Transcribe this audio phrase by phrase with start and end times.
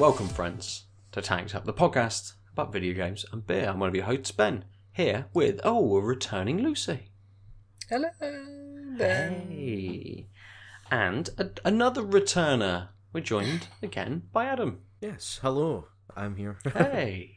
[0.00, 3.68] Welcome, friends, to Tanked Up, the podcast about video games and beer.
[3.68, 7.10] I'm one of your hosts, Ben, here with, oh, a returning Lucy.
[7.90, 8.08] Hello.
[8.96, 9.48] Ben.
[9.50, 10.26] Hey.
[10.90, 12.88] And a- another returner.
[13.12, 14.80] We're joined again by Adam.
[15.02, 15.88] Yes, hello.
[16.16, 16.58] I'm here.
[16.72, 17.36] Hey.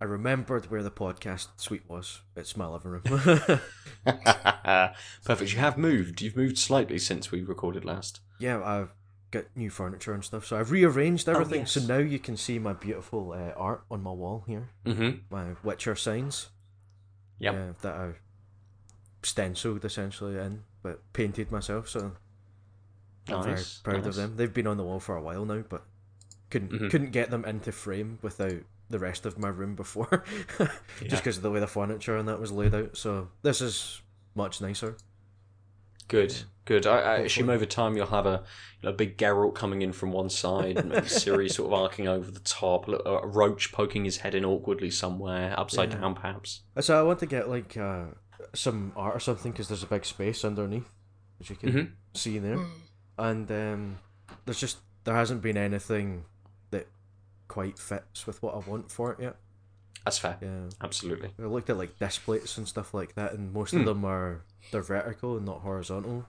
[0.00, 2.22] I remembered where the podcast suite was.
[2.34, 3.02] It's my living room.
[5.24, 5.52] Perfect.
[5.52, 6.20] You have moved.
[6.22, 8.20] You've moved slightly since we recorded last.
[8.40, 8.88] yeah, I've
[9.30, 11.66] got new furniture and stuff, so I've rearranged everything.
[11.66, 11.88] So yes.
[11.88, 14.68] now you can see my beautiful uh, art on my wall here.
[14.84, 15.18] Mm-hmm.
[15.30, 16.48] My Witcher signs.
[17.38, 17.54] Yep.
[17.54, 18.12] uh, that I
[19.22, 21.88] stenciled essentially in, but painted myself.
[21.88, 22.12] So
[23.28, 24.06] I'm very Nice, proud nice.
[24.08, 24.36] of them.
[24.36, 25.84] They've been on the wall for a while now, but
[26.50, 26.90] couldn't Mhm.
[26.90, 30.24] couldn't get them into frame without the rest of my room before,
[31.06, 32.96] just because of the way the furniture and that was laid out.
[32.96, 34.02] So this is
[34.34, 34.96] much nicer.
[36.08, 36.34] Good,
[36.70, 36.86] good.
[36.86, 38.44] I, I assume over time you'll have a,
[38.80, 41.78] you know, a big Geralt coming in from one side, and maybe Ciri sort of
[41.80, 46.00] arcing over the top, a, roach poking his head in awkwardly somewhere, upside Yeah.
[46.00, 46.62] down perhaps.
[46.80, 48.04] So I want to get like uh,
[48.54, 50.88] some art or something because there's a big space underneath,
[51.40, 51.90] as you can Mhm.
[52.14, 52.70] see there, Mm.
[53.18, 53.98] and um,
[54.44, 56.24] there's just there hasn't been anything
[56.70, 56.86] that
[57.48, 59.36] quite fits with what I want for it yet.
[60.04, 60.38] That's fair.
[60.40, 60.68] Yeah.
[60.80, 61.30] Absolutely.
[61.38, 63.80] I looked at like disc plates and stuff like that, and most Hmm.
[63.80, 66.26] of them are they're vertical and not horizontal.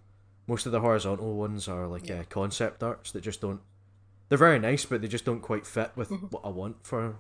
[0.48, 3.62] Most of the horizontal ones are like uh, concept arts that just don't.
[4.30, 7.16] They're very nice, but they just don't quite fit with what I want for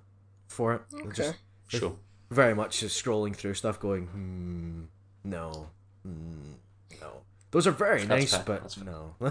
[0.47, 0.81] for it.
[0.91, 1.11] They're Okay.
[1.13, 1.35] just
[1.67, 1.95] Sure.
[2.29, 4.83] very much just scrolling through stuff, going, hmm,
[5.29, 5.69] no,
[6.03, 6.53] hmm,
[6.99, 7.21] no.
[7.51, 8.85] Those are very That's nice, fair, but that's fair.
[8.85, 9.15] no,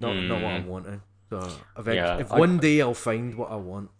[0.00, 0.68] not not what I'm Hmm.
[0.68, 1.02] wanting.
[1.30, 1.38] So
[1.78, 3.90] eventually, Yeah, if I- one day I'll find what I want.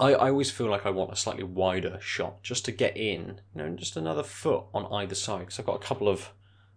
[0.00, 3.40] I, I always feel like I want a slightly wider shot just to get in,
[3.54, 5.40] you know, just another foot on either side.
[5.40, 6.30] Because I've got a couple of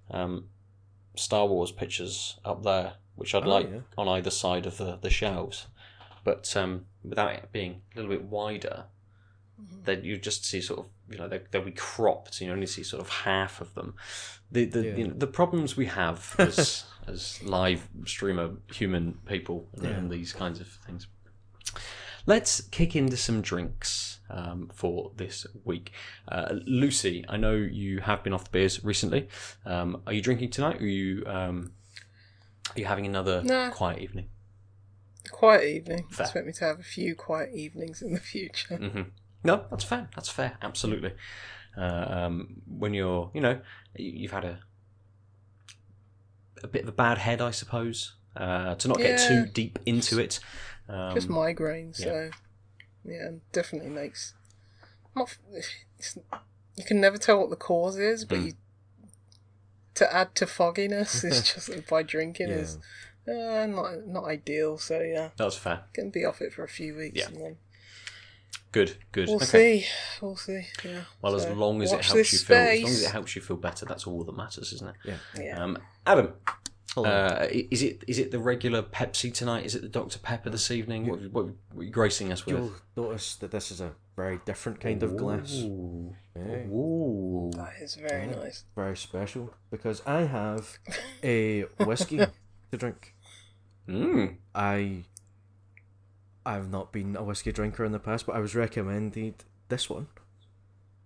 [0.10, 0.46] um,
[1.16, 3.80] Star Wars pictures up there, which I'd Oh, like yeah.
[3.98, 5.68] on either side of the, the shelves.
[6.24, 8.86] But um, without it being a little bit wider,
[9.62, 9.84] Mm-hmm.
[9.84, 12.34] then you just see sort of, you know, they, they'll be cropped.
[12.34, 13.94] So you only see sort of half of them.
[14.52, 14.96] The the Yeah.
[14.96, 19.90] you know, the problems we have as as live streamer human people and, Yeah.
[19.92, 21.06] and these kinds of things.
[22.26, 25.92] Let's kick into some drinks um, for this week.
[26.28, 29.28] Uh, Lucy, I know you have been off the beers recently.
[29.66, 30.78] Um, are you drinking tonight?
[30.78, 31.72] Or are you um,
[32.76, 33.72] are you having another No.
[33.72, 34.30] quiet evening?
[35.32, 36.06] Quiet evening.
[36.12, 36.26] Fair.
[36.26, 38.78] Expect me to have a few quiet evenings in the future.
[38.78, 39.02] hmm
[39.44, 40.08] No, that's fair.
[40.16, 40.58] That's fair.
[40.62, 41.14] Absolutely.
[41.78, 43.60] Uh, um, when you're, you know,
[43.96, 44.60] you- you've had a
[46.64, 48.14] a bit of a bad head, I suppose.
[48.36, 50.40] Uh, to not get too deep into it.
[50.92, 52.04] Um, Just migraine, yeah.
[52.06, 52.30] so
[53.06, 54.34] yeah, definitely makes.
[55.16, 56.18] Not, it's,
[56.78, 58.46] you can never tell what the cause is, but Mm.
[58.48, 58.54] you,
[59.96, 62.56] to add to fogginess is just by drinking Yeah.
[62.56, 62.78] is
[63.28, 64.78] uh, not not ideal.
[64.78, 65.84] So yeah, that's fair.
[65.94, 67.28] can be off it for a few weeks Yeah.
[67.28, 67.58] and then
[68.72, 68.98] Good.
[69.12, 69.28] Good.
[69.28, 69.82] we'll okay.
[69.82, 69.86] see.
[70.22, 70.66] We'll see.
[70.86, 71.02] Yeah.
[71.22, 73.36] Well, So, as long as it helps you this feel, as long as it helps
[73.36, 74.96] you feel better, that's all that matters, isn't it?
[75.04, 75.18] Yeah.
[75.44, 75.62] Yeah.
[75.64, 75.78] Um,
[76.08, 76.34] Adam.
[76.98, 79.66] Uh, is it is it the regular Pepsi tonight?
[79.66, 81.08] Is it the Dr Pepper this evening?
[81.08, 82.56] What, what, what are you gracing us with?
[82.58, 85.54] You'll notice that this is a very different kind of glass.
[85.64, 86.14] Ooh.
[86.38, 87.52] Ooh.
[87.56, 88.36] that is very Yeah.
[88.40, 88.66] nice.
[88.76, 90.78] Very special because I have
[91.24, 92.18] a whiskey
[92.72, 93.16] to drink.
[93.88, 94.36] Mm.
[94.54, 95.04] I
[96.46, 100.08] I've not been a whiskey drinker in the past, but I was recommended this one.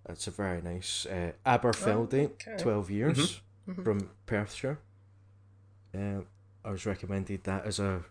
[0.07, 2.57] It's a very nice uh, Aberfeldy, Oh, okay.
[2.57, 3.84] twelve years Mhm.
[3.84, 4.79] from Perthshire.
[5.95, 6.22] Uh,
[6.63, 8.03] I was recommended that as a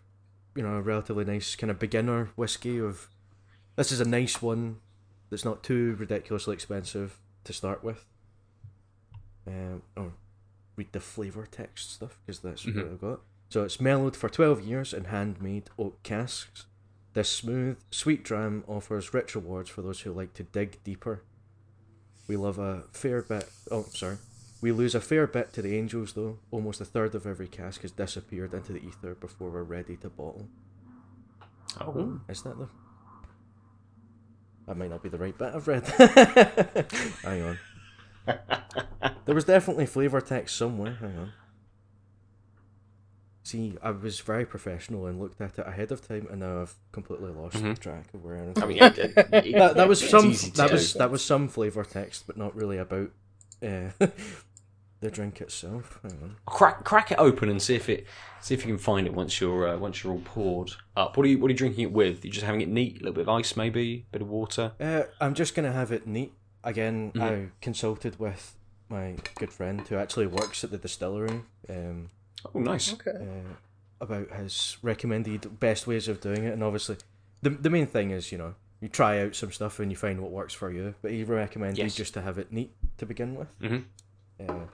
[0.55, 2.79] you know a relatively nice kind of beginner whiskey.
[2.79, 3.09] Of
[3.75, 4.77] this is a nice one
[5.29, 8.05] that's not too ridiculously expensive to start with.
[9.47, 10.13] Um, oh,
[10.75, 12.75] read the flavor text stuff because that's Mhm.
[12.75, 13.19] what I've got.
[13.49, 16.65] So it's mellowed for 12 years in handmade oak casks.
[17.13, 21.21] This smooth, sweet dram offers rich rewards for those who like to dig deeper.
[22.27, 23.49] We love a fair bit.
[23.69, 24.17] Oh, sorry.
[24.65, 26.39] We lose a fair bit to the angels, though.
[26.49, 30.09] Almost a third of every cask has disappeared into the ether before we're ready to
[30.09, 30.47] bottle.
[31.79, 32.19] Oh.
[32.27, 32.67] Is that the.
[34.65, 35.85] That might not be the right bit I've read.
[37.23, 37.59] Hang on.
[39.25, 40.95] There was definitely flavour text somewhere.
[40.99, 41.31] Hang on.
[43.43, 46.73] See, I was very professional and looked at it ahead of time, and now I've
[46.91, 47.77] completely lost Mhm.
[47.77, 48.51] track of where.
[48.57, 51.83] I mean, it, it- it- that, that was some that was that was some flavour
[51.83, 53.11] text, but not really about
[53.63, 53.89] uh,
[55.01, 55.99] the drink itself.
[56.03, 56.35] Hang on.
[56.45, 58.05] crack crack it open and see if it
[58.41, 61.17] see if you can find it once you're uh, once you're all poured up.
[61.17, 62.23] What are you what are you drinking it with?
[62.25, 64.71] You're just having it neat, a little bit of ice, maybe, a bit of water.
[64.79, 66.33] Uh, I'm just gonna have it neat.
[66.63, 67.21] Again, Mhm.
[67.21, 68.55] I consulted with
[68.89, 71.41] my good friend who actually works at the distillery.
[71.69, 72.09] Um,
[72.53, 72.93] Oh, nice.
[72.93, 73.11] Okay.
[73.11, 73.53] uh,
[73.99, 76.97] about his recommended best ways of doing it, and obviously,
[77.41, 80.21] the the main thing is you know you try out some stuff and you find
[80.21, 80.93] what works for you.
[81.01, 81.95] But he recommended Yes.
[81.95, 83.47] just to have it neat to begin with.
[83.59, 83.77] hmm
[84.39, 84.65] Uh,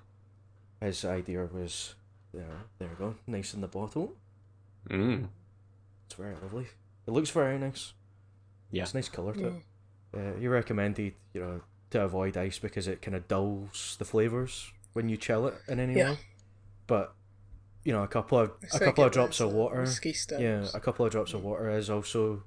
[0.81, 1.95] his idea was
[2.33, 2.45] there.
[2.79, 4.13] There we go, nice in the bottle.
[4.89, 5.27] Mm.
[6.05, 6.67] It's very lovely.
[7.07, 7.93] It looks very nice.
[8.71, 8.83] Yeah.
[8.83, 9.53] It's a nice colour to it.
[10.13, 11.61] Uh, he recommended, you know,
[11.91, 15.79] to avoid ice because it kind of dulls the flavors when you chill it in
[15.79, 16.11] any Yeah.
[16.11, 16.17] way.
[16.87, 17.13] But
[17.83, 19.85] you know, a couple of It's a like couple of drops of water.
[20.39, 22.43] Yeah, a couple of drops of water is also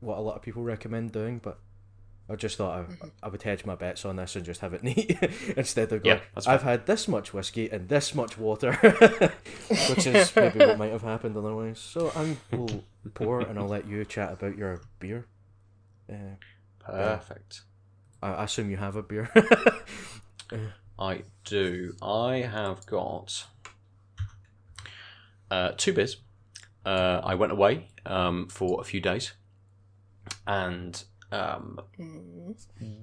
[0.00, 1.38] what a lot of people recommend doing.
[1.38, 1.58] But
[2.30, 3.10] I just thought I, Mhm.
[3.22, 5.18] I would hedge my bets on this and just have it neat
[5.56, 6.18] instead of going.
[6.18, 8.72] Yeah, I've had this much whiskey and this much water,
[9.90, 11.78] which is maybe what might have happened otherwise.
[11.78, 12.84] So I will
[13.14, 15.26] pour and I'll let you chat about your beer.
[16.08, 16.36] Uh,
[16.78, 17.62] Perfect.
[18.22, 19.30] I I assume you have a beer.
[20.98, 21.94] I do.
[22.02, 23.44] I have got
[25.50, 26.18] uh, two beers.
[26.84, 29.32] Uh, I went away um, for a few days,
[30.46, 31.02] and
[31.32, 32.54] um, Mm.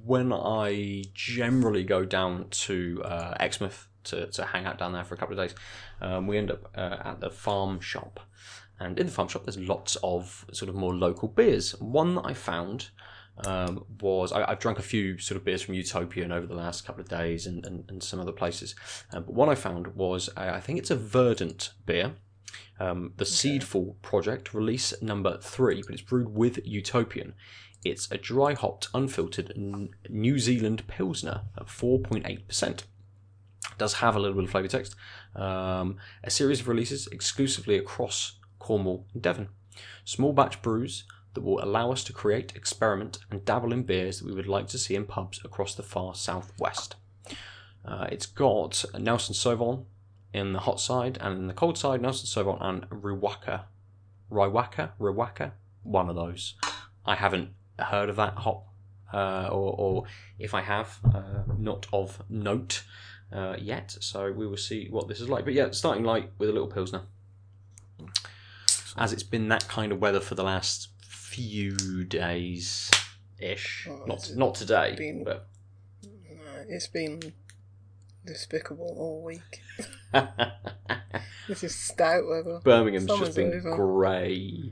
[0.03, 5.15] when I generally go down to uh, Exmouth to, to hang out down there for
[5.15, 5.55] a couple of days,
[6.01, 8.19] um, we end up uh, at the farm shop.
[8.79, 11.71] And in the farm shop, there's lots of sort of more local beers.
[11.79, 12.89] One that I found
[13.45, 16.85] um, was I, I've drunk a few sort of beers from Utopian over the last
[16.85, 18.75] couple of days and, and, and some other places.
[19.11, 22.13] Um, but one I found was uh, I think it's a Verdant beer.
[22.79, 27.33] Um, the Seedful Project, release number three, but it's brewed with Utopian.
[27.83, 29.53] It's a dry hopped, unfiltered
[30.09, 32.83] New Zealand Pilsner at 4.8%.
[33.77, 34.95] Does have a little bit of flavour text.
[35.35, 39.49] Um, a series of releases exclusively across Cornwall and Devon.
[40.03, 44.25] Small batch brews that will allow us to create, experiment, and dabble in beers that
[44.25, 46.95] we would like to see in pubs across the far southwest.
[47.85, 49.85] Uh, it's got Nelson Sauvin
[50.33, 53.63] in the hot side, and in the cold side, Nelson Sauvin and Riwaka.
[54.29, 54.91] Riwaka?
[54.99, 55.51] Riwaka?
[55.83, 56.55] One of those.
[57.05, 57.51] I haven't
[57.83, 58.67] heard of that hop,
[59.13, 60.03] uh, or, or
[60.37, 62.83] if I have, uh, not of note
[63.31, 63.95] uh, yet.
[63.99, 65.45] So we will see what this is like.
[65.45, 67.01] But yeah, starting light with a little pilsner.
[68.97, 72.89] As it's been that kind of weather for the last few days
[73.39, 73.87] ish.
[73.89, 75.47] Oh, not not today, been- but
[76.03, 76.09] No,
[76.67, 77.33] it's been
[78.25, 79.61] despicable all week.
[81.47, 82.59] This is stout weather.
[82.63, 83.75] Birmingham's Summer's just been over.
[83.75, 84.71] grey.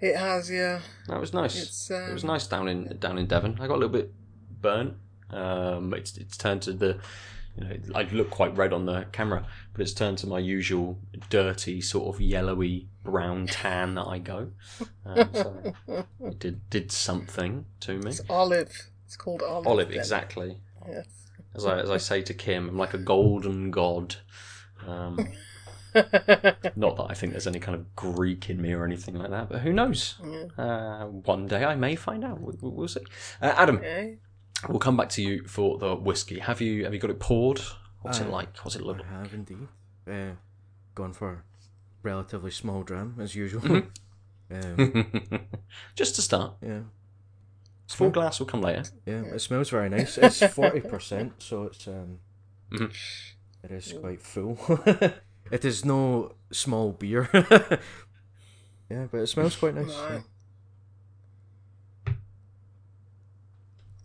[0.00, 0.80] It has, yeah.
[1.08, 1.60] That was nice.
[1.62, 3.58] It's um, it was nice down in down in Devon.
[3.60, 4.12] I got a little bit
[4.60, 4.94] burnt.
[5.30, 6.98] Um, it's it's turned to the,
[7.56, 10.98] you know, I look quite red on the camera, but it's turned to my usual
[11.28, 14.50] dirty sort of yellowy brown tan that I go.
[15.04, 15.74] Um, so
[16.24, 18.10] it did did something to me.
[18.10, 18.90] It's olive.
[19.04, 19.66] It's called olive.
[19.66, 19.98] Olive, then.
[19.98, 20.56] exactly.
[20.88, 21.06] Yes.
[21.54, 24.16] As I as I say to Kim, I'm like a golden god.
[25.94, 29.48] Not that I think there's any kind of Greek in me or anything like that,
[29.48, 30.16] but who knows?
[30.24, 30.44] Yeah.
[30.56, 32.40] Uh, one day I may find out.
[32.40, 33.00] We, we- we'll see.
[33.42, 34.18] Uh, Adam, Okay.
[34.68, 36.38] we'll come back to you for the whiskey.
[36.38, 37.60] Have you have you got it poured?
[38.02, 38.56] What's it Uh, like?
[38.58, 39.68] What's it look I have indeed.
[40.10, 40.32] Uh,
[40.94, 41.42] gone for a
[42.02, 43.60] relatively small dram as usual.
[43.62, 43.86] Mhm.
[44.50, 45.40] um.
[45.94, 46.54] Just to start.
[46.62, 46.80] yeah,
[47.88, 48.84] Full glass will come later.
[49.06, 49.22] yeah.
[49.34, 50.16] It smells very nice.
[50.18, 52.18] It's forty percent, so it's um,
[52.72, 52.92] Mhm.
[53.64, 54.56] it is quite full.
[55.50, 57.28] it is no small beer.
[58.90, 59.88] yeah, but it smells quite nice.
[59.88, 60.08] No.
[60.10, 60.20] yeah.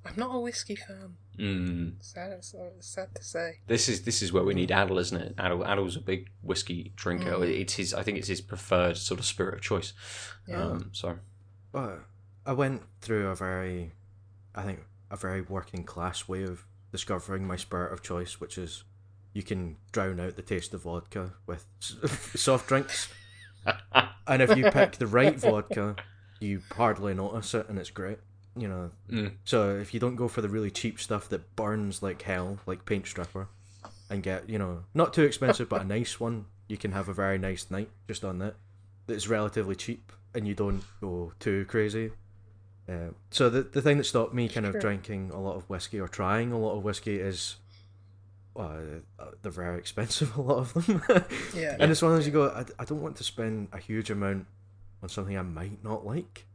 [0.05, 1.15] I'm not a whiskey fan.
[1.37, 1.93] Mm.
[1.99, 3.59] Sad, sad, sad to say.
[3.67, 5.35] This is this is where we need Adel, isn't it?
[5.37, 7.31] Adel, Adel's a big whiskey drinker.
[7.31, 7.59] Mm.
[7.61, 7.93] It's his.
[7.93, 9.93] I think it's his preferred sort of spirit of choice.
[10.47, 10.63] Yeah.
[10.63, 11.17] Um, so
[11.71, 12.05] But
[12.45, 13.93] I went through a very,
[14.53, 18.83] I think, a very working class way of discovering my spirit of choice, which is
[19.35, 21.65] you can drown out the taste of vodka with
[22.35, 23.09] soft drinks.
[24.25, 25.97] And if you pick the right vodka,
[26.39, 28.19] you hardly notice it, and it's great.
[28.55, 28.91] You know.
[29.11, 29.33] Mm.
[29.43, 32.85] So if you don't go for the really cheap stuff that burns like hell, like
[32.85, 33.49] paint stripper,
[34.09, 37.13] and get you know not too expensive but a nice one, you can have a
[37.13, 38.55] very nice night just on that.
[39.07, 42.11] That's relatively cheap, and you don't go too crazy.
[42.87, 44.81] Uh, so the the thing that stopped me kind of Sure.
[44.81, 47.57] drinking a lot of whiskey or trying a lot of whiskey is.
[48.55, 48.79] Uh,
[49.41, 51.01] they're very expensive, a lot of them.
[51.53, 51.75] Yeah.
[51.79, 54.09] And it's one of those you go, I, I don't want to spend a huge
[54.09, 54.45] amount
[55.03, 56.45] on something I might not like.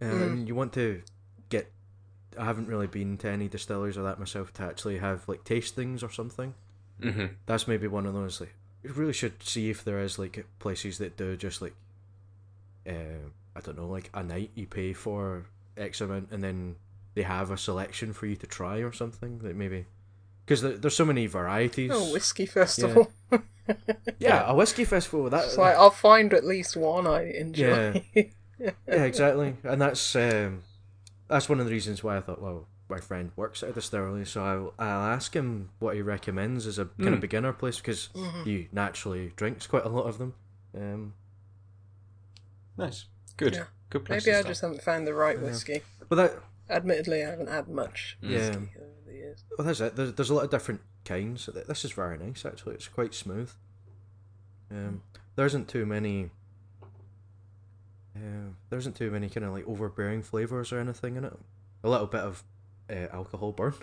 [0.00, 0.46] Um, Mm.
[0.48, 1.02] You want to
[1.48, 1.70] get.
[2.38, 5.74] I haven't really been to any distilleries or that myself to actually have like taste
[5.74, 6.54] things or something.
[7.02, 10.46] hmm That's maybe one of those like you really should see if there is like
[10.60, 11.74] places that do just like,
[12.88, 13.26] uh,
[13.56, 16.76] I don't know, like a night you pay for X amount and then
[17.14, 19.86] they have a selection for you to try or something that maybe
[20.48, 21.90] because there's so many varieties.
[21.92, 23.12] Oh, whiskey festival.
[24.18, 25.28] yeah, a whiskey festival.
[25.28, 28.02] That's It's like I'll find at least one I enjoy.
[28.14, 30.62] yeah, exactly, and that's um,
[31.28, 34.24] that's one of the reasons why I thought, well, my friend works at a distillery,
[34.24, 37.20] so I'll, I'll ask him what he recommends as a kind of Mm.
[37.20, 38.08] beginner place because
[38.44, 40.32] he naturally drinks quite a lot of them.
[40.74, 41.12] Um,
[42.76, 43.06] Nice.
[43.36, 43.54] Good.
[43.56, 43.64] Yeah.
[43.90, 44.46] Good place Maybe to I start.
[44.52, 45.44] just haven't found the right Yeah.
[45.44, 45.82] whiskey.
[46.08, 46.34] but that
[46.70, 48.16] Admittedly, I haven't had much.
[48.20, 48.38] Yeah.
[48.50, 48.68] whiskey
[49.28, 49.44] over the years.
[49.56, 49.96] well, that's it.
[49.96, 51.48] There's, there's a lot of different kinds.
[51.66, 52.74] This is very nice actually.
[52.74, 53.50] It's quite smooth.
[54.70, 55.02] Um,
[55.36, 56.30] there isn't too many.
[58.16, 61.32] Uh, there isn't too many kind of like overbearing flavors or anything in it.
[61.84, 62.42] A little bit of
[62.90, 63.74] uh, alcohol burn,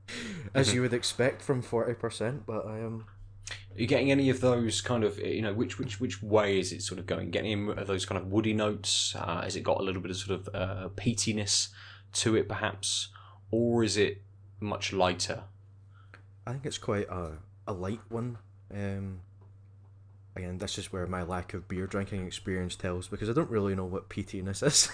[0.54, 2.44] as you would expect from forty percent.
[2.46, 3.06] But I am.
[3.50, 6.72] Are you getting any of those kind of you know which which which way is
[6.72, 7.30] it sort of going?
[7.30, 9.14] Getting any those kind of woody notes?
[9.16, 11.68] Uh, has it got a little bit of sort of uh, peatiness
[12.12, 13.08] to it, perhaps,
[13.50, 14.22] or is it
[14.60, 15.44] much lighter?
[16.46, 17.32] I think it's quite a
[17.66, 18.38] a light one.
[18.72, 19.20] Um,
[20.36, 23.74] again, this is where my lack of beer drinking experience tells because I don't really
[23.74, 24.88] know what peatiness is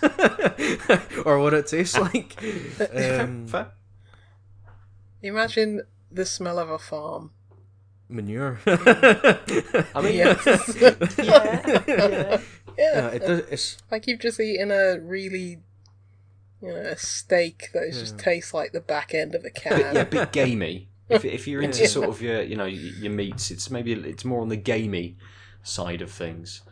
[1.24, 2.36] or what it tastes like.
[2.92, 3.46] Um,
[5.22, 7.30] Imagine the smell of a farm.
[8.08, 8.58] manure.
[8.66, 10.76] I mean, Yes.
[10.76, 11.82] Yeah, yeah.
[11.86, 12.40] yeah.
[12.76, 15.60] Yeah, it does, it's Like you've just eaten a really,
[16.66, 18.24] you know, a steak that is just Yeah.
[18.24, 20.88] tastes like the back end of a bit, yeah, a bit gamey.
[21.08, 21.88] If, if you're into Yeah.
[21.88, 25.16] sort of your you know your meats, it's maybe it's more on the gamey
[25.62, 26.62] side of things.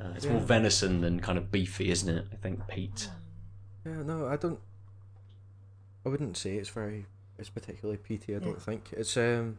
[0.00, 2.26] Uh, it's more venison than kind of beefy, isn't it?
[2.32, 3.08] I think Pete.
[3.84, 4.02] yeah.
[4.02, 4.58] No, I don't.
[6.04, 7.06] I wouldn't say it's very.
[7.38, 8.34] It's particularly peaty.
[8.34, 9.58] I don't think it's um.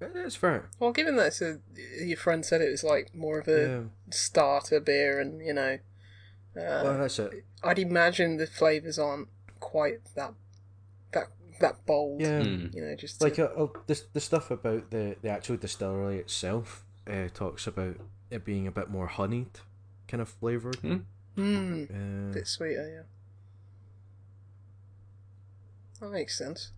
[0.00, 0.68] It's fair.
[0.78, 1.58] Well, given that it's a,
[2.00, 3.80] your friend said it was like more of a Yeah.
[4.10, 5.78] starter beer, and you know,
[6.58, 7.44] uh, Well, that's it.
[7.62, 9.28] I'd imagine the flavors aren't
[9.60, 10.34] quite that
[11.12, 11.28] that
[11.60, 12.20] that bold.
[12.20, 12.40] Yeah.
[12.42, 12.74] Mm.
[12.74, 16.84] You know, just like uh, uh, the the stuff about the the actual distillery itself
[17.08, 17.96] uh, talks about
[18.30, 19.60] it being a bit more honeyed,
[20.06, 20.76] kind of flavored.
[20.76, 20.96] Hmm.
[21.36, 22.88] mm, Uh, bit sweeter.
[22.88, 23.02] Yeah,
[26.00, 26.72] that makes sense.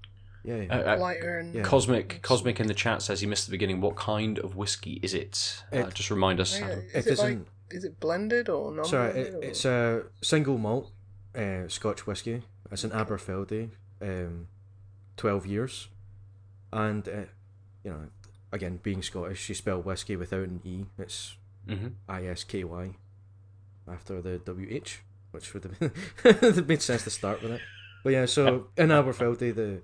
[0.45, 1.63] yeah, Uh, uh, Lighter and yeah.
[1.63, 3.81] Cosmic Cosmic in the chat says he missed the beginning.
[3.81, 5.63] What kind of whiskey is it?
[5.73, 6.59] Uh, It- just remind us.
[6.59, 6.79] Yeah, Adam.
[6.95, 7.49] is it it like isn't.
[7.71, 8.85] Is it blended or non?
[8.85, 10.91] Sorry, it, it's a single malt
[11.35, 12.43] uh, Scotch whiskey.
[12.71, 14.47] It's an Aberfeldy, um,
[15.17, 15.89] twelve years,
[16.73, 17.12] and uh,
[17.85, 18.07] you know,
[18.53, 20.85] again being Scottish, you spell whiskey without an e.
[20.99, 21.37] It's
[21.69, 22.97] hmm I S K Y
[23.89, 25.93] after the W H, which would have
[26.25, 27.61] it made sense to start with it.
[28.05, 29.83] But yeah, so in Aberfeldy, the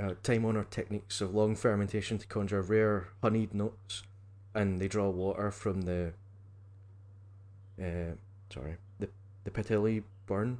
[0.00, 4.02] uh, time honoured techniques of long fermentation to conjure rare honeyed notes,
[4.54, 6.14] and they draw water from the
[7.80, 8.14] uh,
[8.52, 9.08] sorry the
[9.44, 10.58] the Pitilie burn,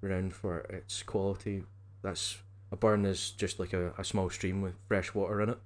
[0.00, 1.64] renowned for its quality.
[2.02, 2.38] That's
[2.70, 5.58] a burn is just like a, a small stream with fresh water in it.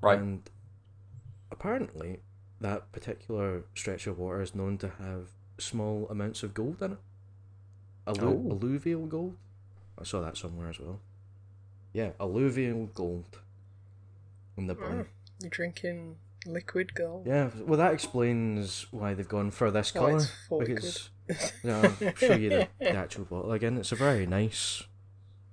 [0.00, 0.18] Right.
[0.18, 0.48] And
[1.50, 2.20] apparently,
[2.60, 6.98] that particular stretch of water is known to have small amounts of gold in it.
[8.06, 8.50] Allu- Oh.
[8.50, 9.36] Alluvial gold.
[9.98, 10.98] I saw that somewhere as well.
[11.92, 13.38] Yeah, alluvial gold.
[14.56, 15.06] In the burn.
[15.40, 17.26] You're drinking liquid gold.
[17.26, 20.16] Yeah, well, that explains why they've gone for this Why colour.
[20.16, 20.66] it's forked.
[20.68, 21.10] because
[21.62, 23.76] no, I'll show you the, the actual bottle again.
[23.78, 24.82] It's a very nice.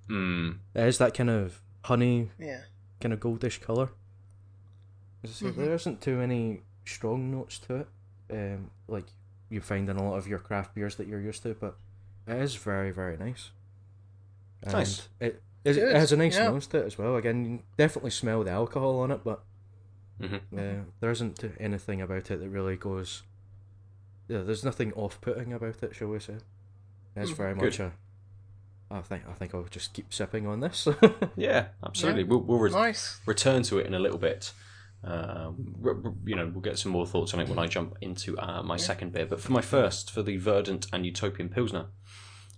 [0.09, 0.57] Mm.
[0.75, 2.61] It is that kind of honey, Yeah.
[2.99, 3.89] kind of goldish colour.
[5.23, 5.55] As I say, Mhm.
[5.55, 7.87] There isn't too many strong notes to it,
[8.31, 9.05] um, like
[9.49, 11.77] you find in a lot of your craft beers that you're used to, but
[12.27, 13.51] it is very, very nice.
[14.63, 15.07] And Nice.
[15.19, 16.49] It, it, it has a nice yeah.
[16.49, 17.15] nose to it as well.
[17.15, 19.43] Again, you definitely smell the alcohol on it, but
[20.19, 23.23] hmm uh, there isn't anything about it that really goes.
[24.27, 26.35] Yeah, there's nothing off-putting about it, shall we say?
[27.15, 27.35] It's Mhm.
[27.37, 27.63] very Good.
[27.63, 27.91] much a.
[28.91, 30.87] I think I think I'll just keep sipping on this.
[31.35, 32.23] Yeah, absolutely.
[32.25, 33.19] We'll, we'll re- Nice.
[33.25, 34.51] return to it in a little bit.
[35.03, 37.95] Um, r- r- you know, we'll get some more thoughts on it when I jump
[38.01, 39.25] into uh, my second beer.
[39.25, 41.85] But for my first, for the Verdant and Utopian Pilsner,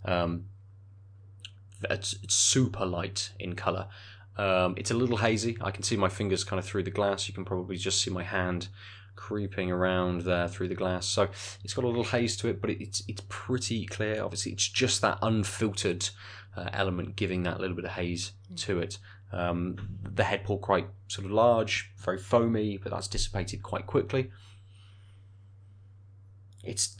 [0.06, 0.46] um,
[1.90, 3.88] it's, it's super light in colour.
[4.38, 5.58] Um, it's a little hazy.
[5.62, 7.28] I can see my fingers kind of through the glass.
[7.28, 8.70] You can probably just see my hand
[9.16, 11.06] creeping around there through the glass.
[11.06, 11.28] So
[11.64, 14.24] it's got a little haze to it, but it's it's pretty clear.
[14.24, 16.10] Obviously, it's just that unfiltered
[16.56, 18.98] uh, element giving that little bit of haze to it.
[19.32, 24.30] Um, the head pull quite sort of large, very foamy, but that's dissipated quite quickly.
[26.64, 26.98] It's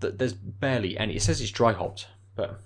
[0.00, 1.16] th- there's barely any.
[1.16, 2.60] It says it's dry hopped, but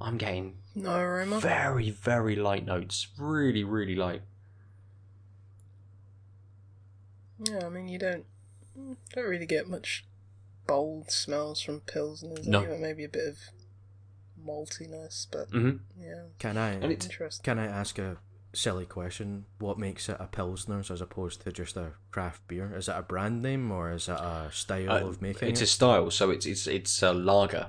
[0.00, 1.40] I'm getting No aroma.
[1.40, 3.08] very very light notes.
[3.18, 4.22] Really really light.
[7.38, 8.24] Yeah, I mean you don't
[9.14, 10.04] don't really get much
[10.66, 12.46] bold smells from pilsners.
[12.46, 12.60] No.
[12.60, 12.78] Anyway.
[12.80, 13.38] Maybe a bit of
[14.46, 17.42] maltiness, but hmm yeah, Can I And it's interesting.
[17.42, 18.18] can I ask a
[18.52, 19.46] silly question?
[19.58, 22.74] What makes it a pilsner's as opposed to just a craft beer?
[22.76, 25.64] Is it a brand name or is it a style Uh, of making it's it?
[25.64, 27.68] a style, so it's it's it's a lager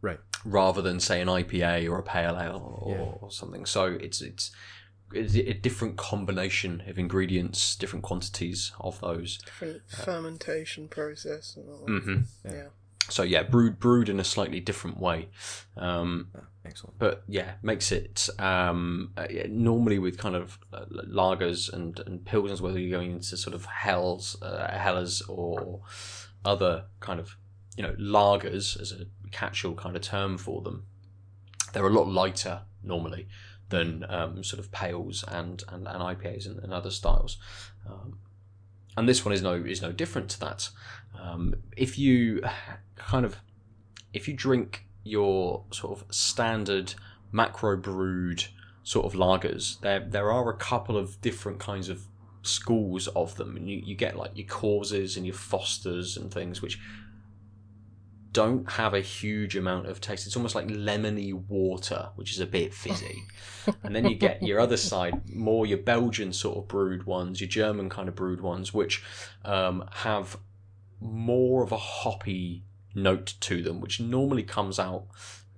[0.00, 0.20] Right.
[0.44, 3.02] rather than say an IPA or a pale ale or, Yeah.
[3.20, 3.66] or something.
[3.66, 4.50] So it's it's
[5.12, 9.38] it's a different combination of ingredients, different quantities of those.
[9.38, 11.86] Different fermentation process and all.
[11.86, 12.68] hmm Yeah.
[13.10, 15.30] So yeah, brewed brewed in a slightly different way.
[15.78, 16.98] Um, Ah, excellent.
[16.98, 22.20] but yeah, makes it um, uh, yeah, normally with kind of uh, lagers and and
[22.20, 25.80] pilsners, whether you're going into sort of helles, uh, hellers or
[26.44, 27.36] other kind of
[27.78, 30.84] you know lagers as a catch-all kind of term for them.
[31.72, 33.28] They're a lot lighter normally
[33.68, 37.38] than um, sort of pales and and, and IPAs and, and other styles.
[37.88, 38.18] Um,
[38.96, 40.70] and this one is no is no different to that.
[41.18, 42.42] Um, if you
[42.96, 43.36] kind of
[44.12, 46.94] if you drink your sort of standard
[47.30, 48.46] macro brewed
[48.82, 52.08] sort of lagers, there there are a couple of different kinds of
[52.42, 56.60] schools of them, and you, you get like your causes and your fosters and things
[56.60, 56.80] which
[58.38, 60.24] don't have a huge amount of taste.
[60.24, 63.24] It's almost like lemony water, which is a bit fizzy.
[63.82, 67.48] and then you get your other side, more your Belgian sort of brewed ones, your
[67.48, 69.02] German kind of brewed ones, which
[69.44, 70.36] um, have
[71.00, 72.62] more of a hoppy
[72.94, 75.06] note to them, which normally comes out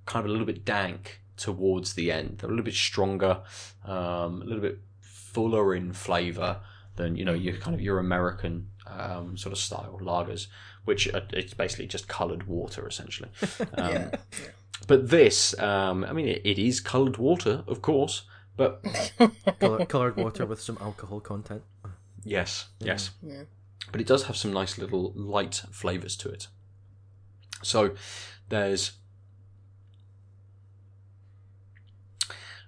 [0.07, 2.39] kind of a little bit dank towards the end.
[2.39, 3.43] They're a little bit stronger,
[3.85, 6.61] um, a little bit fuller in flavour
[6.97, 10.47] than you know your kind of your American um, sort of style lagers,
[10.91, 13.31] which are, it's basically just coloured water essentially.
[13.79, 14.11] Um, yeah.
[14.89, 18.23] But this, um, I mean, it, it is coloured water, of course,
[18.57, 18.83] but
[19.61, 21.63] Color, colored water with some alcohol content.
[22.25, 23.11] yes, yes.
[23.23, 23.43] Yeah.
[23.93, 26.49] but it does have some nice little light flavors to it.
[27.63, 27.95] So
[28.49, 28.93] there's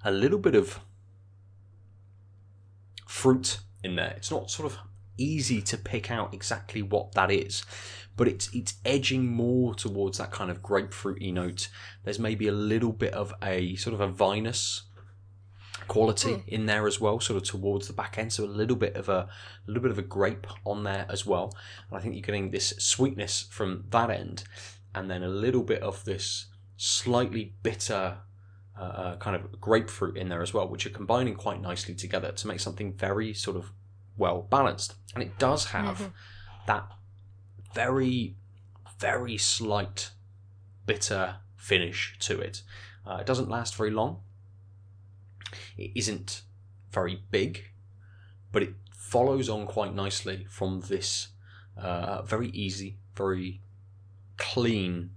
[0.04, 0.78] a little bit of
[3.06, 4.14] fruit in there.
[4.16, 4.78] It's not sort of
[5.18, 7.64] easy to pick out exactly what that is,
[8.16, 11.68] but it's it's edging more towards that kind of grapefruity note.
[12.04, 14.82] There's maybe a little bit of a sort of a vinous
[15.88, 18.32] quality in there as well, sort of towards the back end.
[18.32, 19.28] So a little bit of a, a
[19.66, 21.54] little bit of a grape on there as well.
[21.88, 24.44] And I think you're getting this sweetness from that end,
[24.94, 26.46] and then a little bit of this
[26.76, 28.18] slightly bitter
[28.78, 32.32] uh, uh, kind of grapefruit in there as well, which are combining quite nicely together
[32.32, 33.72] to make something very sort of
[34.16, 34.94] well balanced.
[35.14, 36.10] And it does have
[36.66, 36.90] that
[37.74, 38.36] very,
[38.98, 40.10] very slight
[40.86, 42.62] bitter finish to it.
[43.06, 44.20] Uh, it doesn't last very long.
[45.76, 46.42] It isn't
[46.90, 47.70] very big,
[48.52, 51.28] but it follows on quite nicely from this
[51.76, 53.60] uh, very easy, very
[54.36, 55.10] clean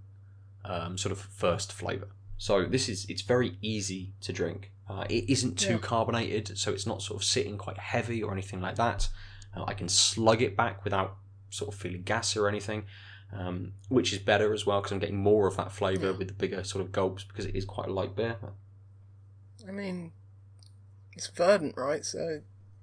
[0.64, 2.10] um, sort of first flavour.
[2.38, 4.72] So this is it's very easy to drink.
[4.90, 5.80] Uh, it isn't too Yeah.
[5.80, 9.10] carbonated, so it's not sort of sitting quite heavy or anything like that.
[9.56, 11.18] Uh, I can slug it back without
[11.56, 12.86] sort of feeling gassy or anything,
[13.34, 16.34] um, which is better as well because I'm getting more of that flavour with the
[16.34, 18.38] bigger sort of gulps because it is quite a light beer.
[19.68, 20.12] I mean,
[21.14, 22.06] it's verdant, right?
[22.06, 22.42] So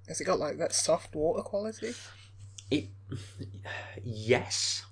[0.09, 1.95] has it got like that soft water quality,
[2.71, 2.87] It,
[4.03, 4.85] yes,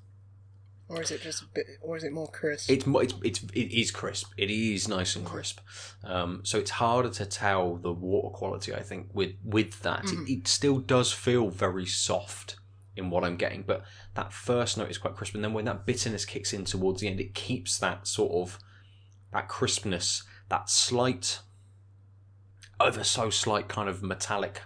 [0.88, 2.71] or is it just a bit, or is it more crisp?
[2.71, 4.33] it's mo- it's it's it is crisp.
[4.37, 5.61] It is nice and crisp.
[6.05, 8.75] Um, so it's harder to tell the water quality.
[8.75, 12.57] I think with with that, it, it still does feel very soft
[13.01, 13.85] in what I'm getting, but
[14.15, 17.09] that first note is quite crisp, and then when that bitterness kicks in towards the
[17.09, 18.59] end, it keeps that sort of
[19.33, 21.41] that crispness, that slight,
[22.81, 24.63] ever so slight kind of metallic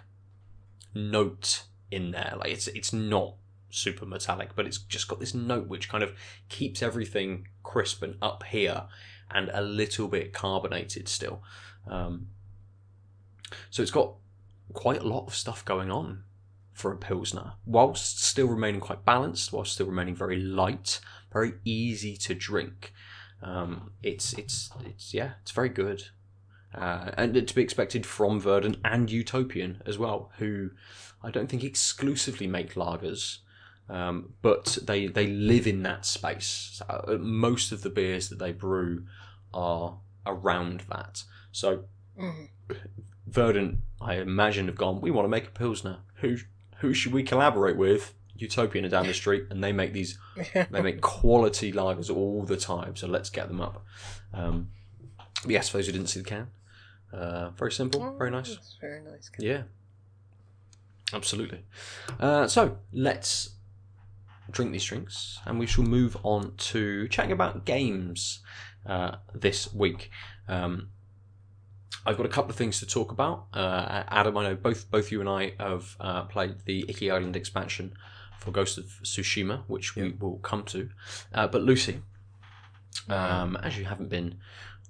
[0.93, 2.33] note in there.
[2.37, 3.35] Like it's it's not
[3.69, 6.13] super metallic, but it's just got this note which kind of
[6.49, 8.83] keeps everything crisp and up here,
[9.31, 11.41] and a little bit carbonated still.
[11.87, 12.27] Um,
[13.69, 14.15] so it's got
[14.73, 16.23] quite a lot of stuff going on
[16.75, 20.99] for a pilsner, whilst still remaining quite balanced, whilst still remaining very light,
[21.33, 22.93] very easy to drink.
[23.41, 26.03] Um, it's it's it's yeah, it's very good.
[26.73, 30.71] Uh, and to be expected from Verdant and Utopian as well, who
[31.23, 33.39] I don't think exclusively make lagers,
[33.89, 36.71] um, but they they live in that space.
[36.73, 39.05] So, uh, most of the beers that they brew
[39.53, 41.23] are around that.
[41.51, 41.85] So
[42.17, 42.49] Mhm.
[43.27, 45.01] Verdant, I imagine, have gone.
[45.01, 45.99] We want to make a pilsner.
[46.15, 46.37] Who
[46.79, 48.13] who should we collaborate with?
[48.37, 50.17] Utopian are down the street, and they make these.
[50.53, 52.95] They make quality lagers all the time.
[52.95, 53.85] So let's get them up.
[54.33, 54.69] Um,
[55.47, 56.47] yes, for those who didn't see the can,
[57.13, 58.77] uh, very simple, very nice.
[58.81, 59.31] Very nice.
[59.39, 59.63] Yeah,
[61.13, 61.61] absolutely.
[62.19, 63.51] Uh, so let's
[64.51, 68.41] drink these drinks, and we shall move on to chatting about games.
[68.85, 70.11] uh, this week.
[70.47, 70.89] Um,
[72.05, 73.47] I've got a couple of things to talk about.
[73.53, 77.35] Uh, Adam, I know both both you and I have uh, played the Iki Island
[77.35, 77.93] expansion
[78.39, 80.89] for Ghost of Tsushima, which we will come to.
[81.33, 82.01] Uh, but Lucy,
[83.09, 84.35] um, as you haven't been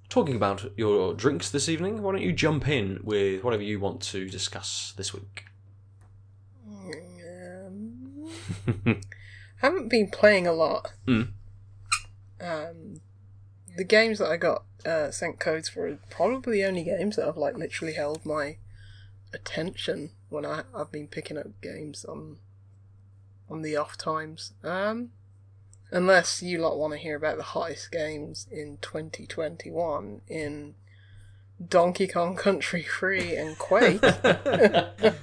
[0.10, 4.02] talking about your drinks this evening, why don't you jump in with whatever you want
[4.02, 5.46] to discuss this week?
[6.68, 8.30] Um,
[9.58, 10.94] haven't been playing a lot.
[11.08, 11.30] Mm.
[12.42, 13.02] Um,
[13.78, 17.38] the games that I got uh, sent codes for probably the only games that have
[17.38, 18.58] like literally held my
[19.34, 22.38] attention when I I've been picking up games on
[23.50, 24.54] on the off times.
[24.64, 25.12] Um,
[25.92, 30.76] unless you lot want to hear about the hottest games in 2021 in
[31.70, 34.00] Donkey Kong Country 3 and Quake.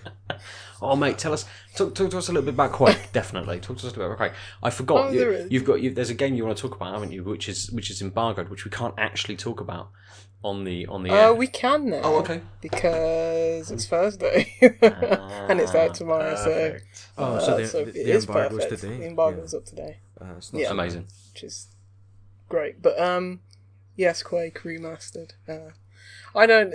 [0.81, 1.45] oh, mate, tell us,
[1.77, 2.99] talk, talk to us a little bit about Quake.
[3.12, 4.33] Definitely, talk to us a little bit about Quake.
[4.62, 5.51] I forgot Oh, you, there is.
[5.53, 7.23] you've got you, there's a game you want to talk about, haven't you?
[7.25, 9.90] Which is which is embargoed, which we can't actually talk about
[10.42, 11.35] on the on the Uh, air.
[11.35, 12.01] we can now.
[12.03, 12.40] Oh, okay.
[12.61, 14.55] Because it's Thursday.
[14.61, 16.77] and it's out tomorrow, so.
[17.18, 18.97] Oh, so uh, the, so the, it the is embargo's today.
[18.99, 20.68] The embargo embargo's up today, Uh, it's not Yeah.
[20.68, 21.07] so- amazing.
[21.35, 21.66] which is
[22.49, 22.83] great.
[22.83, 23.40] But, um,
[23.97, 25.33] yes, Quake remastered.
[25.49, 25.71] Uh,
[26.35, 26.75] I don't.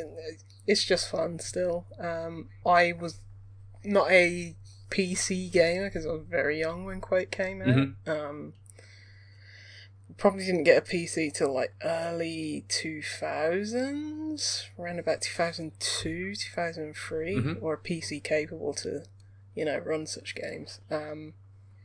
[0.65, 1.85] It's just fun still.
[1.99, 3.21] Um, I was
[3.83, 4.55] not a
[4.89, 7.67] PC gamer because I was very young when Quake came out.
[7.67, 7.95] Mhm.
[8.07, 8.53] Um,
[10.17, 17.57] probably didn't get a PC till like early 2000s, around about 2002, 2003, Mhm.
[17.61, 19.03] or a PC capable to,
[19.55, 20.79] you know, run such games.
[20.89, 21.33] Um,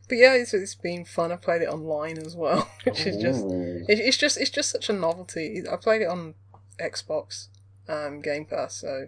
[0.09, 1.33] but yeah, it's, it's been fun.
[1.33, 3.45] I played it online as well, which is just
[3.89, 5.63] it, it's just it's just such a novelty.
[5.71, 6.35] I played it on
[6.83, 7.49] Xbox
[7.89, 9.07] um, Game Pass, so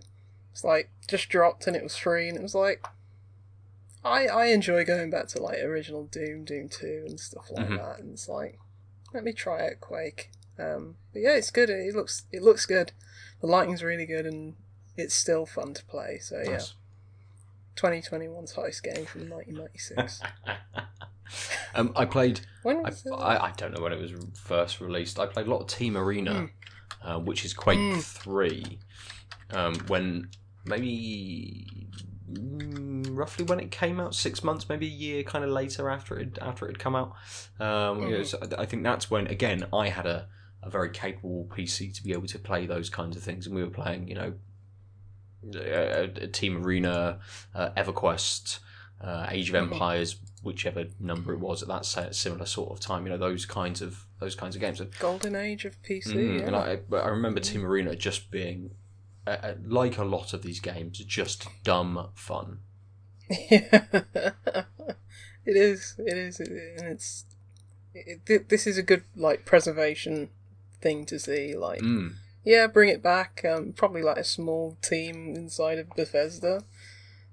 [0.52, 2.84] it's like just dropped and it was free, and it was like
[4.04, 7.76] I I enjoy going back to like original Doom, Doom Two, and stuff like Mhm.
[7.78, 8.58] that, and it's like
[9.12, 10.30] let me try out Quake.
[10.58, 11.70] Um, but yeah, it's good.
[11.70, 12.92] It looks it looks good.
[13.40, 14.54] The lighting's really good, and
[14.96, 16.18] it's still fun to play.
[16.20, 16.60] So yeah,
[17.76, 20.20] 2021's hottest game from 1996.
[21.74, 22.40] um, I played.
[22.62, 23.10] when I, was it?
[23.12, 25.18] I, I don't know when it was first released.
[25.18, 26.48] I played a lot of Team Arena,
[27.02, 28.02] uh, which is Quake Mm.
[28.02, 28.78] 3,
[29.50, 30.28] um, when
[30.64, 31.66] maybe
[32.32, 36.18] mm, roughly when it came out, six months, maybe a year kind of later after
[36.18, 37.14] it after it had come out.
[37.60, 40.28] Um, you know, so I think that's when again I had a,
[40.62, 43.62] a very capable PC to be able to play those kinds of things, and we
[43.62, 44.34] were playing, you know,
[45.54, 47.20] a, a Team Arena,
[47.54, 48.60] uh, EverQuest,
[49.00, 49.72] uh, Age of Mhm.
[49.72, 53.04] Empires, whichever number it was at that similar sort of time.
[53.06, 54.80] You know those kinds of those kinds of games.
[54.98, 56.06] Golden age of PC.
[56.14, 56.46] Mhm, yeah.
[56.46, 58.70] and I, I remember Team Arena just being,
[59.26, 62.58] uh, like a lot of these games, just dumb fun.
[63.28, 63.70] Yeah,
[65.46, 65.94] it is.
[65.98, 67.24] It is, and it's.
[67.94, 70.28] It, this is a good like preservation
[70.80, 71.54] thing to see.
[71.56, 72.14] Like, Mm.
[72.44, 73.44] yeah, bring it back.
[73.48, 76.64] Um, probably like a small team inside of Bethesda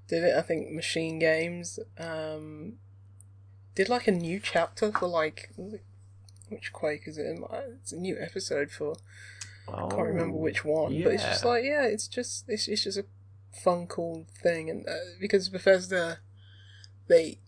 [0.08, 0.36] did it.
[0.36, 2.74] I think Machine Games um
[3.76, 5.50] did like a new chapter for like
[6.50, 7.40] which Quake is it?
[7.82, 8.96] It's a new episode for
[9.68, 12.84] I can't remember which one, but it's just Oh, like yeah, it's just it's, it's
[12.84, 13.06] just a
[13.64, 16.20] fun, cool thing, and uh, because Bethesda
[17.08, 17.40] they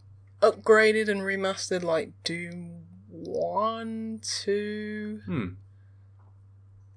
[0.41, 5.47] upgraded and remastered like Doom one, two, Hmm.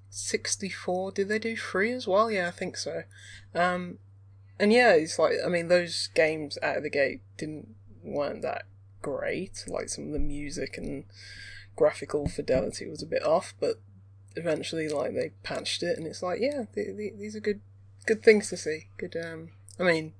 [0.08, 3.02] 64 did they do three as well yeah i think so
[3.54, 3.98] um
[4.58, 7.68] and yeah it's like i mean those games out of the gate didn't
[8.02, 8.64] weren't that
[9.06, 11.04] great like some of the music and
[11.76, 13.76] graphical fidelity was a bit off but
[14.34, 17.60] eventually like they patched it and it's like yeah th th these are good
[18.04, 20.12] good things to see good um i mean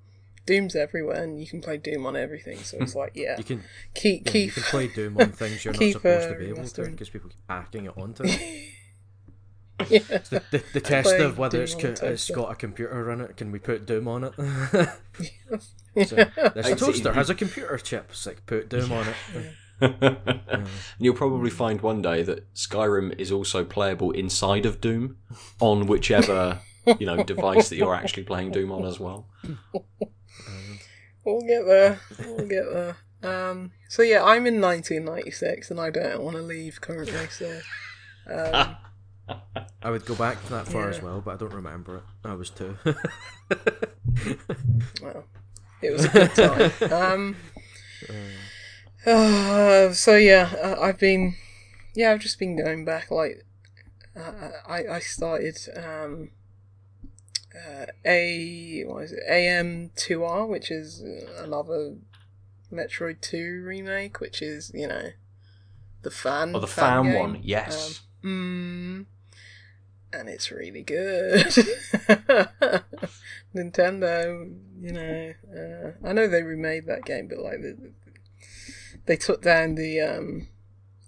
[0.46, 3.37] doom's everywhere and you can play doom on everything so it's like yeah.
[3.37, 6.38] You can, keep yeah, keep you can play Doom on things you're not supposed to
[6.38, 8.72] be able to because people keep hacking it onto it.
[9.90, 12.34] Yeah The, the, the test of whether Doom it's, co- a it's toaster.
[12.34, 14.32] got a computer in it, can we put Doom on it?
[14.38, 14.92] yeah.
[16.04, 19.16] so, this It's- toaster it- has a computer chip, it's like put Doom on it.
[19.80, 20.66] And
[20.98, 25.18] you'll probably find one day that Skyrim is also playable inside of Doom
[25.60, 26.60] on whichever
[26.98, 29.26] you know device that you're actually playing Doom on as well.
[31.24, 32.00] We'll get there.
[32.24, 32.96] We'll get there.
[33.22, 37.26] Um, so yeah, I'm in 1996 and I don't want to leave currently.
[37.28, 37.60] So
[38.32, 38.76] um,
[39.82, 42.02] I would go back that far as well, but I don't remember it.
[42.24, 42.76] I was two.
[45.02, 45.24] well,
[45.82, 46.72] it was a good time.
[46.92, 47.36] Um,
[49.06, 51.34] uh, so yeah, uh, I've been,
[51.94, 53.10] yeah, I've just been going back.
[53.10, 53.44] Like,
[54.16, 56.30] uh, I I started um,
[57.54, 59.22] uh, a what is it?
[59.28, 61.00] AM2R, which is
[61.38, 61.96] another
[62.72, 65.10] Metroid 2 remake, which is you know
[66.02, 66.54] the fan.
[66.54, 67.14] Oh, the fan game.
[67.14, 68.00] one, yes.
[68.00, 69.06] Um, Mm,
[70.18, 71.46] and it's really good.
[73.55, 77.92] Nintendo, you know, uh, I know they remade that game, but like the,
[79.07, 80.48] they took down the um,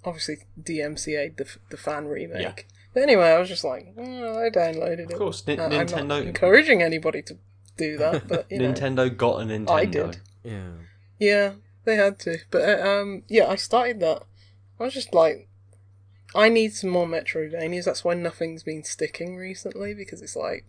[0.04, 2.40] obviously DMCA the the fan remake.
[2.42, 2.54] Yeah.
[2.94, 4.02] But anyway, I was just like, oh,
[4.46, 5.12] I downloaded it.
[5.12, 6.06] Of course, Ni- Uh, I'm Nintendo.
[6.06, 7.36] not encouraging anybody to
[7.76, 9.70] do that, but you know, Nintendo got a Nintendo.
[9.70, 10.20] I did.
[10.42, 10.70] Yeah.
[11.18, 11.52] yeah,
[11.84, 12.38] they had to.
[12.50, 14.22] But uh, um, yeah, I started that.
[14.80, 15.47] I was just like,
[16.34, 17.84] I need some more Metroidvanias.
[17.84, 20.66] That's why nothing's been sticking recently because it's like,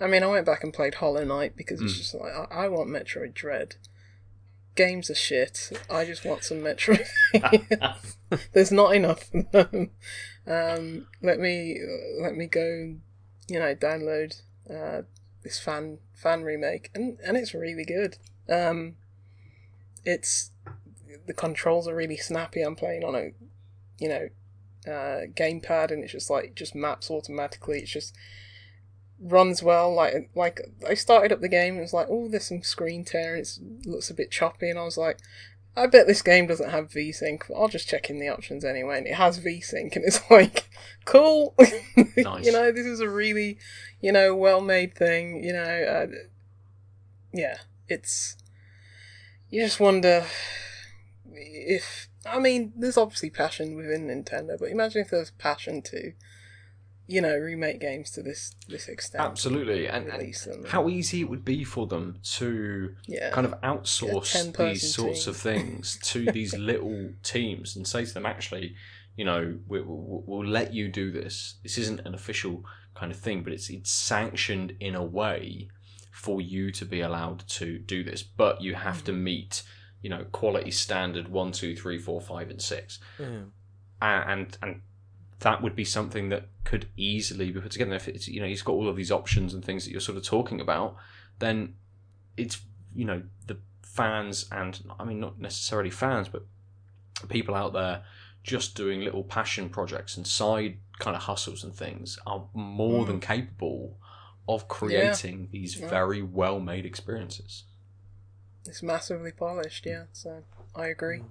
[0.00, 1.98] I mean, I went back and played Hollow Knight because it's Mm.
[1.98, 3.76] just like I, I want Metroid Dread.
[4.74, 5.72] Games are shit.
[5.90, 7.06] I just want some Metroid.
[8.52, 9.90] There's not enough of them.
[10.46, 11.78] Um, let me
[12.20, 12.94] let me go.
[13.48, 15.02] You know, download uh,
[15.42, 18.16] this fan fan remake, and and it's really good.
[18.48, 18.94] Um,
[20.04, 20.50] it's
[21.26, 22.62] the controls are really snappy.
[22.62, 23.30] I'm playing on a,
[23.98, 24.28] you know,
[24.86, 27.78] uh, gamepad, and it's just like just maps automatically.
[27.80, 28.14] It's just
[29.20, 29.92] runs well.
[29.92, 33.04] Like like I started up the game, and it was like, oh, there's some screen
[33.04, 33.48] tear, it
[33.84, 35.18] looks a bit choppy, and I was like.
[35.76, 37.42] I bet this game doesn't have VSync.
[37.56, 40.68] I'll just check in the options anyway, and it has VSync, and it's like,
[41.04, 41.54] cool.
[42.16, 42.44] Nice.
[42.44, 43.56] you know, this is a really,
[44.00, 45.44] you know, well-made thing.
[45.44, 46.06] You know, uh,
[47.32, 48.36] yeah, it's.
[49.48, 50.26] You just wonder
[51.32, 56.12] if I mean, there's obviously passion within Nintendo, but imagine if there was passion to,
[57.06, 59.24] you know, remake games to this this extent.
[59.24, 63.30] Absolutely, and, and how easy it would be for them to Yeah.
[63.30, 65.30] kind of outsource 10-person these sorts team.
[65.30, 68.76] of things to these little teams and say to them, actually,
[69.16, 71.54] you know, we, we'll, we'll let you do this.
[71.62, 75.68] This isn't an official kind of thing, but it's it's sanctioned in a way
[76.12, 79.06] for you to be allowed to do this, but you have Mm-hmm.
[79.06, 79.62] to meet,
[80.02, 83.42] you know, quality standard one, two, three, four, five, and six Yeah.
[84.00, 84.82] and and
[85.40, 87.94] that would be something that could easily be put together.
[87.94, 90.18] If it's you know he's got all of these options and things that you're sort
[90.18, 90.96] of talking about,
[91.38, 91.74] then
[92.36, 92.60] it's
[92.94, 96.44] you know the fans and I mean not necessarily fans, but
[97.28, 98.02] people out there
[98.42, 103.06] just doing little passion projects and side kind of hustles and things are more Mm.
[103.06, 103.98] than capable
[104.48, 105.88] of creating these Yeah.
[105.88, 107.64] very well made experiences.
[108.66, 110.04] It's massively polished, yeah.
[110.12, 110.44] So
[110.74, 111.22] I agree.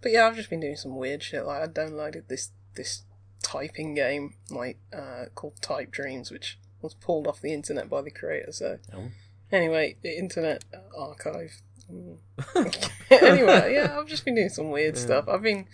[0.00, 1.44] But yeah, I've just been doing some weird shit.
[1.44, 3.02] Like I downloaded this this
[3.42, 8.10] typing game, like uh, called Type Dreams, which was pulled off the internet by the
[8.10, 8.52] creator.
[8.52, 9.08] So Oh.
[9.50, 10.64] anyway, the Internet
[10.96, 11.60] Archive.
[13.10, 15.00] Anyway, yeah, I've just been doing some weird Yeah.
[15.02, 15.24] stuff.
[15.28, 15.66] I've been,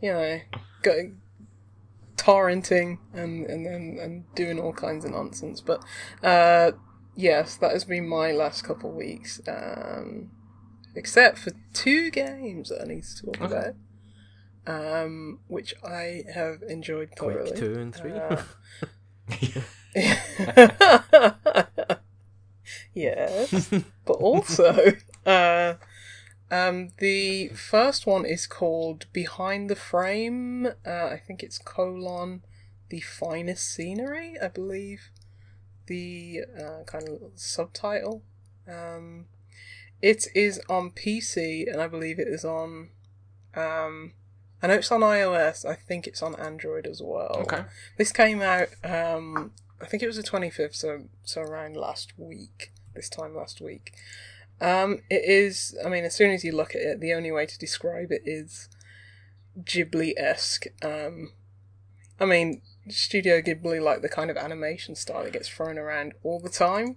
[0.00, 0.40] you know,
[0.82, 1.20] going
[2.16, 5.60] torrenting and and then and doing all kinds of nonsense.
[5.60, 5.82] But
[6.22, 6.72] uh,
[7.16, 9.40] yes, that has been my last couple of weeks.
[9.48, 10.30] Um,
[10.94, 13.70] except for two games that I need to talk Okay.
[14.66, 17.58] about, um, which I have enjoyed thoroughly.
[17.58, 18.12] two and three.
[18.12, 18.42] Uh,
[22.94, 23.70] yes,
[24.04, 24.92] but also,
[25.26, 25.74] uh,
[26.50, 30.66] um, the first one is called Behind the Frame.
[30.86, 32.42] Uh, I think it's colon
[32.88, 34.34] the finest scenery.
[34.42, 35.10] I believe
[35.86, 38.22] the uh, kind of subtitle.
[38.68, 39.26] Um,
[40.02, 42.90] it is on PC, and I believe it is on.
[43.54, 44.12] Um,
[44.62, 45.64] I know it's on iOS.
[45.64, 47.38] I think it's on Android as well.
[47.42, 47.64] okay.
[47.98, 52.72] This came out, um, I think it was the 25th, so, so around last week,
[52.94, 53.92] this time last week.
[54.60, 57.46] Um, it is, I mean, as soon as you look at it, the only way
[57.46, 58.68] to describe it is
[59.60, 60.66] Ghibli esque.
[60.84, 61.32] Um,
[62.20, 66.38] I mean, Studio Ghibli, like the kind of animation style that gets thrown around all
[66.38, 66.96] the time.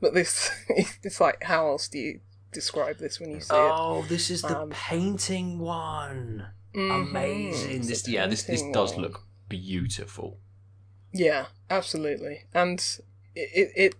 [0.00, 0.50] But this,
[1.04, 2.20] it's like, how else do you
[2.54, 3.72] describe this when you see it.
[3.74, 6.46] Oh, this is the Um, painting one.
[6.74, 7.08] Mhm.
[7.10, 7.76] Amazing.
[7.80, 9.02] It's This yeah, this this does one.
[9.02, 10.38] look beautiful.
[11.12, 12.80] Yeah, absolutely, and
[13.34, 13.94] it, it it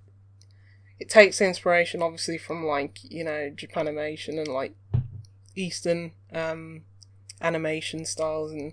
[0.99, 4.75] it takes inspiration obviously from like you know Japanimation and like
[5.55, 6.85] Eastern um,
[7.41, 8.73] animation styles and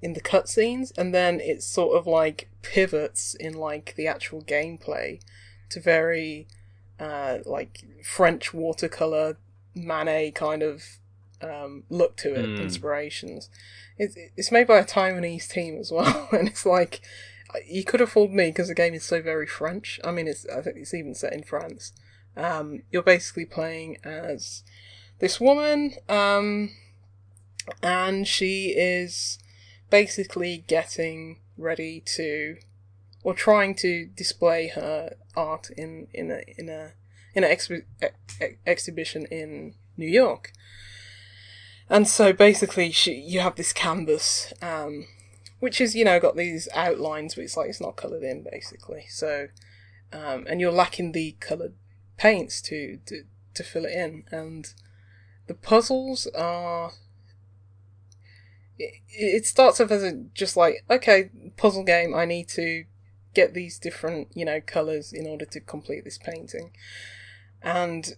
[0.00, 5.20] in the cutscenes, and then it sort of like pivots in like the actual gameplay
[5.70, 6.48] to very
[7.02, 9.36] uh, like French watercolor
[9.74, 10.84] Manet kind of
[11.40, 12.60] um, look to it, Mm.
[12.60, 13.50] inspirations.
[13.98, 17.00] It's it's made by a Taiwanese team as well, and it's like
[17.66, 20.00] you could have fooled me because the game is so very French.
[20.04, 21.92] I mean, it's I think it's even set in France.
[22.36, 24.62] Um, you're basically playing as
[25.18, 26.70] this woman, um,
[27.82, 29.38] and she is
[29.90, 32.56] basically getting ready to,
[33.22, 36.92] or trying to display her art in in a in a
[37.34, 40.52] in an exhi- ex- exhibition in New York.
[41.88, 45.06] And so basically, she, you have this canvas um,
[45.62, 49.04] which is you know got these outlines, but it's like it's not coloured in basically.
[49.08, 49.46] So,
[50.12, 51.74] um, and you're lacking the coloured
[52.16, 53.22] paints to, to
[53.54, 54.74] to fill it in, and
[55.46, 56.90] the puzzles are.
[58.76, 62.12] It, it starts off as a just like okay puzzle game.
[62.12, 62.82] I need to
[63.34, 66.72] get these different you know colors in order to complete this painting,
[67.62, 68.16] and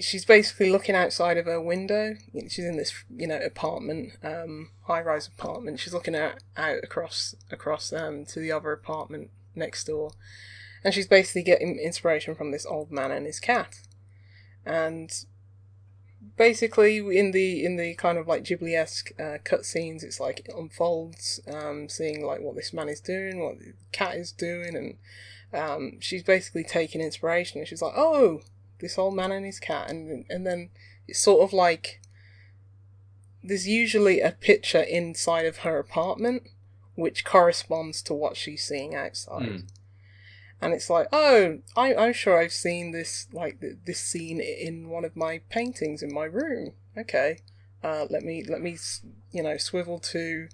[0.00, 2.14] she's basically looking outside of her window.
[2.48, 5.80] She's in this, you know, apartment, um, high-rise apartment.
[5.80, 10.12] She's looking out, out across across um, to the other apartment next door,
[10.84, 13.80] and she's basically getting inspiration from this old man and his cat.
[14.64, 15.10] And
[16.38, 21.40] basically, in the in the kind of like Ghibli-esque uh, cutscenes, it's like it unfolds,
[21.52, 24.96] um, seeing like what this man is doing, what the cat is doing, and
[25.52, 27.58] um, she's basically taking inspiration.
[27.58, 28.42] And she's like, "Oh,
[28.78, 30.70] this old man and his cat, and and then
[31.06, 32.00] it's sort of like
[33.42, 36.42] there's usually a picture inside of her apartment
[36.94, 39.48] which corresponds to what she's seeing outside.
[39.48, 39.68] Mm.
[40.60, 45.04] And it's like, oh, I, I'm sure I've seen this like this scene in one
[45.04, 46.72] of my paintings in my room.
[46.96, 47.38] Okay,
[47.82, 48.76] uh, let me let me
[49.30, 50.48] you know swivel to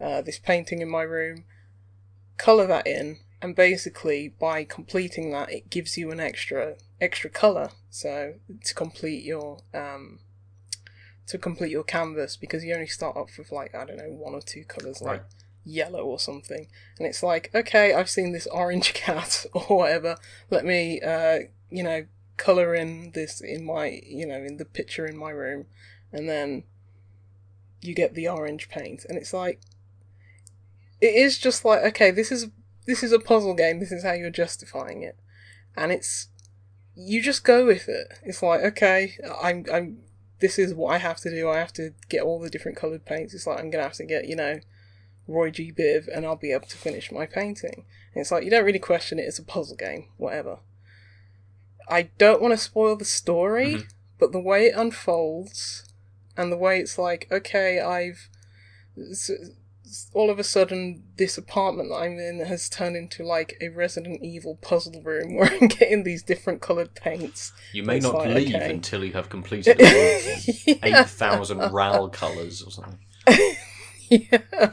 [0.00, 1.44] uh, this painting in my room,
[2.36, 7.70] color that in, and basically by completing that, it gives you an extra extra color.
[7.90, 8.34] So
[8.64, 10.18] to complete your um,
[11.26, 14.34] to complete your canvas, because you only start off with like I don't know one
[14.34, 15.22] or two colors, like Right.
[15.68, 16.66] Yellow or something,
[16.98, 20.16] and it's like okay, I've seen this orange cat or whatever.
[20.50, 25.06] Let me uh, you know color in this in my you know in the picture
[25.06, 25.66] in my room,
[26.12, 26.64] and then
[27.80, 29.60] you get the orange paint, and it's like
[31.00, 32.48] it is just like okay, this is
[32.86, 33.80] this is a puzzle game.
[33.80, 35.18] This is how you're justifying it,
[35.76, 36.28] and it's
[36.96, 38.08] you just go with it.
[38.24, 39.98] It's like okay, I'm I'm
[40.40, 41.48] this is what I have to do.
[41.48, 43.34] I have to get all the different coloured paints.
[43.34, 44.60] It's like I'm gonna have to get you know
[45.28, 47.84] Roy G Biv, and I'll be able to finish my painting.
[48.14, 49.22] And it's like you don't really question it.
[49.26, 50.58] It's a puzzle game, whatever.
[51.88, 53.88] I don't want to spoil the story, Mhm.
[54.18, 55.84] but the way it unfolds
[56.36, 58.28] and the way it's like, okay, I've
[60.12, 64.22] all of a sudden this apartment that I'm in has turned into like a Resident
[64.22, 67.52] Evil puzzle room where I'm getting these different coloured paints.
[67.72, 68.70] You may It's not like, leave okay.
[68.70, 70.74] until you have completed Yeah.
[70.82, 72.98] eight thousand RAL colours or something.
[74.10, 74.72] yeah.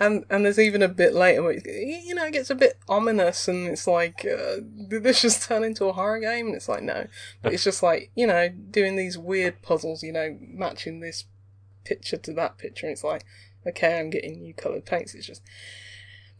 [0.00, 3.46] And and there's even a bit later where you know it gets a bit ominous
[3.46, 4.56] and it's like uh,
[4.88, 6.46] did this just turn into a horror game.
[6.46, 7.06] And it's like no.
[7.42, 11.24] But it's just like you know doing these weird puzzles you know matching this
[11.84, 12.86] picture to that picture.
[12.86, 13.24] And it's like
[13.66, 15.14] okay I'm getting new coloured paints.
[15.14, 15.42] It's just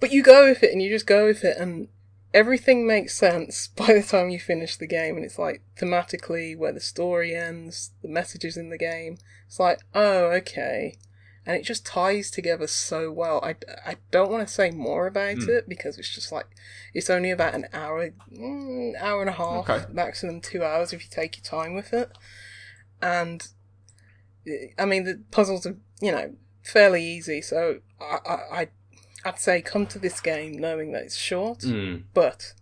[0.01, 1.57] but you go with it and you just go with it.
[1.59, 1.89] And
[2.35, 5.17] everything makes sense by the time you finish the game.
[5.17, 9.19] And it's like thematically where the story ends the messages in the game.
[9.47, 10.97] It's like oh okay
[11.45, 13.41] and it just ties together so well.
[13.43, 15.51] I, I don't want to say more about Hmm.
[15.51, 16.47] it because it's just like
[16.95, 19.85] it's only about an hour, mm, hour and a half, Okay.
[19.93, 22.11] maximum two hours if you take your time with it.
[23.01, 23.47] And
[24.79, 28.69] I mean the puzzles are you know fairly easy, so I I I-
[29.25, 32.05] I'd say come to this game knowing that it's short, Mm.
[32.13, 32.55] but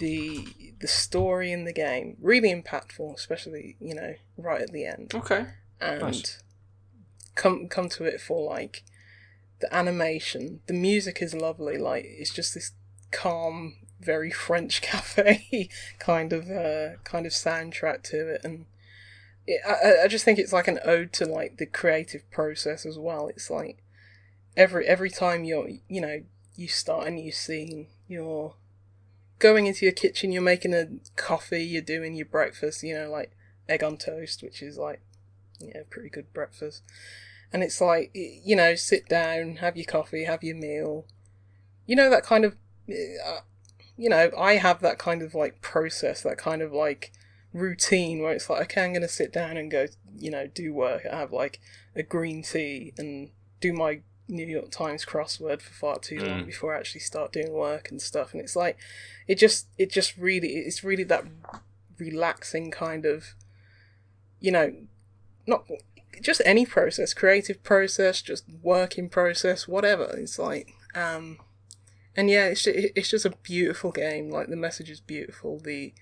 [0.00, 0.46] the
[0.80, 5.46] the story in the game really impactful, especially you know right at the end Okay.
[5.80, 6.42] and Nice.
[7.36, 8.82] Come come to it for like
[9.60, 10.60] the animation.
[10.66, 11.78] The music is lovely.
[11.78, 12.72] Like it's just this
[13.12, 15.68] calm, very French cafe
[16.00, 18.66] kind of uh, kind of soundtrack to it, and
[19.46, 22.98] it, I, I just think it's like an ode to like the creative process as
[22.98, 23.28] well.
[23.28, 23.84] It's like
[24.56, 26.22] every every time you're you know
[26.56, 28.54] you start a new scene, you're
[29.38, 33.32] going into your kitchen, you're making a coffee, you're doing your breakfast, you know, like
[33.68, 35.00] egg on toast, which is like
[35.60, 36.82] yeah, pretty good breakfast.
[37.52, 41.06] And it's like, you know, sit down, have your coffee, have your meal.
[41.86, 42.56] You know, that kind of,
[42.88, 43.40] uh,
[43.96, 47.12] you know, I have that kind of like process, that kind of like
[47.52, 49.86] routine where it's like, okay, I'm going to sit down and go,
[50.18, 51.06] you know, do work.
[51.10, 51.60] I have like
[51.94, 53.30] a green tea and
[53.60, 56.46] do my New York Times crossword for far too long Mm.
[56.46, 58.32] before I actually start doing work and stuff.
[58.32, 58.76] And it's like,
[59.28, 61.24] it just, it just really, it's really that
[61.96, 63.34] relaxing kind of,
[64.40, 64.74] you know,
[65.46, 65.64] not
[66.20, 70.04] just any process, creative process, just working process, whatever.
[70.16, 71.38] It's like, um,
[72.16, 74.30] and yeah, it's ju- it's just a beautiful game.
[74.30, 75.60] Like the message is beautiful.
[75.60, 75.92] The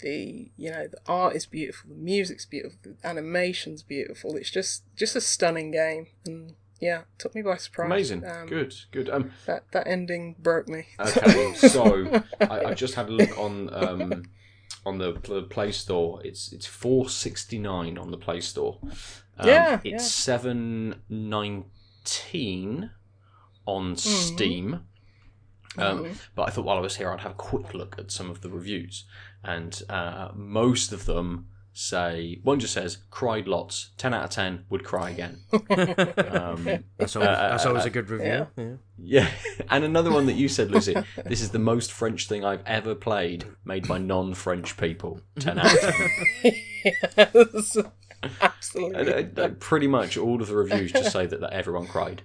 [0.00, 1.90] the you know the art is beautiful.
[1.90, 2.78] The music's beautiful.
[2.82, 4.36] The animation's beautiful.
[4.36, 6.08] It's just just a stunning game.
[6.26, 7.86] And yeah, took me by surprise.
[7.86, 8.26] Amazing.
[8.26, 8.74] Um, Good.
[8.90, 9.08] Good.
[9.08, 9.30] Um.
[9.46, 10.86] That that ending broke me.
[11.00, 11.54] Okay.
[11.54, 14.24] So I, I just had a look on um
[14.84, 16.20] on the, the Play Store.
[16.24, 18.78] It's it's four sixty nine on the Play Store.
[19.38, 19.98] Um, Yeah, It's yeah.
[19.98, 21.64] seven nine
[22.04, 22.90] 14
[23.66, 24.80] on Steam.
[25.78, 28.28] Um, But I thought while I was here, I'd have a quick look at some
[28.30, 29.04] of the reviews,
[29.44, 34.64] and uh, most of them say one just says cried lots, ten out of ten
[34.68, 35.40] would cry again.
[35.52, 38.26] um, That's always, that's always a good review.
[38.26, 38.46] yeah.
[38.56, 38.74] Yeah.
[38.98, 39.30] yeah,
[39.70, 40.94] and another one that you said, Lucy.
[41.24, 45.20] this is the most French thing I've ever played, made by non-French people.
[45.38, 46.52] Ten out of ten.
[46.84, 47.76] yes,
[48.40, 49.12] absolutely.
[49.12, 52.22] And, uh, pretty much all of the reviews just say that, that everyone cried.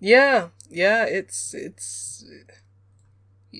[0.00, 2.24] Yeah, yeah, it's it's.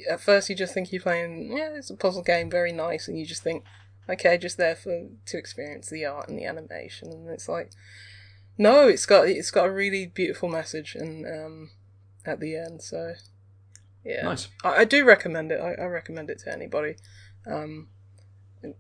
[0.09, 1.55] At first, you just think you're playing.
[1.57, 3.65] Yeah, it's a puzzle game, very nice, and you just think,
[4.11, 7.71] okay, just there for to experience the art and the animation, and it's like,
[8.59, 11.71] no, it's got it's got a really beautiful message, and um,
[12.25, 13.15] at the end, so
[14.05, 14.49] yeah, Nice.
[14.65, 15.61] I, I do recommend it.
[15.61, 16.97] I, I recommend it to anybody.
[17.47, 17.89] Um,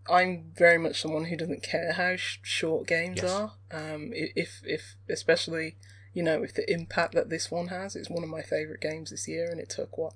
[0.08, 3.30] I'm very much someone who doesn't care how sh- short games Yes.
[3.30, 3.52] are.
[3.70, 5.76] Um, if if especially
[6.12, 9.10] you know with the impact that this one has, it's one of my favorite games
[9.10, 10.12] this year, and it took what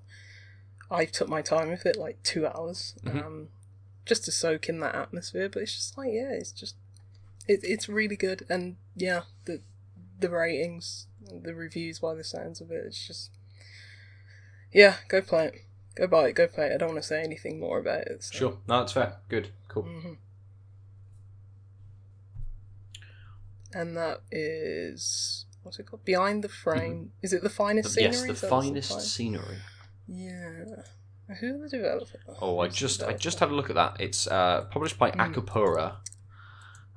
[0.90, 3.24] I took my time with it, like two hours, Mhm.
[3.24, 3.48] um,
[4.06, 5.48] just to soak in that atmosphere.
[5.48, 6.76] But it's just like yeah, it's just
[7.48, 9.60] it, it's really good, and yeah, the
[10.20, 13.30] the ratings, the reviews by the sounds of it, it's just
[14.72, 15.54] yeah, go play it.
[15.96, 16.72] Go buy it, go play it.
[16.74, 18.24] I don't want to say anything more about it.
[18.24, 19.16] so- Sure, no, that's fair.
[19.28, 19.84] Good, cool.
[19.84, 20.16] Mhm.
[23.72, 26.04] And that is what's it called?
[26.04, 27.12] Behind the frame.
[27.22, 28.12] Is it the finest scenery?
[28.12, 29.58] yes, the Is that what's finest fin- scenery.
[30.06, 30.82] Yeah.
[31.40, 32.20] Who the developer?
[32.40, 33.96] Oh, I just I just had a look at that.
[34.00, 35.96] It's uh, published by Akupara.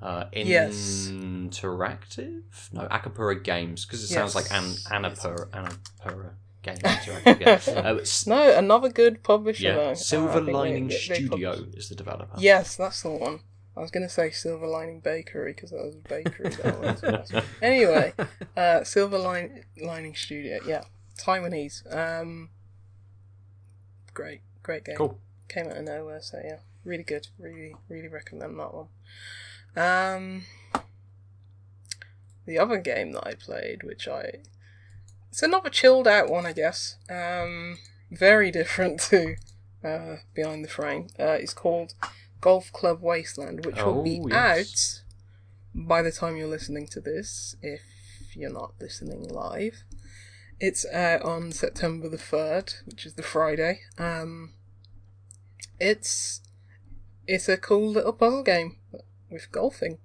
[0.01, 0.29] Uh, Hmm.
[0.47, 1.07] Yes.
[1.11, 2.43] Interactive?
[2.71, 7.39] No, Akupara Games because it sounds like an Anapura Annapura Games Interactive.
[7.67, 7.79] Yeah.
[7.81, 9.63] Uh, No, another good publisher.
[9.63, 9.75] yeah.
[9.75, 9.93] though.
[9.95, 12.35] Silver they- Lining they- they Studio publish- is the developer.
[12.37, 13.39] Yes, that's the one.
[13.75, 16.49] I was going to say Silver Lining Bakery because that was a bakery.
[16.49, 16.79] that
[17.33, 17.43] was.
[17.61, 18.13] anyway,
[18.55, 20.59] uh, Silver Line- Lining Studio.
[20.65, 20.81] Yeah,
[21.19, 21.85] Taiwanese.
[21.95, 22.49] Um,
[24.17, 24.95] great, great game.
[24.97, 25.19] Cool.
[25.47, 27.27] Came out of nowhere, so yeah, really good.
[27.37, 28.87] Really, really recommend that one.
[29.75, 30.43] Um,
[32.45, 34.39] the other game that I played, which I,
[35.29, 36.97] it's another chilled out one, I guess.
[37.09, 37.77] Um,
[38.09, 39.35] very different to
[39.83, 41.07] uh, Behind the Frame.
[41.19, 41.93] Uh, it's called
[42.41, 45.03] Golf Club Wasteland, which will be Oh, yes.
[45.75, 47.81] out by the time you're listening to this, if
[48.33, 49.83] you're not listening live.
[50.59, 53.81] It's out on September the 3rd, which is the Friday.
[53.97, 54.53] Um,
[55.79, 56.41] it's
[57.27, 58.77] it's a cool little puzzle game
[59.29, 59.99] with golfing.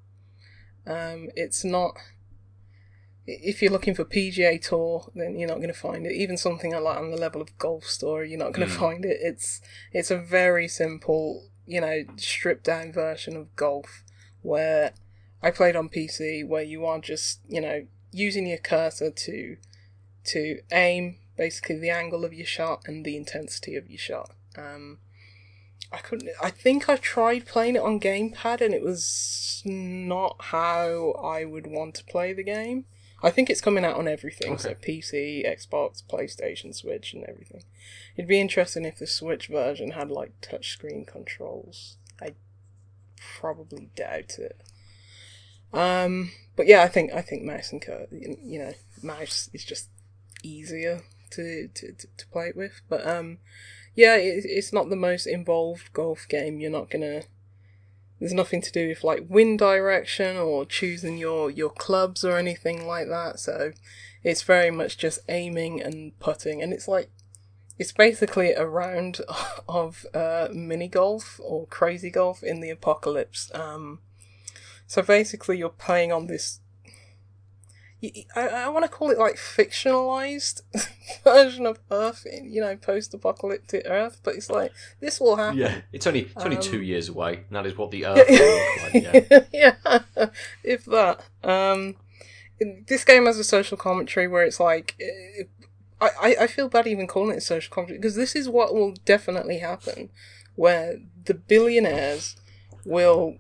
[0.87, 1.97] Um, it's not.
[3.27, 6.13] If you're looking for PGA Tour, then you're not going to find it.
[6.13, 8.79] Even something like on the level of Golf Story, you're not going to Mm.
[8.79, 9.19] find it.
[9.23, 9.61] It's
[9.93, 14.03] it's a very simple, you know, stripped down version of golf
[14.43, 14.93] where
[15.41, 19.57] I played on PC, where you are just, you know, using your cursor to
[20.25, 24.31] to aim basically the angle of your shot and the intensity of your shot.
[24.57, 24.99] Um,
[25.91, 26.31] I couldn't.
[26.43, 31.67] I think I tried playing it on gamepad, and it was not how I would
[31.67, 32.87] want to play the game.
[33.23, 37.63] I think it's coming out on everything, so PC, Xbox, PlayStation, Switch, and everything.
[38.17, 41.99] It'd be interesting if the Switch version had like touchscreen controls.
[42.21, 42.35] I
[43.19, 44.61] probably doubt it.
[45.73, 49.89] Um, but yeah, I think I think mouse and cur- you know, mouse is just
[50.43, 52.83] easier to, to, to, play it with.
[52.89, 53.39] But um,
[53.95, 56.61] yeah, it, it's not the most involved golf game.
[56.61, 57.23] You're not gonna.
[58.21, 62.87] There's nothing to do with like wind direction or choosing your your clubs or anything
[62.87, 63.41] like that.
[63.41, 63.73] So
[64.23, 67.11] it's very much just aiming and putting, and it's like
[67.79, 69.21] it's basically a round
[69.69, 73.51] of uh, mini golf or crazy golf in the apocalypse.
[73.55, 74.01] Um,
[74.87, 76.61] so basically, you're playing on this.
[78.35, 80.63] I, I want to call it like fictionalized
[81.25, 84.21] version of Earth, you know, post-apocalyptic Earth.
[84.25, 85.59] But it's like this will happen.
[85.59, 88.29] Yeah, it's only it's only Um, two years away, and that is what the Earth
[88.29, 89.51] will look like.
[89.53, 90.01] Yeah.
[90.17, 90.27] yeah,
[90.65, 91.25] if that.
[91.45, 91.97] Um,
[92.87, 94.97] this game has a social commentary where it's like,
[96.01, 98.73] I, I, I feel bad even calling it a social commentary because this is what
[98.73, 100.11] will definitely happen,
[100.55, 102.37] where the billionaires
[102.85, 103.37] will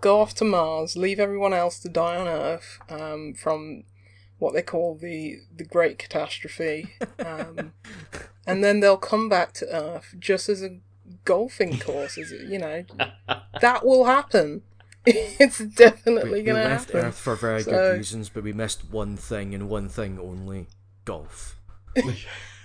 [0.00, 3.84] go off to Mars, leave everyone else to die on Earth um, from
[4.40, 7.72] what they call the the Great Catastrophe, um,
[8.46, 10.78] and then they'll come back to Earth just as a
[11.24, 12.84] golfing course, as you know,
[13.60, 14.62] that will happen.
[15.06, 17.06] it's definitely We, we gonna left happen.
[17.06, 20.66] Earth for very So- good reasons, but we missed one thing and one thing only:
[21.04, 21.56] golf.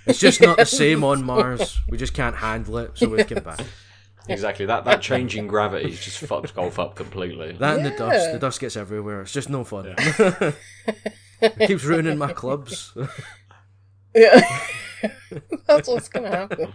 [0.05, 1.80] it's just not the same on Mars.
[1.89, 3.61] We just can't handle it, so we've come back.
[4.28, 4.65] Exactly.
[4.65, 7.51] That that changing gravity has just fucked golf up completely.
[7.53, 8.32] That and the dust.
[8.32, 9.21] The dust gets everywhere.
[9.21, 9.95] It's just no fun.
[11.41, 12.93] It keeps ruining my clubs.
[14.13, 14.39] Yeah,
[15.67, 16.71] that's what's gonna happen.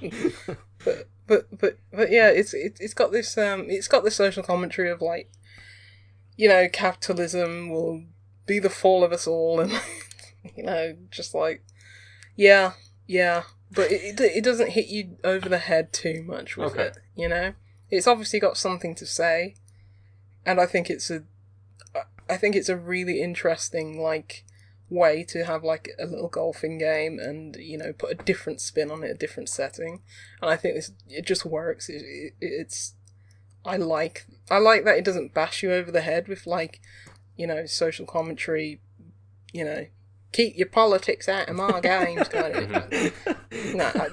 [0.84, 4.42] But but but but yeah, it's it, it's got this um it's got the social
[4.42, 5.30] commentary of like,
[6.36, 8.04] you know, capitalism will
[8.46, 9.72] be the fall of us all, and
[10.54, 11.64] you know, just like,
[12.36, 12.72] yeah,
[13.06, 16.82] yeah, but it it, it doesn't hit you over the head too much with Okay.
[16.88, 16.98] it.
[17.16, 17.54] You know,
[17.90, 19.54] it's obviously got something to say,
[20.44, 21.22] and I think it's a,
[22.28, 24.44] I think it's a really interesting like
[24.90, 28.90] way to have like a little golfing game and you know put a different spin
[28.90, 30.02] on it, a different setting,
[30.42, 31.88] and I think this it just works.
[31.88, 32.94] It, it, it's
[33.64, 36.80] I like I like that it doesn't bash you over the head with like
[37.36, 38.80] you know social commentary,
[39.52, 39.86] you know
[40.32, 42.70] keep your politics out of my games kind of.
[43.74, 44.08] no, I,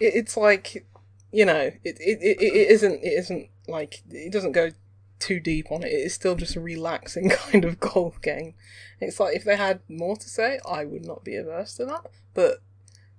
[0.00, 0.86] it, it's like
[1.32, 4.70] you know it, it, it, it isn't it isn't like it doesn't go
[5.18, 5.92] too deep on it.
[5.92, 8.54] It is still just a relaxing kind of golf game.
[9.00, 12.06] It's like if they had more to say, I would not be averse to that.
[12.34, 12.62] But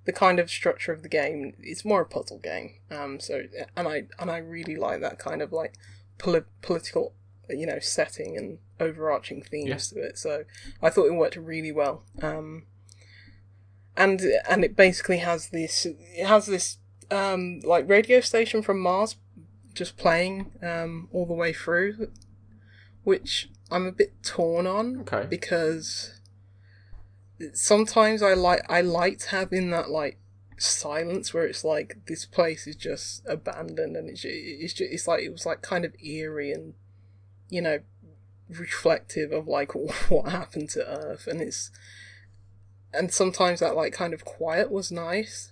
[0.04, 2.74] the kind of structure of the game, it's more a puzzle game.
[2.90, 3.42] Um, so
[3.76, 5.74] and I and I really like that kind of like
[6.18, 7.12] poli- political,
[7.48, 10.02] you know, setting and overarching themes Yeah.
[10.02, 10.18] to it.
[10.18, 10.44] So
[10.82, 12.02] I thought it worked really well.
[12.22, 12.64] Um,
[13.96, 16.78] and and it basically has this it has this
[17.10, 19.16] um like radio station from Mars
[19.80, 22.10] just playing um all the way through
[23.02, 25.26] which I'm a bit torn on Okay.
[25.26, 26.20] because
[27.54, 30.18] sometimes I like I liked having that like
[30.58, 35.22] silence where it's like this place is just abandoned and it's it's just, it's like
[35.22, 36.74] it was like kind of eerie and
[37.48, 37.78] you know
[38.50, 39.74] reflective of like
[40.10, 41.70] what happened to Earth and it's
[42.92, 45.49] and sometimes that like kind of quiet was nice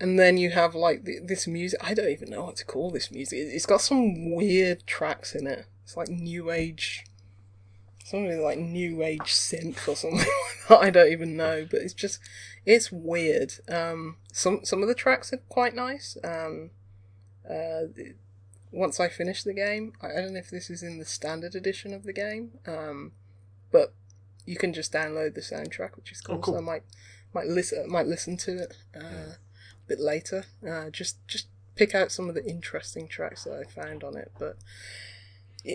[0.00, 2.90] and then you have like th- this music i don't even know what to call
[2.90, 3.38] this music.
[3.38, 5.66] It- it's got some weird tracks in it.
[5.84, 7.04] It's like new age
[8.04, 10.78] something like new age synth or something like that.
[10.80, 12.20] I don't even know but it's just
[12.64, 13.54] it's weird.
[13.68, 16.16] Um some some of the tracks are quite nice.
[16.24, 16.70] Um
[17.48, 17.82] uh
[18.72, 21.54] once i finish the game I, I don't know if this is in the standard
[21.54, 23.12] edition of the game um
[23.70, 23.94] but
[24.44, 26.54] you can just download the soundtrack which is cool, Oh, cool.
[26.54, 26.82] so i might
[27.32, 28.76] might listen might listen to it.
[28.94, 29.36] Uh, a
[29.88, 34.02] bit later uh, just just pick out some of the interesting tracks that i found
[34.02, 34.56] on it but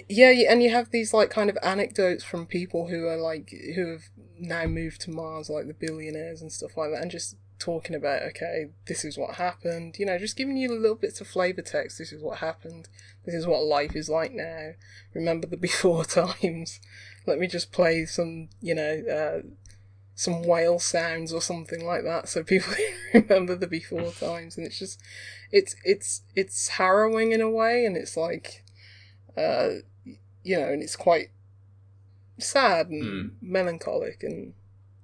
[0.07, 3.91] yeah, and you have these like kind of anecdotes from people who are like who
[3.91, 4.03] have
[4.39, 8.21] now moved to Mars, like the billionaires and stuff like that, and just talking about
[8.23, 9.97] okay, this is what happened.
[9.99, 11.97] You know, just giving you little bits of flavor text.
[11.97, 12.87] This is what happened.
[13.25, 14.71] This is what life is like now.
[15.13, 16.79] Remember the before times.
[17.27, 19.47] Let me just play some, you know, uh,
[20.21, 22.71] some whale sounds or something like that, so people
[23.13, 24.55] remember the before times.
[24.55, 25.01] And it's just,
[25.51, 28.63] it's it's it's harrowing in a way, and it's like
[29.35, 29.69] uh,
[30.43, 31.29] you know, and it's quite
[32.37, 33.31] sad and Mm.
[33.41, 34.53] melancholic, and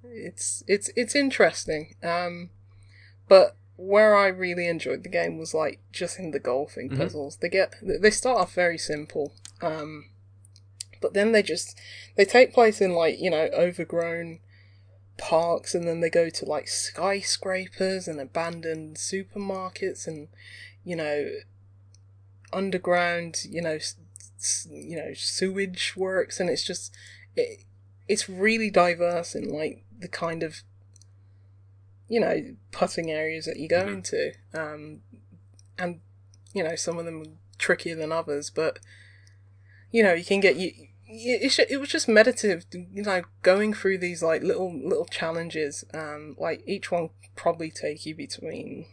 [0.04, 1.96] it's it's it's interesting.
[2.02, 2.50] Um,
[3.28, 6.96] but where I really enjoyed the game was like just in the golfing Mhm.
[6.96, 7.38] puzzles.
[7.38, 10.10] They get they start off very simple, um,
[11.00, 11.76] but then they just
[12.16, 14.38] they take place in like you know overgrown
[15.18, 20.28] parks and then they go to like skyscrapers and abandoned supermarkets and
[20.84, 21.28] you know
[22.52, 26.94] underground you know s- you know sewage works and it's just
[27.36, 27.64] it,
[28.06, 30.62] it's really diverse in like the kind of
[32.08, 33.92] you know putting areas that you go Mhm.
[33.94, 35.00] into um
[35.78, 36.00] and
[36.54, 37.26] you know some of them are
[37.58, 38.78] trickier than others but
[39.90, 43.72] you know you can get you it, sh- it was just meditative you know going
[43.72, 48.86] through these like little little challenges um like each one probably take you between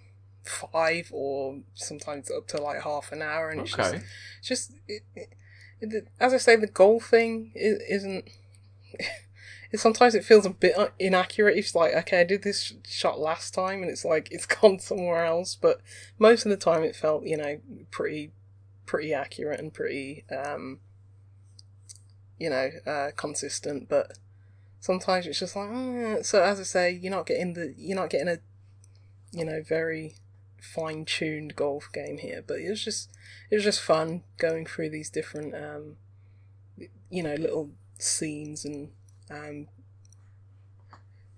[0.44, 4.04] five or sometimes up to like half an hour and it's just Okay.
[4.44, 5.30] just it, it,
[5.82, 8.30] it, as I say, the goal thing is, isn't.
[9.72, 11.58] It, sometimes it feels a bit inaccurate.
[11.58, 15.26] It's like, okay, I did this shot last time, and it's like it's gone somewhere
[15.26, 15.56] else.
[15.60, 15.82] But
[16.20, 17.60] most of the time, it felt, you know,
[17.90, 18.32] pretty,
[18.86, 20.82] pretty accurate and pretty, um,
[22.40, 23.90] you know, uh, consistent.
[23.90, 24.18] But
[24.80, 26.26] sometimes it's just like, mm.
[26.26, 28.38] so as I say, you're not getting the, you're not getting a,
[29.32, 30.16] you know, very
[30.60, 32.44] fine-tuned golf game here.
[32.46, 33.10] But it was just,
[33.50, 35.98] it was just fun going through these different um
[37.10, 38.90] you know little scenes and
[39.30, 39.68] um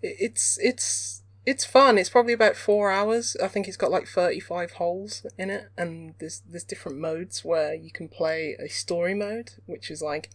[0.02, 4.08] it, it's it's it's fun it's probably about four hours i think it's got like
[4.08, 9.14] 35 holes in it and there's there's different modes where you can play a story
[9.14, 10.32] mode which is like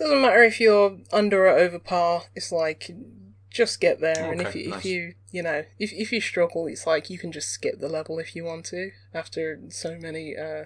[0.00, 2.90] doesn't matter if you're under or over par it's like
[3.50, 4.78] just get there and if you, nice.
[4.78, 7.88] if you you know if, if you struggle it's like you can just skip the
[7.88, 10.64] level if you want to after so many uh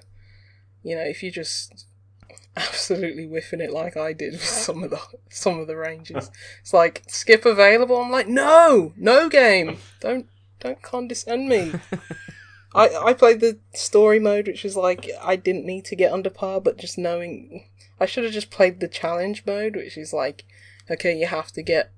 [0.83, 1.87] you know if you just
[2.57, 6.31] absolutely whiffing it like I did with some of the some of the ranges.
[6.61, 7.97] It's like skip available.
[8.01, 10.29] I'm like, no, no game, don't
[10.61, 11.73] don't condescend me.
[12.75, 16.31] I I played the story mode, which was like I didn't need to get under
[16.31, 17.69] par, but just knowing
[18.01, 20.45] I should have just played the challenge mode, which is like,
[20.91, 21.93] okay, you have to get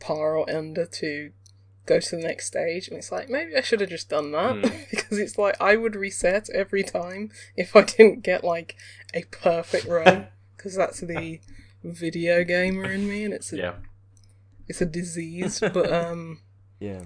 [0.00, 1.32] par or under to
[1.84, 4.56] go to the next stage, and it's like maybe I should have just done that
[4.90, 8.76] because it's like I would reset every time if I didn't get like
[9.14, 11.40] a perfect run because that's the
[11.84, 13.74] video gamer in me, and it's a Yeah.
[14.68, 15.60] it's a disease.
[15.60, 16.40] But um,
[16.80, 17.02] Yeah.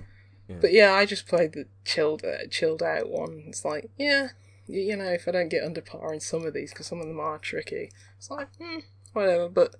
[0.48, 3.44] But yeah, I just played the chilled uh, chilled out one.
[3.46, 4.28] It's like yeah,
[4.68, 7.00] y- you know, if I don't get under par in some of these because some
[7.00, 8.78] of them are tricky, it's like hmm,
[9.12, 9.48] whatever.
[9.48, 9.76] But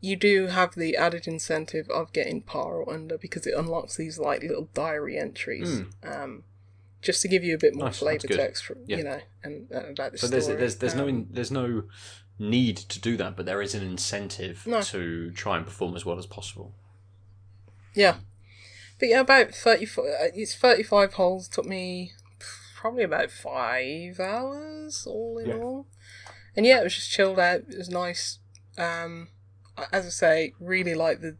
[0.00, 4.18] you do have the added incentive of getting par or under because it unlocks these
[4.18, 5.82] like little diary entries.
[6.04, 6.44] Um,
[7.02, 8.96] just to give you a bit more Nice, flavor text, for, Yeah.
[8.96, 10.40] you know, and uh, about the So story.
[10.56, 11.84] there's there's there's no Um, in, there's no
[12.40, 14.80] need to do that, but there is an incentive No.
[14.82, 16.74] to try and perform as well as possible.
[17.94, 18.16] Yeah.
[18.98, 22.12] But yeah, about 34, uh, it's 35 holes, took me
[22.74, 25.56] probably about five hours all in Yeah.
[25.56, 25.86] all.
[26.56, 28.38] And yeah, it was just chilled out, it was nice.
[28.76, 29.28] Um,
[29.92, 31.36] as I say, really like the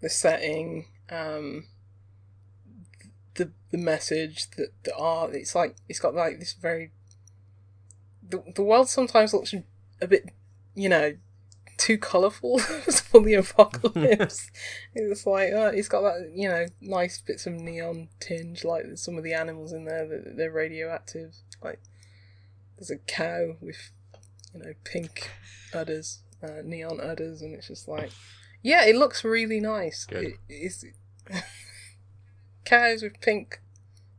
[0.00, 1.68] the setting, um,
[3.34, 6.90] the the message, the, the art, it's like, it's got like this very,
[8.28, 9.54] the, the world sometimes looks
[10.00, 10.30] a bit,
[10.74, 11.14] you know,
[11.82, 12.58] too colourful
[13.10, 14.50] for the apocalypse.
[14.94, 19.18] it's like uh, it's got that you know nice bits of neon tinge, like some
[19.18, 21.34] of the animals in there that they're radioactive.
[21.62, 21.80] Like
[22.76, 23.90] there's a cow with
[24.54, 25.30] you know pink
[25.74, 28.12] udders, uh, neon udders, and it's just like
[28.62, 30.06] yeah, it looks really nice.
[30.08, 30.84] It, it's
[32.64, 33.60] cows with pink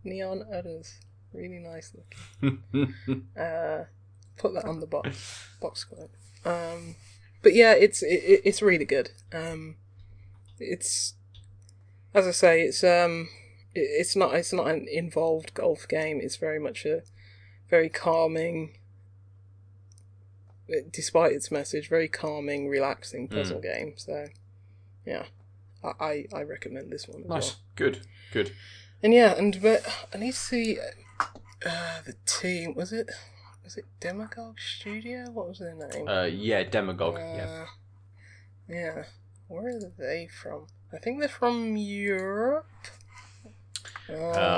[0.03, 0.99] neon udders,
[1.31, 2.93] really nice looking.
[3.39, 3.85] Uh,
[4.35, 6.11] put that on the box box quote.
[6.45, 6.95] Um,
[7.43, 9.11] but yeah, it's it, it- it's really good.
[9.31, 9.75] Um,
[10.59, 11.13] it's
[12.15, 13.29] as I say, it's um,
[13.75, 16.19] it, it's not it's not an involved golf game.
[16.21, 17.03] It's very much a
[17.69, 18.77] very calming,
[20.91, 23.93] despite its message, very calming, relaxing puzzle game.
[23.97, 24.27] So
[25.05, 25.25] yeah,
[25.83, 27.23] I I, I recommend this one.
[27.23, 27.59] As nice, well.
[27.75, 27.99] good,
[28.31, 28.51] good.
[29.01, 29.83] And yeah, and but
[30.13, 30.77] I need to see
[31.65, 32.73] uh, the team.
[32.75, 33.09] Was it
[33.63, 35.29] was it Demagog Studio?
[35.31, 36.07] What was their name?
[36.07, 37.15] Uh, yeah, Demagog.
[37.17, 37.65] yeah, Uh,
[38.69, 39.03] yeah.
[39.47, 40.67] Where are they from?
[40.93, 42.67] I think they're from Europe.
[44.09, 44.13] uh,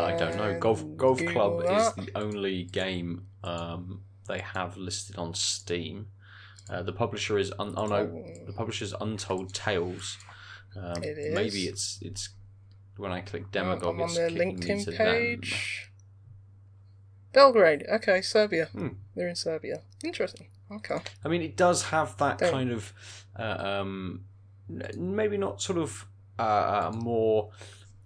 [0.06, 0.58] I don't know.
[0.60, 6.08] Golf Golf Google Club is the only game um, they have listed on Steam.
[6.70, 10.18] Uh, the publisher is un- oh no, the publisher's Untold Tales.
[10.76, 11.34] Um, It is.
[11.36, 12.30] Maybe it's it's
[12.98, 15.42] when I click Oh, Demagog, on it's their kicking me to LinkedIn them.
[17.36, 17.86] Belgrade.
[17.98, 18.66] Okay, Serbia.
[18.72, 18.88] Hmm.
[19.16, 19.82] They're in Serbia.
[20.04, 20.48] Interesting.
[20.72, 20.98] Okay.
[21.24, 22.94] I mean, it does have that Don't- kind of
[23.38, 24.26] uh, um,
[24.98, 26.06] maybe not sort of
[26.40, 27.52] uh, more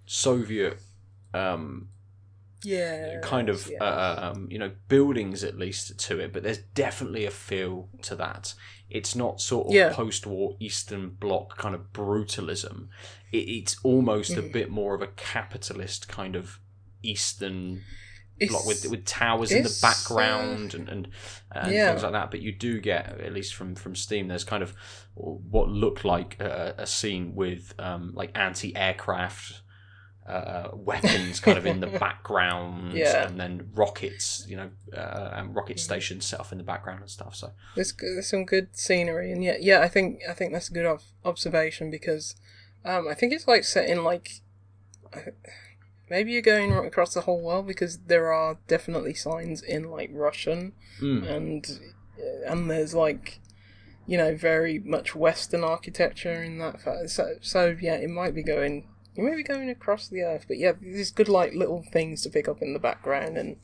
[0.05, 0.77] Soviet
[1.33, 1.87] um,
[2.63, 3.19] Yeah.
[3.21, 3.83] kind of yeah.
[3.83, 8.15] uh, um, you know buildings at least to it, but there's definitely a feel to
[8.15, 8.53] that.
[8.89, 9.93] It's not sort of Yeah.
[9.93, 12.89] post-war Eastern Bloc kind of brutalism.
[13.31, 14.47] It, it's almost Mm-hmm.
[14.47, 16.59] a bit more of a capitalist kind of
[17.03, 17.83] Eastern
[18.39, 21.07] It's- block with with towers in the uh, background and and,
[21.51, 21.89] and Yeah.
[21.89, 22.31] things like that.
[22.31, 24.27] But you do get at least from from Steam.
[24.27, 24.73] There's kind of
[25.15, 29.61] what looked like a, a scene with um, like anti-aircraft.
[30.27, 33.25] Uh, weapons kind of in the background, Yeah.
[33.27, 35.79] and then rockets, you know, uh, and rocket Mm-hmm.
[35.83, 37.33] stations set off in the background and stuff.
[37.35, 40.73] So There's, there's some good scenery, and yeah, yeah, I think I think that's a
[40.73, 42.35] good ob- observation because
[42.85, 44.29] um, I think it's like set in like
[46.09, 50.09] maybe you're going right across the whole world because there are definitely signs in like
[50.13, 51.29] Russian Mm.
[51.29, 51.79] and
[52.45, 53.39] and there's like
[54.05, 56.81] you know very much Western architecture in that.
[57.09, 58.87] So so yeah, it might be going.
[59.15, 62.29] You may be going across the earth, but yeah, there's good like little things to
[62.29, 63.57] pick up in the background, and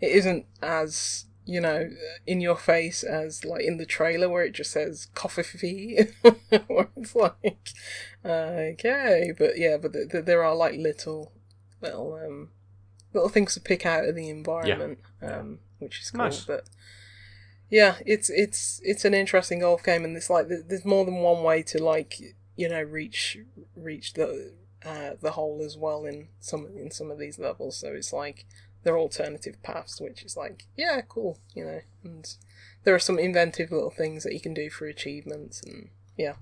[0.00, 1.90] it isn't as you know
[2.26, 5.98] in your face as like in the trailer where it just says coffee fee,
[6.50, 7.72] it's like
[8.24, 11.32] okay, but yeah, but th- th- there are like little
[11.80, 12.50] little um
[13.12, 16.24] little things to pick out of the environment, um, which is cool.
[16.24, 16.44] Nice.
[16.44, 16.68] But
[17.70, 21.42] yeah, it's it's it's an interesting golf game, and there's like there's more than one
[21.42, 22.20] way to like
[22.56, 23.38] you know reach
[23.74, 24.52] reach the
[24.84, 27.76] uh, the hole as well in some in some of these levels.
[27.76, 28.46] So it's like
[28.84, 31.80] there are alternative paths, which is like yeah, cool, you know.
[32.04, 32.28] And
[32.84, 36.34] there are some inventive little things that you can do for achievements, and yeah,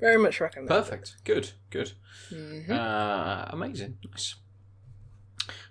[0.00, 0.68] very much recommend.
[0.68, 1.92] perfect, good, good.
[2.30, 4.34] hmm Uh, amazing, nice.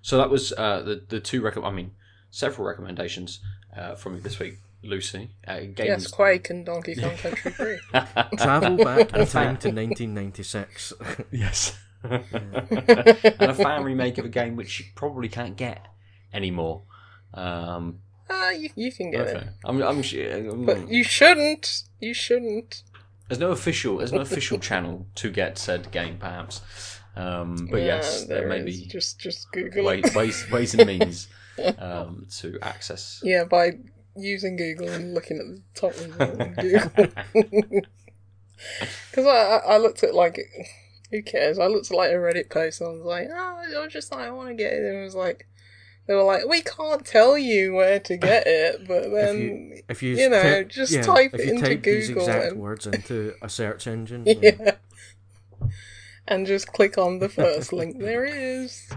[0.01, 1.91] So that was uh, the the two rec- I mean,
[2.29, 3.39] several recommendations
[3.75, 4.59] uh, from me this week.
[4.85, 5.29] Lucy.
[5.47, 5.77] Uh, games.
[5.79, 7.79] Yes, Quake and Donkey Kong Country 3.
[8.37, 10.91] Travel back in time to 1996.
[11.31, 11.77] yes.
[12.03, 12.21] and
[13.39, 15.87] a fan remake of a game which you probably can't get
[16.33, 16.81] anymore.
[17.33, 17.99] Um,
[18.29, 19.37] Ah, you, you can get okay.
[19.37, 19.47] it.
[19.63, 21.83] I'm, I'm, sure- But you shouldn't.
[22.01, 22.83] You shouldn't.
[23.27, 23.97] There's no official.
[23.97, 26.61] There's no official channel to get said game, perhaps.
[27.15, 28.81] Um, but Yeah, yes, there, may is.
[28.81, 31.27] be Just, just Google ways, ways, ways and means
[31.77, 33.21] um, to access.
[33.23, 33.73] Yeah, by
[34.15, 36.39] using Google and looking at the top result
[37.35, 37.81] in Google.
[39.11, 40.39] Because I, I I looked at like,
[41.11, 41.59] who cares?
[41.59, 44.11] I looked at like a Reddit post and I was like, oh, I was just
[44.11, 44.83] like, I want to get it.
[44.83, 45.47] And it was like,
[46.05, 49.83] they were like, we can't tell you where to get it, but then if you,
[49.89, 52.23] if you, you know, ty- just yeah, type if it you into type these Google
[52.23, 54.75] exact and- words into a search engine, yeah.
[56.27, 58.89] And just click on the first link there is.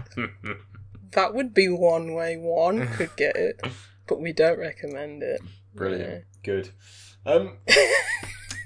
[1.11, 3.59] That would be one way one could get it,
[4.07, 5.41] but we don't recommend it.
[5.75, 6.23] Brilliant.
[6.43, 6.69] Good.
[7.25, 7.57] Um,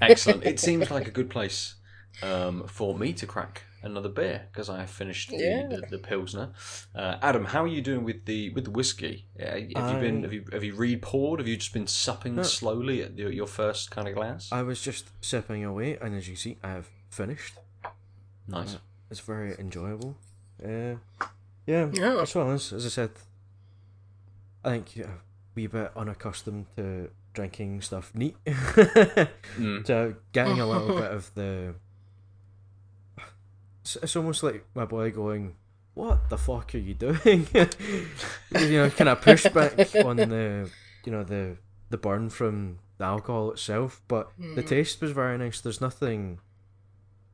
[0.01, 0.43] excellent.
[0.45, 1.75] It seems like a good place
[2.21, 5.67] um, for me to crack another beer because I have finished the, Yeah.
[5.67, 6.51] the, the pilsner.
[6.95, 9.25] Uh, Adam, how are you doing with the with the whiskey?
[9.39, 9.59] Uh, have
[9.93, 11.39] you been have you have you read poured?
[11.39, 12.43] Have you just been supping No.
[12.43, 14.49] slowly at your, your first kind of glass?
[14.51, 17.55] I was just sipping away, and as you see, I have finished.
[18.47, 18.77] nice.
[19.09, 20.15] It's very enjoyable.
[20.63, 20.95] Uh,
[21.65, 22.21] yeah, Yeah.
[22.21, 23.11] as well as as I said,
[24.63, 25.09] I think yeah, a
[25.55, 28.35] wee bit unaccustomed to drinking stuff neat.
[29.57, 29.85] Mm.
[29.85, 31.75] So getting a little bit of the.
[33.81, 35.55] It's, it's almost like my boy going,
[35.93, 39.73] "What the fuck are you doing?" you know, kind of push back
[40.05, 40.69] on the,
[41.05, 41.57] you know, the
[41.89, 44.67] the burn from the alcohol itself, but the Mm.
[44.67, 45.59] taste was very nice.
[45.59, 46.39] There's nothing,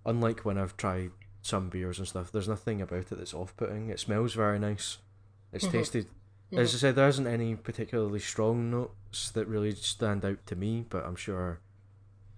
[0.06, 2.32] unlike when I've tried some beers and stuff.
[2.32, 3.89] There's nothing about it that's off-putting.
[3.89, 4.98] It smells very nice.
[5.54, 5.72] It's Mhm.
[5.72, 6.08] tasted.
[6.54, 10.86] As I said, there isn't any particularly strong notes that really stand out to me,
[10.89, 11.60] but I'm sure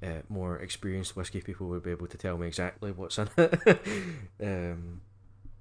[0.01, 3.81] uh, more experienced whiskey people would be able to tell me exactly what's in it.
[4.43, 5.01] um,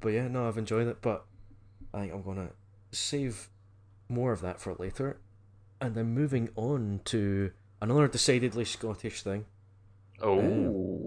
[0.01, 1.25] but yeah, no, I've enjoyed it, but
[1.93, 2.51] I think I'm gonna
[2.93, 3.49] save
[4.09, 5.19] more of that for later,
[5.81, 9.47] and then moving on to another decidedly Scottish thing,
[10.21, 10.37] Oh,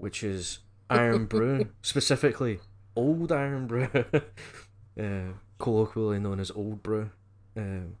[0.00, 0.60] which is
[0.90, 2.60] Irn-Bru, specifically
[2.96, 3.88] Old Irn-Bru,
[5.00, 7.10] uh, colloquially known as Old Brew.
[7.56, 7.96] Um,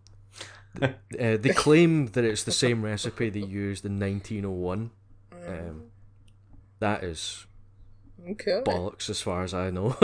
[0.80, 4.90] uh, they claim that it's the same recipe they used in 1901.
[5.48, 5.84] Um,
[6.80, 7.46] that is
[8.30, 8.62] Okay.
[8.64, 9.96] bollocks as far as I know.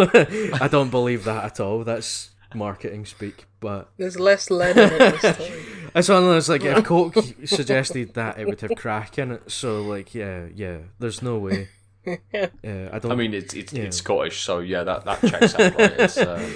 [0.61, 1.85] I don't believe that at all.
[1.85, 3.47] That's marketing speak.
[3.61, 5.91] But There's less lead in it this time.
[5.95, 9.51] it's one of those like if Coke suggested that it would have crack in it,
[9.51, 11.69] so like yeah, yeah, there's no way.
[12.07, 12.47] Uh,
[12.93, 13.13] I don't.
[13.13, 13.83] I mean it's it's, Yeah.
[13.85, 15.75] it's Scottish, so yeah, that that checks out.
[15.77, 15.93] Right?
[16.01, 16.49] It's, uh,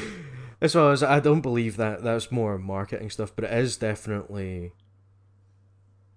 [0.60, 4.72] as well as I don't believe that that's more marketing stuff, but it is definitely,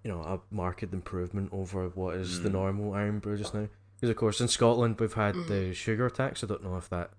[0.06, 2.52] you know, a market improvement over what is the Mm.
[2.52, 3.66] normal Irn-Bru just now.
[3.96, 6.44] Because of course in Scotland we've had the sugar tax.
[6.44, 7.10] I don't know if that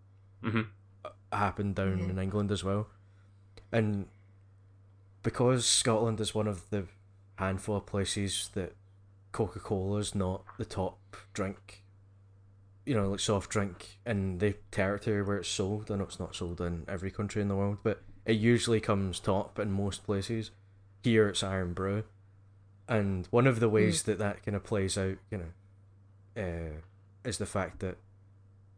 [0.41, 0.67] mhm.
[1.33, 2.09] happened down Mhm.
[2.11, 2.87] in England as well,
[3.73, 4.07] and
[5.21, 6.87] because Scotland is one of the
[7.35, 8.73] handful of places that
[9.33, 11.83] Coca Cola is not the top drink,
[12.85, 15.91] you know, like soft drink in the territory where it's sold.
[15.91, 19.19] I know it's not sold in every country in the world, but it usually comes
[19.19, 20.51] top in most places.
[21.03, 22.03] Here it's Irn-Bru,
[22.87, 26.81] and one of the ways that that kind of plays out, you know, uh,
[27.27, 27.97] is the fact that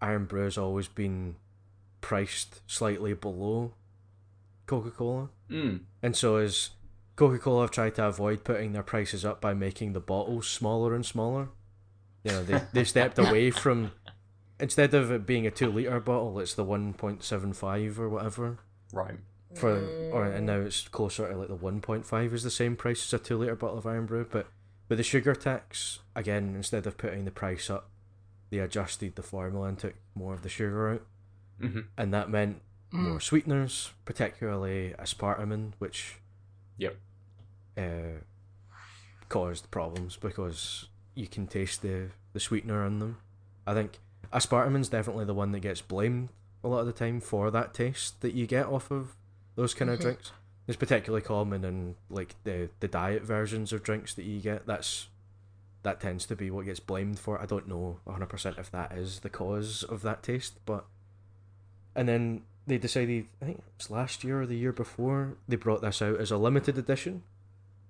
[0.01, 1.35] Irn-Bru has always been
[2.01, 3.73] priced slightly below
[4.65, 5.29] Coca Cola.
[5.49, 5.81] Mm.
[6.01, 6.71] And so as
[7.15, 10.95] Coca Cola have tried to avoid putting their prices up by making the bottles smaller
[10.95, 11.49] and smaller.
[12.23, 13.91] You know, they, they stepped away from
[14.59, 18.09] instead of it being a two litre bottle, it's the one point seven five or
[18.09, 18.59] whatever.
[18.93, 19.19] right.
[19.55, 22.75] For or and now it's closer to like the one point five is the same
[22.75, 24.47] price as a two litre bottle of Irn-Bru, but
[24.87, 27.89] with the sugar tax, again, instead of putting the price up,
[28.51, 31.01] they adjusted the formula and took more of the sugar out.
[31.59, 32.99] hmm And that meant Mm.
[33.01, 36.15] more sweeteners, particularly aspartame, which
[36.77, 36.95] Yep.
[37.77, 38.21] uh,
[39.29, 43.17] caused problems because you can taste the, the sweetener in them.
[43.67, 43.99] I think
[44.33, 46.29] aspartame's definitely the one that gets blamed
[46.63, 49.15] a lot of the time for that taste that you get off of
[49.55, 50.03] those kind of Mhm.
[50.03, 50.31] drinks.
[50.67, 54.65] It's particularly common in like the the diet versions of drinks that you get.
[54.65, 55.07] That's
[55.83, 57.41] that tends to be what gets blamed for.
[57.41, 60.85] I don't know 100% if that is the cause of that taste, but
[61.95, 65.55] and then they decided, I think it was last year or the year before, they
[65.55, 67.23] brought this out as a limited edition,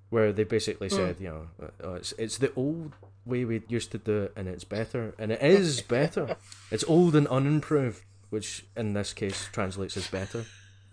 [0.09, 0.95] where they basically Mm.
[0.95, 1.47] said, you know,
[1.83, 2.93] uh, it's it's the old
[3.25, 6.37] way we used to do it, and it's better, and it is better.
[6.71, 10.45] It's old and unimproved, which in this case translates as better,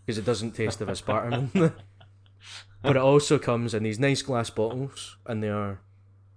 [0.07, 1.51] because it doesn't taste of aspartame.
[2.83, 5.81] but it also comes in these nice glass bottles, and they are,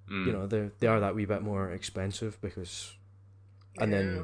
[0.10, 0.26] Mm.
[0.26, 2.96] you know, they they are that wee bit more expensive because,
[3.80, 4.24] and then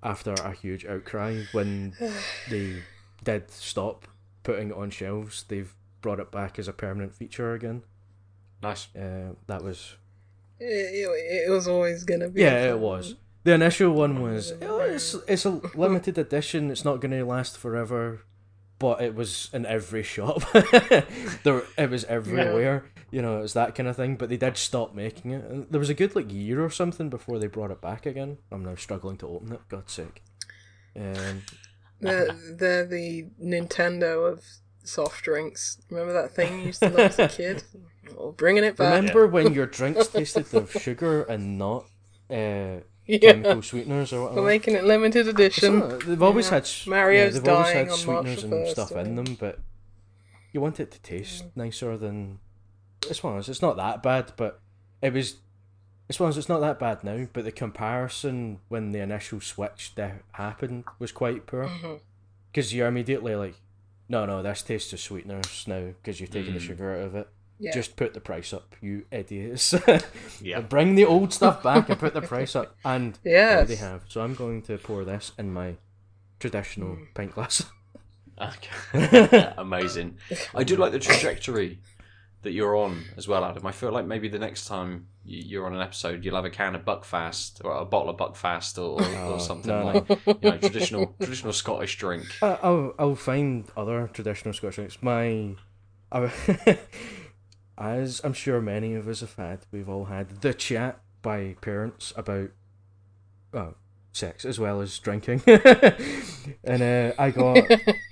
[0.00, 1.92] after a huge outcry when
[2.50, 2.82] they
[3.24, 4.06] did stop
[4.44, 7.82] putting it on shelves, they've brought it back as a permanent feature again.
[8.62, 8.86] nice.
[8.94, 9.96] Uh, that was
[10.60, 12.42] It, it, it was always gonna be.
[12.42, 13.16] yeah, it was.
[13.42, 16.70] The initial one was oh, it's it's a limited edition.
[16.70, 18.20] It's not going to last forever,
[18.78, 20.42] but it was in every shop.
[20.52, 22.84] there, it was everywhere.
[23.10, 24.16] You know, it was that kind of thing.
[24.16, 25.44] But they did stop making it.
[25.44, 28.38] And there was a good like year or something before they brought it back again.
[28.52, 29.60] I'm now struggling to open it.
[29.68, 30.22] God's sake.
[30.96, 31.42] Um,
[32.00, 34.44] They're, they're the Nintendo of
[34.84, 35.78] soft drinks.
[35.90, 37.62] Remember that thing you used to love as a kid?
[38.16, 38.94] Well, bringing it back.
[38.94, 41.84] remember when your drinks tasted of sugar and not
[42.30, 42.78] uh,
[43.08, 43.32] yeah.
[43.32, 44.40] chemical sweeteners or whatever.
[44.42, 45.80] We're making it limited edition.
[45.80, 46.54] Some- they've always Yeah.
[46.54, 49.58] had s- Mario's yeah, they've always had sweeteners and 1st, stuff in them, but
[50.52, 52.38] you want it to taste nicer than.
[53.08, 53.48] It's one of those.
[53.48, 54.60] It's not that bad, but
[55.02, 55.36] it was.
[56.08, 56.42] It's one of those.
[56.42, 61.12] It's not that bad now, but the comparison when the initial switch that happened was
[61.12, 61.70] quite poor
[62.50, 63.56] because you're immediately like,
[64.08, 66.66] no, no, this tastes of sweeteners now because you've taken the Mm.
[66.66, 67.28] sugar out of it.
[67.60, 67.72] Yeah.
[67.72, 69.74] Just put the price up, you idiots.
[70.40, 70.60] Yeah.
[70.60, 72.76] Bring the old stuff back and put the price up.
[72.84, 73.68] And Yes.
[73.68, 74.02] they have.
[74.08, 75.74] So I'm going to pour this in my
[76.38, 77.14] traditional Mm.
[77.14, 77.64] pint glass.
[78.40, 79.52] Okay.
[79.58, 80.18] Amazing.
[80.54, 81.80] I do like the trajectory
[82.42, 83.66] that you're on as well, Adam.
[83.66, 86.76] I feel like maybe the next time you're on an episode, you'll have a can
[86.76, 90.50] of Buckfast or a bottle of Buckfast or, or, Oh, or something no, like you
[90.52, 92.26] know traditional traditional Scottish drink.
[92.40, 94.98] Uh, I'll I'll find other traditional Scottish drinks.
[95.02, 95.56] My,
[96.12, 96.30] I,
[97.78, 102.12] as I'm sure many of us have had, we've all had the chat by parents
[102.16, 102.50] about,
[103.54, 103.74] oh,
[104.12, 107.58] sex as well as drinking, and uh, I got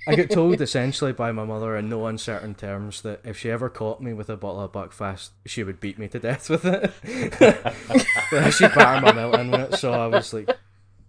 [0.07, 3.69] I got told essentially by my mother in no uncertain terms that if she ever
[3.69, 6.93] caught me with a bottle of Buckfast, she would beat me to death with it.
[8.53, 9.77] She'd my milk with it.
[9.77, 10.49] So I was like,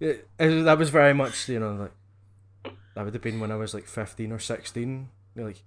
[0.00, 3.56] it, it- that was very much you know like that would have been when I
[3.56, 5.11] was like fifteen or sixteen.
[5.36, 5.62] Like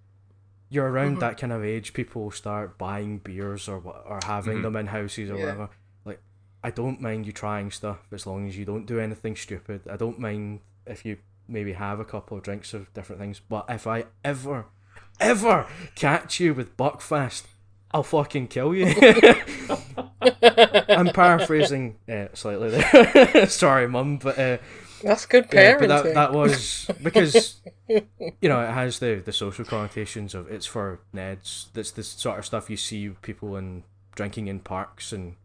[0.71, 1.19] you're around Mhm.
[1.19, 4.61] that kind of age, people start buying beers or or having Mhm.
[4.63, 5.41] them in houses or Yeah.
[5.45, 5.69] whatever.
[6.05, 6.19] Like
[6.63, 9.81] I don't mind you trying stuff as long as you don't do anything stupid.
[9.87, 11.17] I don't mind if you
[11.47, 13.39] maybe have a couple of drinks of different things.
[13.41, 14.65] But if I ever,
[15.19, 17.43] ever catch you with Buckfast,
[17.93, 18.85] I'll fucking kill you.
[20.21, 23.47] I'm paraphrasing uh, slightly there.
[23.47, 24.57] Sorry, mum, but uh,
[25.03, 25.79] That's good yeah, parenting.
[25.87, 30.65] but that that was because you know it has the the social connotations of it's
[30.65, 31.67] for Neds.
[31.73, 33.83] That's the sort of stuff you see people in
[34.15, 35.35] drinking in parks and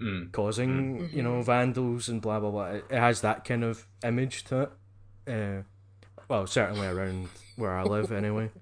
[0.00, 0.32] Mm.
[0.32, 2.64] causing you know vandals and blah blah blah.
[2.68, 4.70] It, it has that kind of image to it.
[5.30, 5.62] Uh,
[6.26, 8.48] well, certainly around where I live, anyway.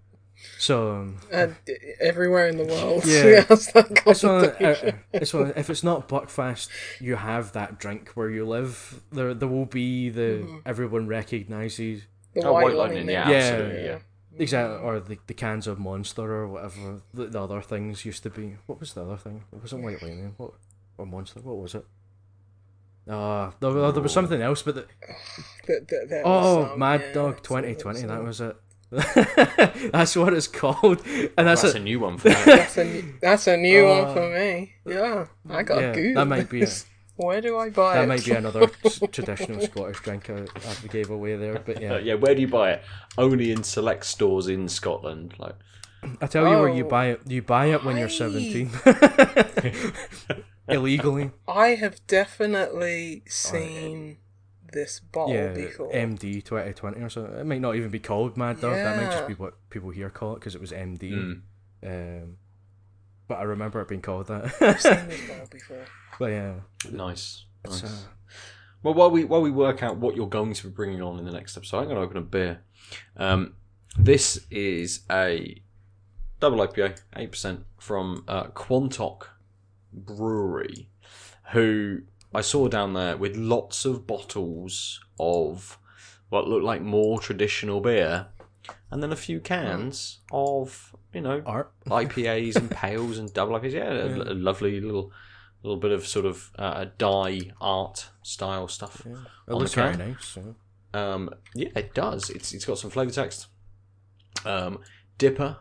[0.59, 1.57] So um, and
[2.01, 3.05] everywhere in the world.
[3.07, 3.45] Yeah.
[3.49, 4.99] Yes, that it's one, uh, connotation.
[5.13, 6.69] it's one, if it's not Buckfast,
[7.01, 9.03] you have that drink where you live.
[9.13, 10.59] There, there will be the Mm-hmm.
[10.67, 12.03] everyone recognizes
[12.35, 13.07] The Oh, white, White lightning.
[13.07, 13.37] Lightning, yeah, Yeah.
[13.37, 13.99] absolutely, yeah.
[14.39, 18.31] exactly, or the, the cans of Monster or whatever the, the other things used to
[18.31, 18.57] be.
[18.67, 19.45] What was the other thing?
[19.53, 20.35] It wasn't White Lightning.
[20.37, 20.53] What
[20.99, 21.41] or Monster?
[21.41, 21.85] What was it?
[23.11, 24.87] Ah, there, there was something else, but the,
[25.67, 28.03] The- the- there oh, was Mad yeah, Dog twenty twenty.
[28.03, 28.57] That was it.
[29.93, 31.03] that's what it's called,
[31.37, 31.81] and that's, That's it.
[31.81, 32.35] a new one for me.
[32.47, 34.73] That's a new, that's a new Uh, one for me.
[34.87, 36.17] Yeah, I got yeah, good.
[36.17, 36.69] that might be a-
[37.17, 38.07] Where do I buy That it?
[38.07, 38.69] might be another
[39.11, 41.99] traditional Scottish drink I, I gave away there, but Uh, yeah.
[41.99, 42.83] yeah, where do you buy it?
[43.19, 45.35] Only in select stores in Scotland.
[45.37, 45.57] Like,
[46.23, 46.89] I tell you where you Oh.
[46.89, 47.21] buy it.
[47.27, 48.71] You buy it when you're seventeen,
[50.69, 51.33] illegally.
[51.47, 54.19] I have definitely seen
[54.73, 55.93] this bottle yeah, before.
[55.93, 57.35] MD twenty twenty or something.
[57.39, 58.75] It might not even be called Mad Dog.
[58.75, 61.13] That might just be what people here call it because it was MD.
[61.13, 61.41] mm.
[61.85, 62.37] Um,
[63.29, 64.81] but I remember it being called I've that.
[64.81, 65.85] seen this bottle before.
[66.19, 66.55] but yeah,
[66.91, 67.45] nice.
[67.65, 67.93] it's, nice.
[67.93, 67.97] uh,
[68.83, 71.25] Well, while we while we work out what you're going to be bringing on in
[71.25, 72.63] the next episode, I'm going to open a beer.
[73.17, 73.55] Um,
[73.99, 75.63] this is a
[76.41, 79.27] double IPA, eight percent from uh, Quantock
[79.93, 80.89] Brewery,
[81.53, 82.01] who
[82.35, 85.79] I saw down there with lots of bottles of
[86.29, 88.27] what looked like more traditional beer,
[88.91, 91.73] and then a few cans of you know art.
[91.87, 93.73] IPAs and pales and double IPAs.
[93.73, 94.23] Yeah, a, Yeah.
[94.25, 95.11] a lovely little
[95.63, 99.03] little bit of sort of uh, dye art style stuff.
[99.07, 99.13] Yeah.
[99.49, 100.09] It On looks the very can.
[100.11, 100.25] nice.
[100.27, 100.55] So.
[100.95, 102.31] Um, yeah, it does.
[102.31, 103.47] It's it's got some flavor text.
[104.45, 104.81] Um,
[105.19, 105.57] Dipper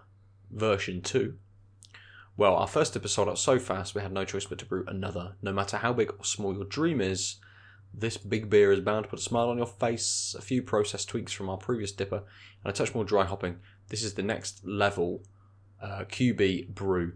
[0.51, 1.37] version two.
[2.37, 4.85] Well, our first dipper sold out so fast we had no choice but to brew
[4.87, 5.35] another.
[5.41, 7.37] No matter how big or small your dream is,
[7.91, 10.35] this big beer is bound to put a smile on your face.
[10.37, 12.23] A few process tweaks from our previous dipper
[12.63, 13.57] and a touch more dry hopping.
[13.89, 15.23] This is the next level
[15.81, 17.13] uh, QB Brew.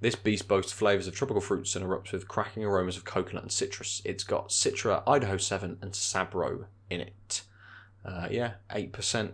[0.00, 3.52] This beast boasts flavors of tropical fruits and erupts with cracking aromas of coconut and
[3.52, 4.02] citrus.
[4.04, 7.42] It's got Citra, Idaho 7, and Sabro in it.
[8.04, 9.32] Uh, yeah, 8%.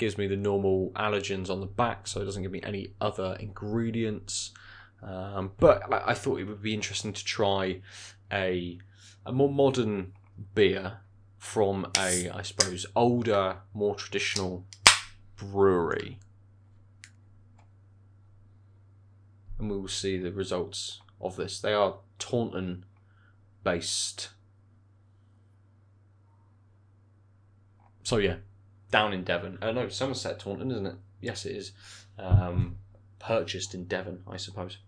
[0.00, 3.36] Gives me the normal allergens on the back, so it doesn't give me any other
[3.38, 4.52] ingredients.
[5.02, 7.82] Um, but I, I thought it would be interesting to try
[8.32, 8.78] a
[9.26, 10.12] a more modern
[10.54, 11.00] beer
[11.36, 14.64] from a, I suppose, older, more traditional
[15.36, 16.18] brewery.
[19.58, 21.60] And we will see the results of this.
[21.60, 22.86] They are Taunton
[23.62, 24.30] based.
[28.02, 28.36] So, yeah,
[28.90, 29.58] down in Devon.
[29.62, 30.94] Oh no, Somerset Taunton, isn't it?
[31.20, 31.72] Yes, it is.
[32.18, 32.76] Um,
[33.18, 34.78] purchased in Devon, I suppose.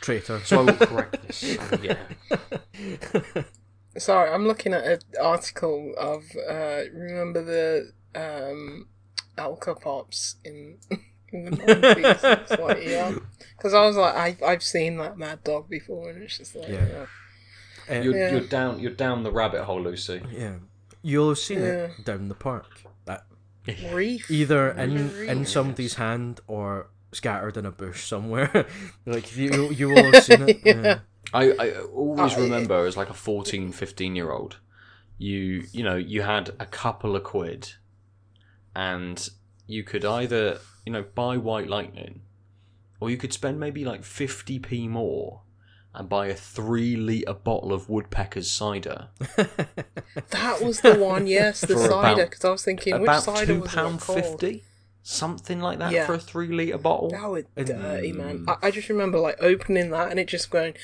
[0.00, 0.40] Traitor.
[0.44, 1.58] So I will correct this.
[1.72, 1.96] Um, yeah.
[3.98, 8.88] Sorry, I'm looking at an article of uh, remember the um,
[9.36, 10.78] alcopops in
[11.32, 12.20] in the nineties.
[12.22, 13.14] It's like yeah,
[13.56, 16.68] because I was like I I've seen that Mad Dog before, and it's just like
[16.68, 16.86] Yeah.
[16.88, 17.06] yeah.
[17.98, 18.30] Uh, You're, Yeah.
[18.30, 18.78] you're down.
[18.78, 20.22] You're down the rabbit hole, Lucy.
[20.30, 20.56] yeah.
[21.02, 21.88] You'll have seen Yeah.
[21.98, 22.66] it down the park.
[23.06, 23.24] That
[23.92, 24.30] reef.
[24.30, 25.28] either in Reef.
[25.28, 28.66] in somebody's hand or scattered in a bush somewhere.
[29.06, 30.60] like you you will have seen it.
[30.64, 30.82] Yeah.
[30.82, 30.98] yeah.
[31.32, 34.58] I, I always Oh, remember as like a 14, 15 year old,
[35.18, 37.72] you you know you had a couple of quid,
[38.74, 39.28] and
[39.66, 42.22] you could either you know buy White Lightning,
[43.00, 45.42] or you could spend maybe like fifty p more,
[45.94, 49.08] and buy a three liter bottle of Woodpecker's cider
[50.30, 52.24] That was the one, yes, the cider.
[52.26, 54.18] Because I was thinking, which cider two was pound it called?
[54.24, 54.64] fifty,
[55.02, 56.06] something like that Yeah.
[56.06, 57.10] for a three liter bottle.
[57.10, 58.44] That was dirty, man.
[58.46, 60.74] I, I just remember like opening that and it just going,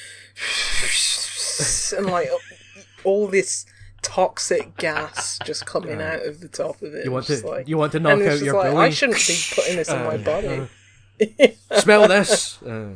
[1.97, 2.29] and like
[3.05, 3.67] all this
[4.03, 7.05] toxic gas just coming out of the top of it.
[7.05, 8.87] You want to like, you want to knock it's out just your like, belly.
[8.87, 10.69] I shouldn't be putting this in my Uh, body.
[11.81, 12.61] Smell this.
[12.63, 12.95] Uh,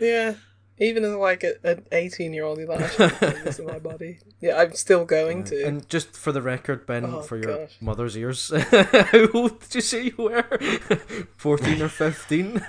[0.00, 0.34] yeah,
[0.80, 4.18] even as like a, an eighteen-year-old, you're like, I shouldn't this in my body.
[4.40, 5.64] Yeah, I'm still going to.
[5.64, 7.76] and just for the record, Ben, Oh, for your gosh.
[7.80, 10.42] mother's ears, how old did you say you were?
[11.36, 12.62] Fourteen or fifteen?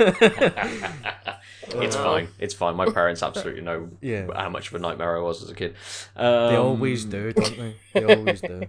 [1.71, 2.29] It's fine.
[2.39, 2.75] It's fine.
[2.75, 4.27] My parents absolutely know Yeah.
[4.35, 5.75] how much of a nightmare I was as a kid.
[6.15, 7.75] Um, they always do, don't they?
[7.93, 8.63] They always do.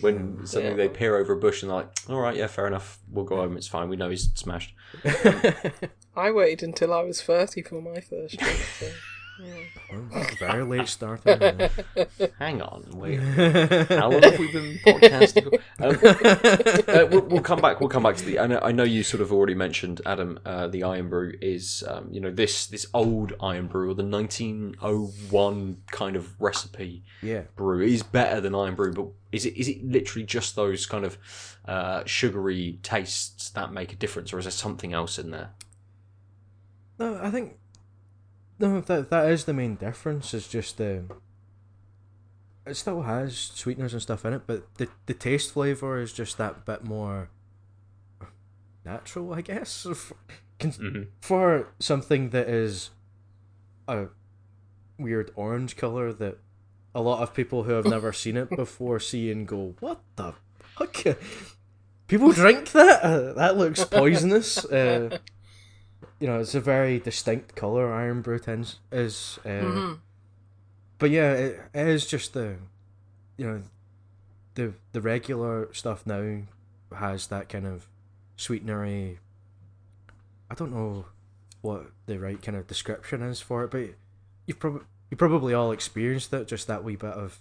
[0.00, 2.98] When suddenly they peer over a bush and they're like, all right, yeah, fair enough.
[3.10, 3.56] We'll go home.
[3.56, 3.88] It's fine.
[3.88, 4.74] We know he's smashed.
[6.16, 8.58] I waited until I was thirty for my first drink.
[8.78, 8.86] So.
[9.40, 11.70] Well, very late starter.
[12.38, 12.84] Hang on.
[12.92, 13.18] Wait.
[13.88, 15.58] How long have we been podcasting?
[15.82, 15.98] Um,
[16.86, 17.80] uh, we'll, we'll come back.
[17.80, 18.38] We'll come back to the.
[18.38, 20.38] I know, I know you sort of already mentioned Adam.
[20.44, 26.14] Uh, the Irn-Bru is, um, you know, this this old Irn-Bru or the 1901 kind
[26.14, 27.42] of recipe yeah.
[27.56, 31.18] brew is better than Irn-Bru, but is it is it literally just those kind of
[31.64, 35.50] uh, sugary tastes that make a difference, or is there something else in there?
[36.98, 37.56] No, I think
[38.62, 40.32] no, that that is the main difference.
[40.32, 41.04] Is just it
[42.72, 46.64] still has sweeteners and stuff in it, but the the taste flavor is just that
[46.64, 47.28] bit more
[48.84, 49.86] natural, I guess.
[49.94, 50.16] For,
[50.60, 51.08] Mhm.
[51.20, 52.90] for something that is
[53.88, 54.06] a
[54.96, 56.38] weird orange color that
[56.94, 60.34] a lot of people who have never seen it before see and go, "What the
[60.78, 61.18] fuck?"
[62.06, 63.02] People drink that.
[63.02, 64.64] Uh, that looks poisonous.
[64.64, 65.18] Uh,
[66.22, 67.90] you know, it's a very distinct color.
[67.92, 69.98] Irn-Bru tends is, uh, Mhm.
[70.98, 72.58] but yeah, it, it is just the,
[73.36, 73.62] you know,
[74.54, 76.42] the the regular stuff now
[76.94, 77.88] has that kind of
[78.36, 79.18] sweetenery.
[80.48, 81.06] I don't know
[81.60, 83.88] what the right kind of description is for it, but
[84.46, 86.46] you've probably you probably all experienced it.
[86.46, 87.40] Just that wee bit of,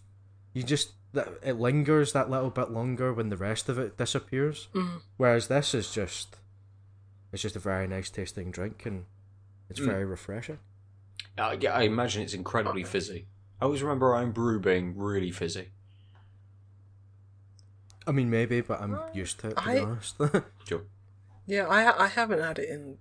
[0.53, 4.69] you just that it lingers that little bit longer when the rest of it disappears.
[4.73, 5.01] Mhm.
[5.17, 6.37] Whereas this is just,
[7.31, 9.05] it's just a very nice tasting drink and
[9.69, 9.85] it's Mm.
[9.85, 10.59] very refreshing.
[11.37, 13.27] Uh, yeah, I imagine it's incredibly fizzy.
[13.61, 15.69] I always remember Irn-Bru being really fizzy.
[18.07, 19.57] I mean, maybe, but I'm used to it.
[19.57, 20.15] To I- be honest.
[20.65, 20.81] Sure.
[21.45, 22.97] Yeah, I I haven't had it in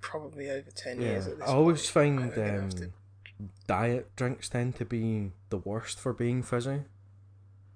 [0.00, 1.26] probably over ten yeah, years.
[1.26, 2.18] At this I always point.
[2.18, 6.82] find I'm gonna have um, diet drinks tend to be the worst for being fizzy.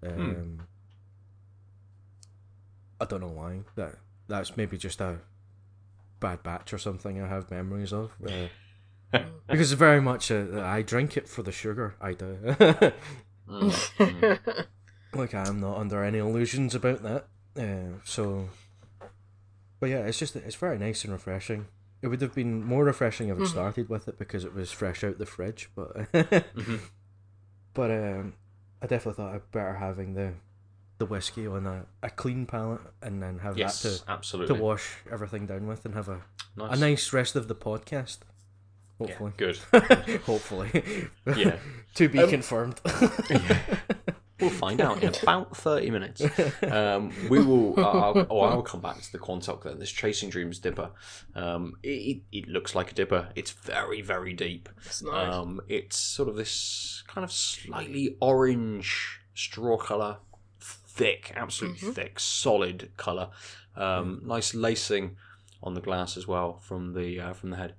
[0.03, 0.09] Hmm.
[0.21, 0.67] Um,
[3.01, 3.61] I don't know why.
[3.77, 3.97] That
[4.29, 5.19] that's maybe just a
[6.23, 7.21] bad batch or something.
[7.21, 8.13] I have memories of.
[8.27, 8.49] Uh,
[9.51, 11.95] because it's very much a, I drink it for the sugar.
[12.01, 12.39] I do.
[12.43, 12.95] Mm,
[13.99, 14.67] mm.
[15.15, 17.27] like I'm not under any illusions about that.
[17.59, 18.49] Uh, so,
[19.81, 21.67] but yeah, it's just it's very nice and refreshing.
[22.01, 23.49] It would have been more refreshing if it Mhm.
[23.49, 25.69] started with it because it was fresh out the fridge.
[25.75, 26.81] But Mhm.
[27.75, 28.35] but um,
[28.81, 30.33] I definitely thought I'd better having the
[31.03, 34.57] the whiskey on a, a clean palate and then have Yes, that to, absolutely.
[34.57, 36.21] to wash everything down with and have a,
[36.57, 36.77] nice.
[36.77, 38.19] a nice rest of the podcast.
[39.01, 39.33] Yeah, Hopefully.
[39.37, 39.57] good.
[40.27, 41.09] Hopefully.
[41.37, 41.57] Yeah.
[41.97, 42.81] to be Um, confirmed.
[44.41, 46.21] We'll find out in about 30 minutes.
[46.65, 47.79] Um, we will.
[47.79, 49.79] Uh, I'll, oh, I'll come back to the Quantock then.
[49.79, 50.91] This Chasing Dreams dipper.
[51.37, 53.29] Um, it, it, it looks like a dipper.
[53.37, 54.69] It's very, very deep.
[54.85, 55.33] It's nice.
[55.33, 60.17] Um, it's sort of this kind of slightly orange straw colour.
[60.95, 61.95] Thick, absolutely Mhm.
[61.95, 63.31] thick, solid colour.
[63.77, 65.17] Um, Nice lacing
[65.63, 67.75] on the glass as well from the uh, from the head.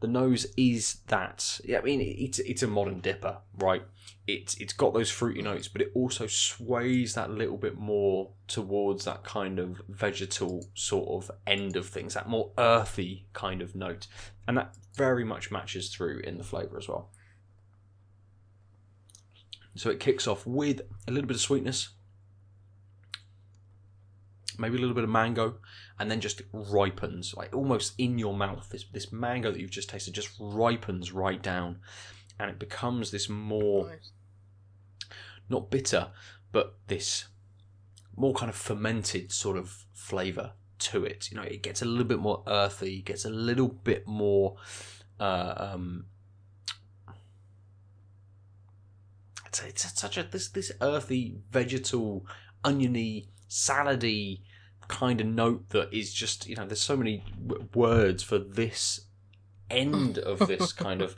[0.00, 1.60] The nose is that.
[1.64, 3.82] Yeah, I mean, it's it's a modern dipper, right?
[4.26, 9.04] It's it's got those fruity notes, but it also sways that little bit more towards
[9.06, 14.06] that kind of vegetal sort of end of things, that more earthy kind of note,
[14.46, 17.10] and that very much matches through in the flavour as well.
[19.74, 21.88] So it kicks off with a little bit of sweetness,
[24.58, 25.58] maybe a little bit of mango,
[25.98, 28.68] and then just ripens, like almost in your mouth.
[28.70, 31.78] This this mango that you've just tasted just ripens right down,
[32.38, 34.10] and it becomes this more Nice.
[35.48, 36.08] not bitter,
[36.52, 37.26] but this
[38.16, 41.30] more kind of fermented sort of flavour to it.
[41.30, 44.56] You know, it gets a little bit more earthy, gets a little bit more.
[45.18, 46.06] Uh, um,
[49.46, 52.26] it's, it's such a this this earthy, vegetal,
[52.64, 54.40] oniony, salady
[54.88, 56.66] kind of note that is just you know.
[56.66, 59.06] There's so many w- words for this
[59.70, 61.16] end of this kind of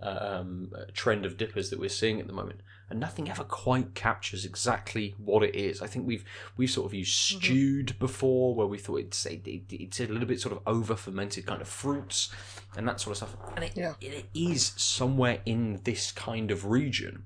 [0.00, 2.60] um, trend of dippers that we're seeing at the moment,
[2.90, 5.80] and nothing ever quite captures exactly what it is.
[5.80, 6.24] I think we've
[6.56, 10.26] we've sort of used stewed before, where we thought it's it, it, it's a little
[10.28, 12.30] bit sort of over fermented kind of fruits
[12.76, 13.94] and that sort of stuff, and it, Yeah.
[14.00, 17.24] it is somewhere in this kind of region.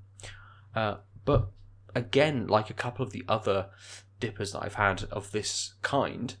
[0.73, 1.49] Uh, but
[1.93, 3.67] again, like a couple of the other
[4.21, 6.35] dippers that I've had of this kind,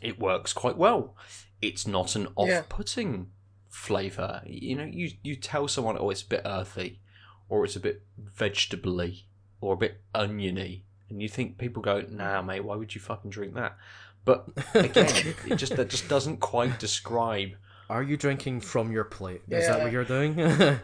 [0.00, 1.16] it works quite well.
[1.60, 3.30] It's not an off-putting
[3.68, 4.42] flavour.
[4.46, 7.00] You know, you you tell someone, oh, it's a bit earthy,
[7.48, 9.22] or it's a bit vegetably,
[9.60, 13.30] or a bit oniony, and you think people go, nah, mate, why would you fucking
[13.30, 13.76] drink that?
[14.24, 17.50] But again, it just that just doesn't quite describe.
[17.90, 19.42] Are you drinking from your plate?
[19.48, 20.38] Is that what you're doing?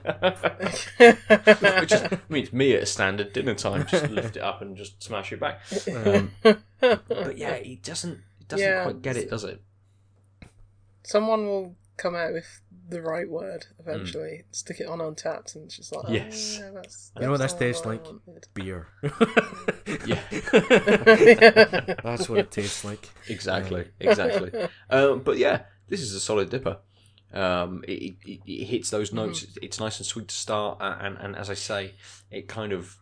[1.00, 3.86] It just I mean, it's me at a standard dinner time.
[3.86, 5.60] Just lift it up and just smash it back.
[5.94, 6.30] Um,
[6.80, 8.20] but yeah, it doesn't.
[8.40, 8.82] It doesn't Yeah.
[8.84, 9.62] quite get it, does it?
[11.02, 14.44] Someone will come out with the right word eventually.
[14.50, 16.58] Stick it on Untappd, and it's just like, oh, Yes.
[16.60, 18.04] yeah, that's, You know what that's this tastes like?
[18.04, 18.46] wanted.
[18.54, 18.88] Beer.
[20.06, 20.20] Yeah,
[22.04, 23.08] That's what it tastes like.
[23.28, 24.68] exactly, exactly.
[24.88, 26.78] Um, but yeah, this is a solid dipper.
[27.32, 29.46] Um, it, it, it hits those notes.
[29.62, 31.94] It's nice and sweet to start, a- and, and as I say,
[32.30, 32.96] it kind of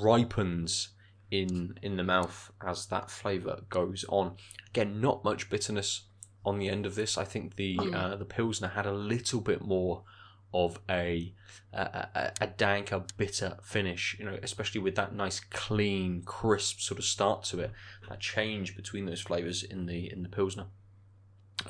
[0.00, 0.88] ripens
[1.30, 4.36] in in the mouth as that flavour goes on.
[4.68, 6.02] Again, not much bitterness
[6.44, 7.18] on the end of this.
[7.18, 10.04] I think the uh, the pilsner had a little bit more
[10.52, 11.32] of a
[11.72, 11.78] a,
[12.14, 14.16] a, a danker, bitter finish.
[14.18, 17.72] You know, especially with that nice, clean, crisp sort of start to it.
[18.08, 20.66] That change between those flavours in the in the pilsner.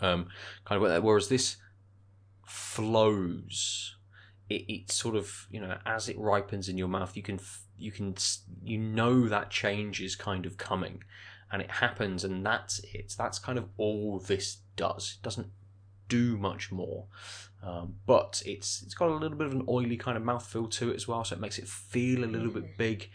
[0.00, 0.28] Um,
[0.64, 1.56] kind of whereas this
[2.50, 3.96] flows.
[4.48, 7.38] It, it sort of you know as it ripens in your mouth, you can
[7.78, 8.14] you can
[8.62, 11.04] you know that change is kind of coming,
[11.52, 13.14] and it happens, and that's it.
[13.16, 15.16] That's kind of all this does.
[15.18, 15.48] It doesn't
[16.08, 17.06] do much more,
[17.62, 20.90] um, but it's it's got a little bit of an oily kind of mouthfeel to
[20.90, 23.08] it as well, so it makes it feel a little bit big.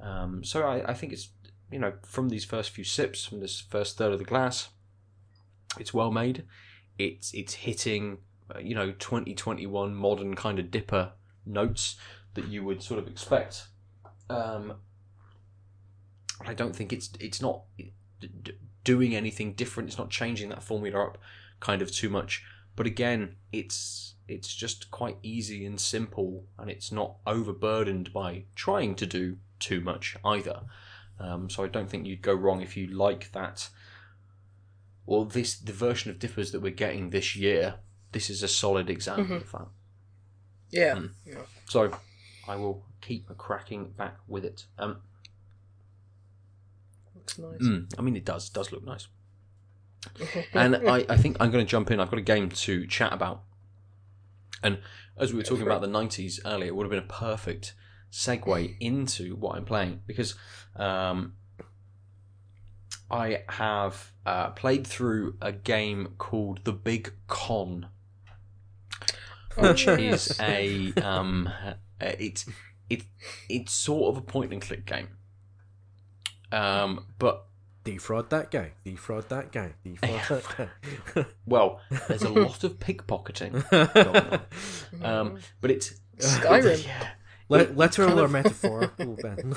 [0.00, 1.28] Um, so I, I think it's
[1.70, 4.70] you know from these first few sips, from this first third of the glass,
[5.78, 6.44] it's well made.
[6.98, 8.18] It's it's hitting
[8.58, 11.12] you know 2021 modern kind of dipper
[11.46, 11.96] notes
[12.34, 13.68] that you would sort of expect.
[14.28, 14.74] Um,
[16.46, 17.62] I don't think it's it's not
[18.84, 19.88] doing anything different.
[19.88, 21.18] It's not changing that formula up
[21.60, 22.42] kind of too much.
[22.76, 28.94] But again, it's it's just quite easy and simple, and it's not overburdened by trying
[28.96, 30.62] to do too much either.
[31.18, 33.68] Um, so I don't think you'd go wrong if you like that.
[35.04, 37.76] Well, this the version of dippers that we're getting this year.
[38.12, 39.66] This is a solid example of that.
[40.70, 40.94] Yeah.
[40.94, 41.10] Mm.
[41.26, 41.34] yeah.
[41.68, 41.92] So
[42.48, 44.66] I will keep cracking back with it.
[44.78, 44.98] Um,
[47.14, 47.60] Looks nice.
[47.60, 49.08] mm, I mean, it does does look nice.
[50.54, 52.00] and I, I think I'm going to jump in.
[52.00, 53.42] I've got a game to chat about.
[54.62, 54.78] And
[55.16, 57.74] as we were talking about the 90s earlier, it would have been a perfect
[58.10, 60.34] segue into what I'm playing because
[60.76, 61.34] um,
[63.10, 67.88] I have uh, played through a game called The Big Con,
[69.56, 72.46] which Oh, is a um, uh, it's
[72.88, 73.02] it
[73.48, 75.08] it's sort of a point and click game.
[76.52, 77.46] Um, but
[77.84, 78.72] Defraud that guy.
[78.84, 79.72] Defraud that guy.
[79.84, 80.68] Defraud that
[81.14, 81.24] guy.
[81.46, 84.40] well, there's a lot of pickpocketing going on.
[85.02, 86.84] Um, but it's Skyrim.
[86.86, 87.08] Yeah.
[87.48, 89.54] Li- literal or metaphorical, Ben?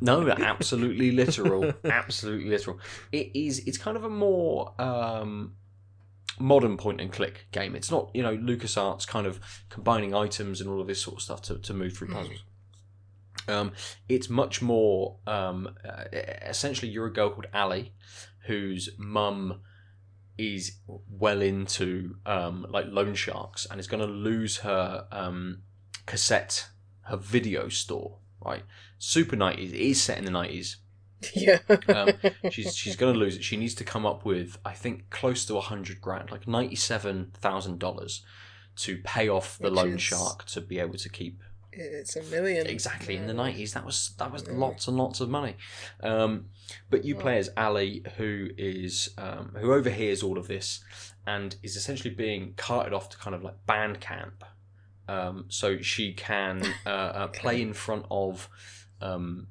[0.00, 1.74] No, absolutely literal.
[1.84, 2.78] absolutely literal.
[3.12, 3.58] It is.
[3.66, 5.52] It's kind of a more um,
[6.40, 7.74] modern point and click game.
[7.74, 11.22] It's not you know LucasArts kind of combining items and all of this sort of
[11.22, 12.42] stuff to, to move through puzzles.
[13.48, 13.72] Um,
[14.08, 17.92] it's much more um, uh, essentially you're a girl called Ali,
[18.46, 19.60] whose mum
[20.36, 20.76] is
[21.10, 25.62] well into um, like loan sharks and is going to lose her um,
[26.06, 26.68] cassette,
[27.02, 28.18] her video store.
[28.44, 28.62] Right,
[28.98, 30.76] Super Nineties it is set in the nineties.
[31.34, 31.58] yeah.
[31.88, 32.10] Um,
[32.50, 33.44] she's she's going to lose it.
[33.44, 36.76] She needs to come up with I think close to a hundred grand, like ninety
[36.76, 38.24] seven thousand dollars,
[38.76, 42.22] to pay off the Which loan is- shark to be able to keep it's a
[42.24, 42.66] million.
[42.66, 43.72] exactly in the nineties.
[43.74, 44.54] That was that was Yeah.
[44.54, 45.56] lots and lots of money.
[46.02, 46.46] Um,
[46.90, 50.80] but you play as Ali, who is um, who overhears all of this
[51.26, 54.44] and is essentially being carted off to kind of like band camp,
[55.08, 58.48] um, so she can uh, uh, play in front of
[59.00, 59.46] um,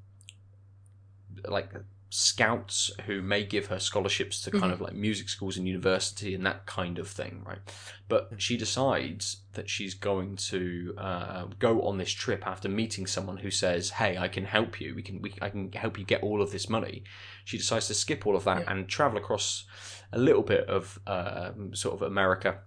[1.48, 1.72] like
[2.10, 6.46] scouts who may give her scholarships to kind of like music schools and university and
[6.46, 7.60] that kind of thing, right?
[8.08, 13.38] But she decides that she's going to uh, go on this trip after meeting someone
[13.38, 14.96] who says, "Hey, I can help you.
[14.96, 17.04] We can, we, I can help you get all of this money."
[17.44, 18.72] She decides to skip all of that Yeah.
[18.72, 19.66] and travel across
[20.14, 22.60] a little bit of uh, sort of America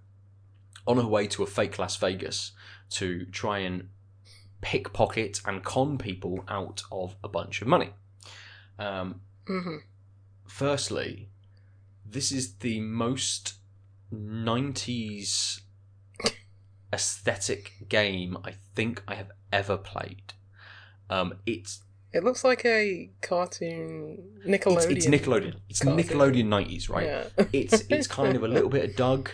[0.87, 2.53] on her way to a fake Las Vegas
[2.91, 3.89] to try and
[4.61, 7.91] pickpocket and con people out of a bunch of money.
[8.81, 9.77] Um, hmm
[10.47, 11.29] firstly,
[12.05, 13.55] this is the most
[14.13, 15.61] 90s
[16.93, 20.33] aesthetic game I think I have ever played.
[21.09, 21.83] Um, it's,
[22.13, 24.91] It looks like a cartoon Nickelodeon.
[24.91, 25.55] it's it's Nickelodeon.
[25.69, 26.05] It's cartoon.
[26.05, 27.07] Nickelodeon 90s, right?
[27.07, 27.45] Yeah.
[27.53, 29.31] It's it's kind of a little bit of Doug.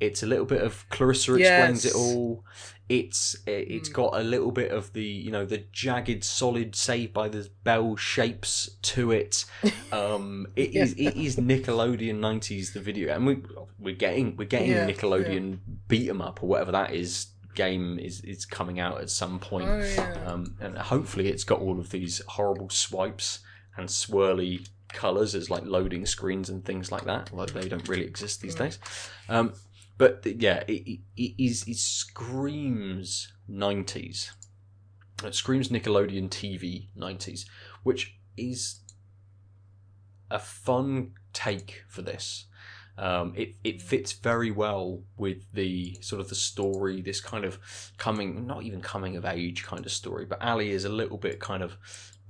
[0.00, 1.94] It's a little bit of Clarissa explains Yes.
[1.94, 2.44] it all.
[2.88, 3.92] It's it's Mm.
[3.92, 7.96] got a little bit of the you know the jagged, solid, Saved by the Bell
[7.96, 9.44] shapes to it.
[9.92, 13.42] Um, it is it is Nickelodeon nineties the video, and we
[13.78, 15.58] we're getting we're getting Yeah, Nickelodeon
[15.88, 19.68] beat 'em up or whatever that is game is is coming out at some point.
[19.68, 20.24] Oh yeah.
[20.26, 23.40] Um, and hopefully it's got all of these horrible swipes
[23.76, 27.32] and swirly colours as like loading screens and things like that.
[27.34, 28.78] Like they don't really exist these days.
[29.28, 29.52] Um,
[29.98, 34.32] but yeah, it, it, it screams nineties.
[35.24, 37.44] It screams Nickelodeon TV nineties,
[37.82, 38.80] which is
[40.30, 42.46] a fun take for this.
[42.96, 47.58] Um, it it fits very well with the sort of the story, this kind of
[47.96, 51.40] coming, not even coming of age kind of story, but Ali is a little bit
[51.40, 51.76] kind of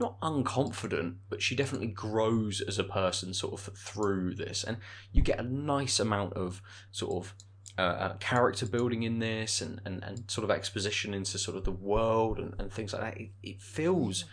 [0.01, 4.79] not unconfident, but she definitely grows as a person sort of through this, and
[5.13, 6.63] you get a nice amount of
[6.93, 7.35] sort of
[7.79, 11.65] uh, uh, character building in this, and, and, and sort of exposition into sort of
[11.65, 13.17] the world and, and things like that.
[13.17, 14.25] It, it feels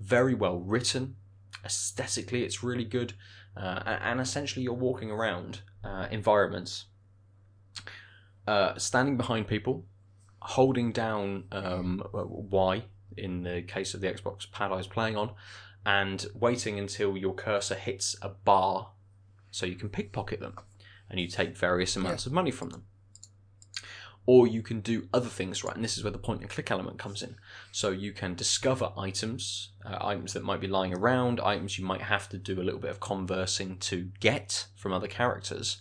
[0.00, 1.14] very well written,
[1.64, 3.12] aesthetically, it's really good,
[3.56, 6.86] uh, and, essentially you're walking around uh, environments,
[8.48, 9.84] uh, standing behind people,
[10.40, 12.82] holding down um, Y
[13.16, 15.30] in the case of the Xbox pad I was playing on,
[15.86, 18.90] and waiting until your cursor hits a bar
[19.52, 20.54] so you can pickpocket them
[21.10, 22.84] and you take various amounts of money from them.
[24.26, 25.74] Or you can do other things, right?
[25.74, 27.36] And this is where the point and click element comes in.
[27.72, 32.02] So you can discover items, uh, items that might be lying around, items you might
[32.02, 35.78] have to do a little bit of conversing to get from other characters,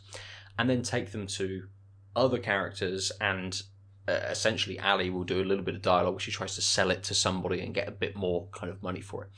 [0.57, 1.68] and then take them to
[2.15, 3.61] other characters and
[4.07, 6.19] uh, essentially Ali will do a little bit of dialogue.
[6.19, 9.01] She tries to sell it to somebody and get a bit more kind of money
[9.01, 9.30] for it.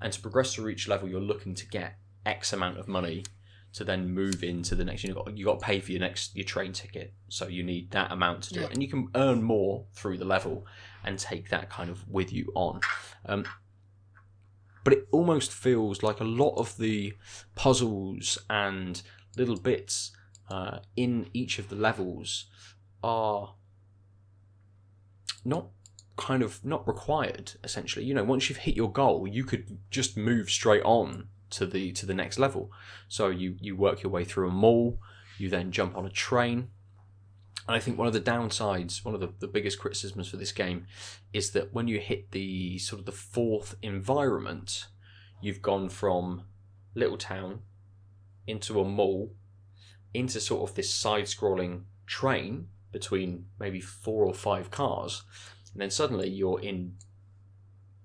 [0.00, 1.96] And to progress through each level, you're looking to get
[2.26, 3.24] X amount of money
[3.74, 5.04] to then move into the next.
[5.04, 7.90] You got you got to pay for your next your train ticket, so you need
[7.92, 8.66] that amount to do Yeah.
[8.66, 10.66] it, and you can earn more through the level
[11.04, 12.80] and take that kind of with you on.
[13.26, 13.44] Um,
[14.84, 17.12] but it almost feels like a lot of the
[17.54, 19.02] puzzles and
[19.36, 20.12] little bits
[20.50, 22.46] uh, in each of the levels
[23.02, 23.54] are
[25.44, 25.68] not
[26.16, 30.16] kind of not required essentially you know once you've hit your goal you could just
[30.16, 32.70] move straight on to the to the next level.
[33.08, 34.98] So you you work your way through a mall
[35.38, 36.68] you then jump on a train.
[37.66, 40.52] And i think one of the downsides one of the, the biggest criticisms for this
[40.52, 40.86] game
[41.34, 44.86] is that when you hit the sort of the fourth environment
[45.42, 46.44] you've gone from
[46.94, 47.60] little town
[48.46, 49.34] into a mall
[50.14, 55.22] into sort of this side scrolling train between maybe four or five cars.
[55.72, 56.94] And then suddenly you're in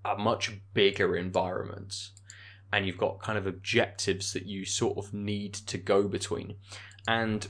[0.03, 2.09] a much bigger environment
[2.73, 6.55] and you've got kind of objectives that you sort of need to go between.
[7.07, 7.47] And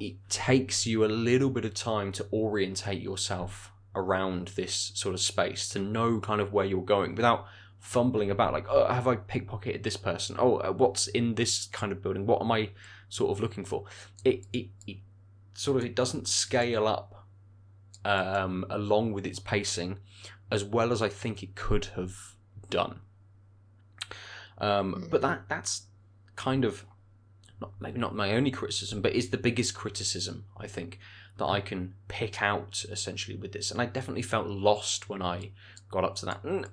[0.00, 5.20] it takes you a little bit of time to orientate yourself around this sort of
[5.20, 7.46] space to know kind of where you're going without
[7.78, 10.36] fumbling about like oh have i pickpocketed this person?
[10.38, 12.26] Oh uh, what's in this kind of building?
[12.26, 12.70] What am i
[13.08, 13.84] sort of looking for?
[14.24, 14.96] It it, it
[15.54, 17.26] sort of it doesn't scale up
[18.04, 19.98] um, along with its pacing
[20.50, 22.36] as well as i think it could have
[22.70, 23.00] done
[24.58, 25.82] um, but that that's
[26.34, 26.84] kind of
[27.60, 30.98] not, maybe not my only criticism, but is the biggest criticism I think
[31.38, 33.70] that I can pick out essentially with this.
[33.70, 35.50] And I definitely felt lost when I
[35.90, 36.44] got up to that.
[36.44, 36.66] And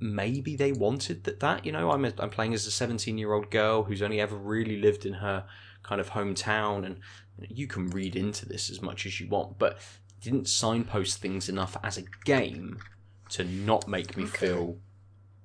[0.00, 1.40] maybe they wanted that.
[1.40, 4.20] That you know, I'm a, I'm playing as a 17 year old girl who's only
[4.20, 5.44] ever really lived in her
[5.82, 6.98] kind of hometown, and
[7.38, 9.78] you can read into this as much as you want, but
[10.20, 12.78] didn't signpost things enough as a game
[13.28, 14.46] to not make me Okay.
[14.46, 14.78] feel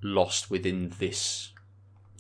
[0.02, 1.52] lost within this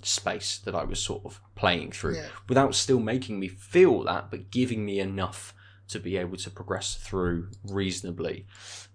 [0.05, 2.29] space that I was sort of playing through Yeah.
[2.47, 5.53] without still making me feel that, but giving me enough
[5.89, 8.45] to be able to progress through reasonably.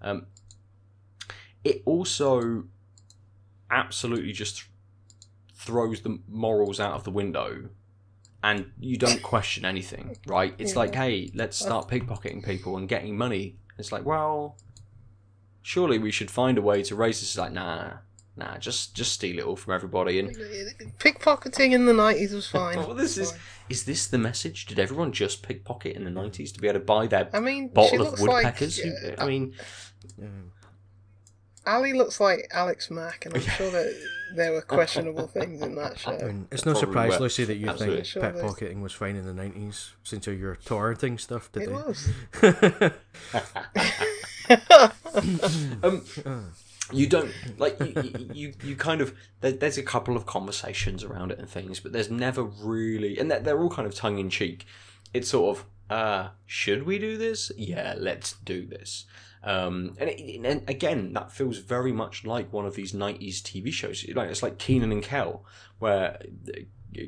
[0.01, 0.27] Um,
[1.65, 2.65] it also
[3.71, 4.65] absolutely just
[5.55, 7.71] throws the morals out of the window
[8.43, 10.55] and you don't question anything, right?
[10.59, 10.79] It's Yeah.
[10.81, 13.57] like, hey, let's start pickpocketing people and getting money.
[13.79, 14.57] It's like, well,
[15.63, 17.31] surely we should find a way to raise this.
[17.31, 17.95] It's like, nah,
[18.37, 20.19] nah, just just steal it all from everybody.
[20.19, 20.35] And
[20.99, 22.77] Pickpocketing in the nineties was fine.
[22.79, 23.41] well, this is Fine.
[23.69, 24.67] is this the message?
[24.67, 27.69] Did everyone just pickpocket in the nineties to be able to buy their I mean,
[27.69, 28.79] she bottle of looks woodpeckers?
[28.85, 28.93] like.
[28.99, 29.55] Who- uh, I mean,
[30.19, 30.27] Yeah.
[31.67, 33.95] Ali looks like Alex Mack, and I'm sure that
[34.37, 36.27] there were questionable things in that I show.
[36.27, 37.21] mean, it's no surprise, were.
[37.21, 37.97] Lucy, that you Absolutely.
[38.03, 41.73] think Sure pickpocketing was fine in the 90s since of your torrenting stuff It today.
[41.73, 42.11] was.
[45.83, 46.05] um,
[46.93, 51.31] you don't like you, you, you, kind of there, there's a couple of conversations around
[51.33, 54.67] it and things, but there's never really, and they're, all kind of tongue in cheek.
[55.13, 57.51] It's sort of, uh, should we do this?
[57.57, 59.07] Yeah, let's do this.
[59.43, 63.73] Um, and, it, and again, that feels very much like one of these '90s TV
[63.73, 64.05] shows.
[64.15, 65.45] Like it's like Kenan and Kel,
[65.79, 66.19] where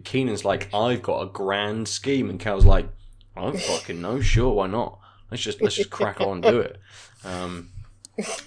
[0.04, 2.88] Kenan's like, "I've got a grand scheme," and Kel's like,
[3.36, 4.20] "I don't fucking know.
[4.20, 4.98] Sure, why not?
[5.30, 6.78] Let's just let's just crack on do it."
[7.24, 7.70] Um,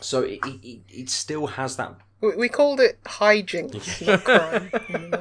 [0.01, 5.11] so it, it, it- still has that We, we called it hijinks, not crime, in
[5.11, 5.17] the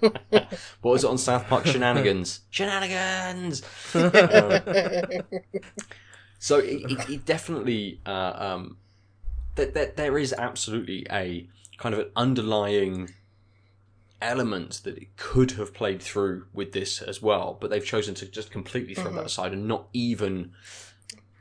[0.00, 0.48] 90s.
[0.82, 1.66] what was it on South Park?
[1.66, 2.40] Shenanigans.
[2.50, 3.62] Shenanigans.
[3.94, 5.22] Um,
[6.38, 8.76] so it, it, it definitely uh, um,
[9.54, 11.48] that that there is absolutely a
[11.78, 13.10] kind of an underlying
[14.20, 18.26] element that it could have played through with this as well, but they've chosen to
[18.26, 20.52] just completely throw that aside and not even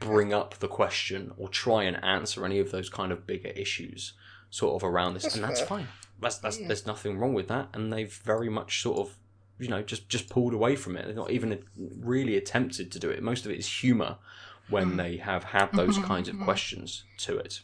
[0.01, 4.13] bring up the question or try and answer any of those kind of bigger issues
[4.49, 5.87] sort of around this, That's and that's fine.
[6.19, 9.15] That's that's there's nothing wrong with that, and they've very much sort of
[9.57, 11.05] you know just just pulled away from it.
[11.05, 13.23] They're not even really attempted to do it.
[13.23, 14.17] Most of it is humour
[14.69, 17.61] when they have had those kinds of questions to it.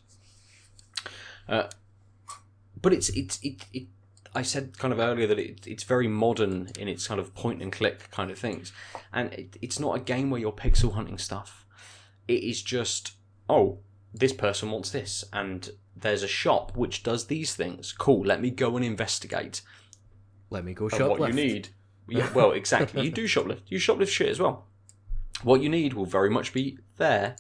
[1.50, 1.68] Uh,
[2.82, 3.88] but it's it's it, it
[4.34, 7.62] I said kind of earlier that it, it's very modern in its kind of point
[7.62, 8.72] and click kind of things,
[9.12, 11.66] and it, it's not a game where you're pixel hunting stuff.
[12.28, 13.12] It is just
[13.50, 13.80] oh
[14.14, 17.92] this person wants this, and there's a shop which does these things.
[17.92, 19.62] Cool, let me go and investigate
[20.50, 21.20] Let me go and shoplift.
[21.20, 21.70] what you need.
[22.10, 23.04] Yeah, well, exactly.
[23.04, 23.64] You do shoplift.
[23.68, 24.68] You shoplift shit as well.
[25.44, 27.36] What you need will very much be there,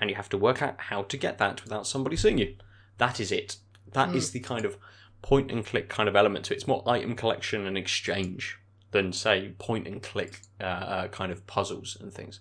[0.00, 2.56] and you have to work out how to get that without somebody seeing you.
[2.96, 3.58] That is it.
[3.92, 4.76] That is the kind of
[5.22, 6.56] point and click kind of element to it.
[6.56, 8.58] It's more item collection and exchange
[8.90, 12.40] than say point and click uh, uh, kind of puzzles and things.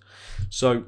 [0.50, 0.86] So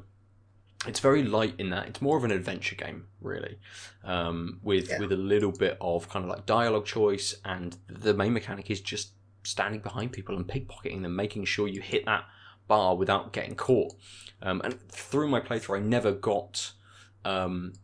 [0.86, 1.88] it's very light in that.
[1.88, 3.58] It's more of an adventure game, really,
[4.04, 4.98] um, with Yeah.
[4.98, 8.80] with a little bit of kind of like dialogue choice, and the main mechanic is
[8.80, 9.12] just
[9.44, 12.24] standing behind people and pickpocketing them, making sure you hit that
[12.68, 13.94] bar without getting caught.
[14.42, 16.72] Um, and through my playthrough, I never got
[17.26, 17.74] um,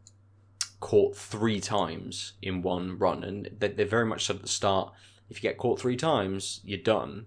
[0.80, 4.94] caught three times in one run, and they- they're very much said at the start.
[5.28, 7.26] If you get caught three times, you're done.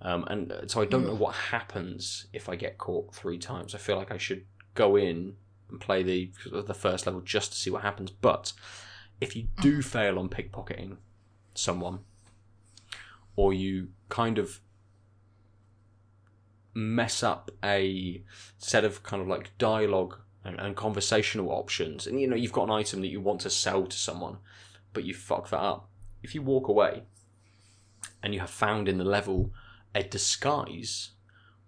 [0.00, 3.74] Um, and so I don't know what happens if I get caught three times.
[3.74, 4.46] I feel like I should
[4.78, 5.34] go in
[5.68, 8.10] and play the the first level just to see what happens.
[8.10, 8.52] But
[9.20, 10.96] if you do fail on pickpocketing
[11.54, 11.98] someone,
[13.36, 14.60] or you kind of
[16.72, 18.22] mess up a
[18.56, 22.68] set of kind of like dialogue and, and conversational options, and you know you've got
[22.68, 24.38] an item that you want to sell to someone,
[24.92, 25.90] but you fuck that up.
[26.22, 27.02] If you walk away
[28.22, 29.50] and you have found in the level
[29.94, 31.10] a disguise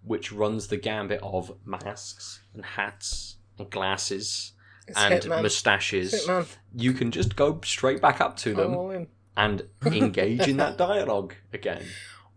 [0.03, 4.53] which runs the gambit of masks and hats and glasses
[4.87, 5.41] It's and Hitman.
[5.43, 6.47] moustaches, Hitman.
[6.75, 9.07] you can just go straight back up to them I'm all in.
[9.37, 11.83] and engage in that dialogue again,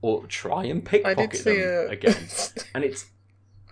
[0.03, 2.29] or try and pickpocket them a again.
[2.75, 3.07] And it's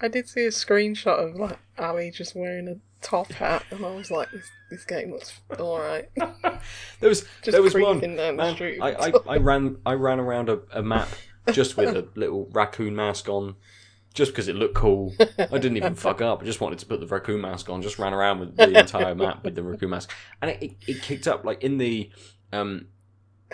[0.01, 3.95] I did see a screenshot of like Ali just wearing a top hat, and I
[3.95, 8.17] was like, "This, this game looks all right." there was Just there was one down
[8.17, 8.81] the man, street.
[8.81, 11.09] I, I, I ran I ran around a, a map
[11.53, 13.55] just with a little raccoon mask on,
[14.13, 15.15] just because it looked cool.
[15.21, 16.43] I didn't even fuck up.
[16.43, 17.83] I just wanted to put the raccoon mask on.
[17.83, 21.03] Just ran around with the entire map with the raccoon mask, and it, it, it
[21.03, 22.11] kicked up like in the
[22.53, 22.87] um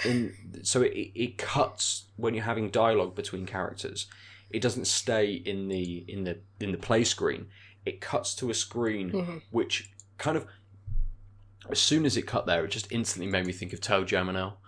[0.05, 4.06] in so it, it cuts when you're having dialogue between characters.
[4.51, 7.47] It doesn't stay in the in the in the play screen.
[7.85, 9.43] It cuts to a screen Mhm.
[9.51, 10.47] which kind of
[11.70, 14.39] as soon as it cut there, it just instantly made me think of ToeJam and
[14.39, 14.59] Earl.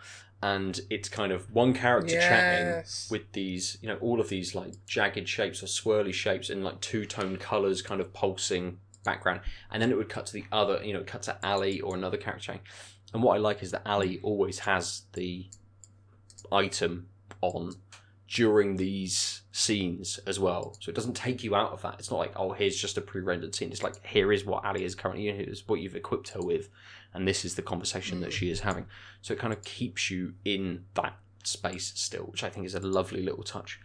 [0.42, 4.72] And it's kind of one character chatting with these, you know, all of these like
[4.86, 9.42] jagged shapes or swirly shapes in like two tone colors, kind of pulsing background.
[9.70, 12.16] And then it would cut to the other, you know, cut to Ali or another
[12.16, 12.62] character chatting.
[13.12, 15.46] And what I like is that Ali always has the
[16.50, 17.08] item
[17.42, 17.74] on
[18.28, 20.76] during these scenes as well.
[20.80, 21.96] So it doesn't take you out of that.
[21.98, 23.72] It's not like, oh, here's just a pre-rendered scene.
[23.72, 26.68] It's like, here is what Ali is currently, here's what you've equipped her with,
[27.14, 28.86] and this is the conversation that she is having.
[29.22, 32.80] So it kind of keeps you in that space still, which I think is a
[32.80, 33.80] lovely little touch.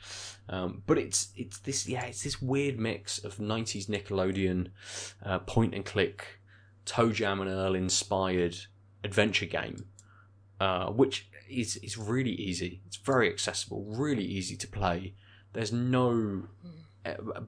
[0.49, 4.67] Um, but it's it's this yeah, it's this weird mix of '90s Nickelodeon
[5.23, 6.39] uh, point and click,
[6.85, 8.55] ToeJam and Earl inspired
[9.03, 9.87] adventure game,
[10.59, 12.81] uh, which is is really easy.
[12.85, 15.15] It's very accessible, really easy to play.
[15.53, 16.69] There's no uh,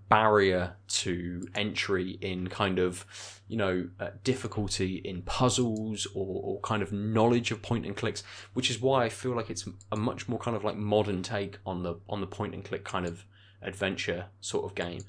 [0.09, 3.05] barrier to entry in kind of
[3.47, 8.23] you know uh, difficulty in puzzles or, or kind of knowledge of point and clicks
[8.53, 11.57] which is why i feel like it's a much more kind of like modern take
[11.65, 13.25] on the on the point and click kind of
[13.61, 15.01] adventure sort of game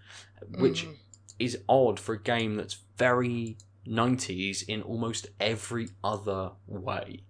[0.58, 0.96] which Mhm.
[1.38, 7.22] is odd for a game that's very 90s in almost every other way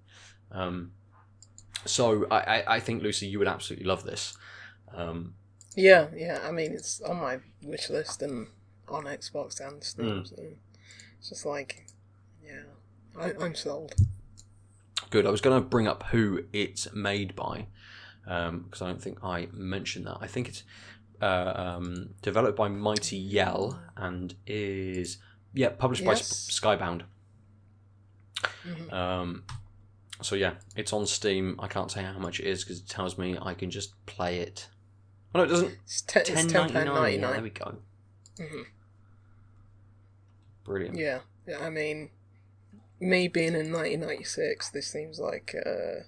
[0.52, 0.92] um,
[1.84, 4.36] so I, I, I think lucy you would absolutely love this
[4.94, 5.34] um,
[5.78, 6.40] Yeah, yeah.
[6.44, 8.48] I mean, it's on my wish list and
[8.88, 10.06] on Xbox and Steam.
[10.06, 10.28] Mm.
[10.28, 10.34] So
[11.18, 11.86] it's just like,
[12.44, 12.62] yeah,
[13.16, 13.94] I, I'm sold.
[15.10, 15.24] Good.
[15.24, 17.68] I was going to bring up who it's made by
[18.24, 20.18] because I don't think I mentioned that.
[20.20, 20.64] I think it's
[21.22, 25.18] uh, um, developed by Mighty Yell and is
[25.54, 27.02] yeah published by Sp- Skybound.
[28.66, 28.92] Mhm.
[28.92, 29.44] Um,
[30.22, 31.56] so yeah, it's on Steam.
[31.60, 34.40] I can't say how much it is because it tells me I can just play
[34.40, 34.68] it.
[35.34, 35.78] Oh no, it doesn't.
[35.84, 37.20] It's, te- it's Ten ten ninety pound nine.
[37.20, 37.76] Yeah, there we go.
[38.38, 38.66] Mhm.
[40.64, 40.98] Brilliant.
[40.98, 41.64] Yeah, yeah.
[41.64, 42.10] I mean,
[43.00, 46.02] me being in 1996, this seems like uh,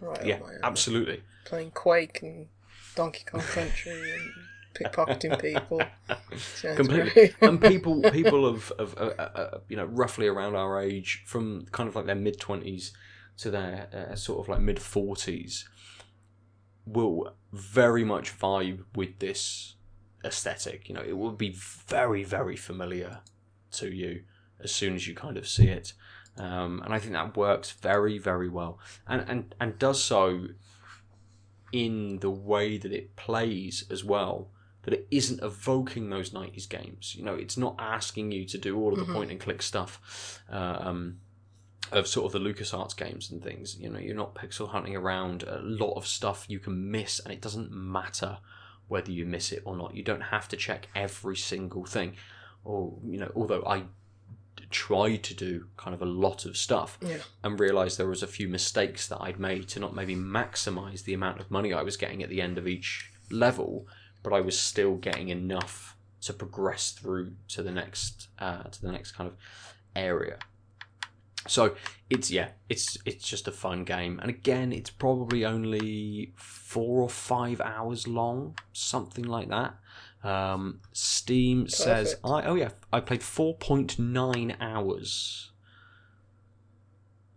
[0.00, 1.22] right Yeah, my absolutely.
[1.44, 2.48] Playing Quake and
[2.94, 4.30] Donkey Kong Country and
[4.74, 5.82] pickpocketing people.
[6.36, 10.80] Sounds completely and people people of, of uh, uh, uh, you know roughly around our
[10.80, 12.92] age from kind of like their mid 20s
[13.38, 15.64] to their uh, sort of like mid 40s
[16.86, 19.76] will very much vibe with this
[20.24, 23.20] aesthetic you know it will be very very familiar
[23.70, 24.22] to you
[24.60, 25.92] as soon as you kind of see it
[26.38, 30.48] um, and I think that works very very well and and and does so
[31.72, 34.50] in the way that it plays as well
[34.82, 37.14] that it isn't evoking those 90s games.
[37.16, 39.12] You know, it's not asking you to do all of the Mhm.
[39.14, 41.20] point and click stuff uh, um,
[41.92, 43.76] of sort of the LucasArts games and things.
[43.78, 47.32] You know, you're not pixel hunting around a lot of stuff you can miss, and
[47.32, 48.38] it doesn't matter
[48.88, 49.94] whether you miss it or not.
[49.94, 52.16] You don't have to check every single thing.
[52.64, 53.84] Or, you know, although I
[54.70, 57.18] tried to do kind of a lot of stuff Yeah.
[57.42, 61.14] and realized there was a few mistakes that I'd made to not maybe maximize the
[61.14, 63.86] amount of money I was getting at the end of each level,
[64.22, 68.92] but I was still getting enough to progress through to the next uh, to the
[68.92, 69.36] next kind of
[69.96, 70.38] area.
[71.48, 71.74] So
[72.08, 77.08] it's yeah, it's it's just a fun game, and again, it's probably only four or
[77.08, 79.74] five hours long, something like that.
[80.22, 85.50] Um, Steam says I oh yeah, I played four point nine hours.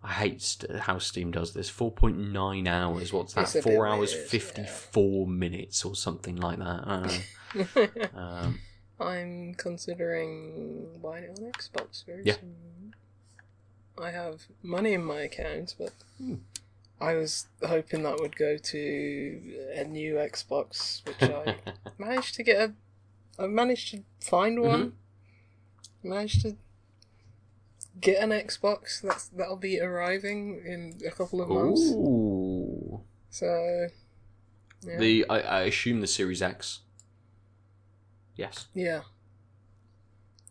[0.03, 1.67] I hate st- how Steam does this.
[1.67, 3.11] Four point nine hours.
[3.11, 3.47] What's that?
[3.47, 6.83] Four hours fifty four minutes or something like that.
[6.85, 7.21] I
[7.55, 8.19] don't know.
[8.19, 8.59] um,
[8.99, 12.35] I'm considering buying it on Xbox very Yeah.
[12.35, 12.93] soon.
[13.97, 16.35] I have money in my account, but Hmm.
[16.99, 21.57] I was hoping that would go to a new Xbox, which I
[21.97, 22.73] managed to get a.
[23.41, 24.67] I managed to find Mm-hmm.
[24.67, 24.93] one.
[26.03, 26.55] Managed to
[27.99, 29.01] get an Xbox.
[29.01, 31.81] That's that'll be arriving in a couple of months.
[31.91, 33.01] Ooh.
[33.29, 33.87] So,
[34.81, 34.97] yeah.
[34.99, 36.79] The I, I assume the Series X.
[38.37, 38.67] Yes.
[38.73, 39.01] yeah.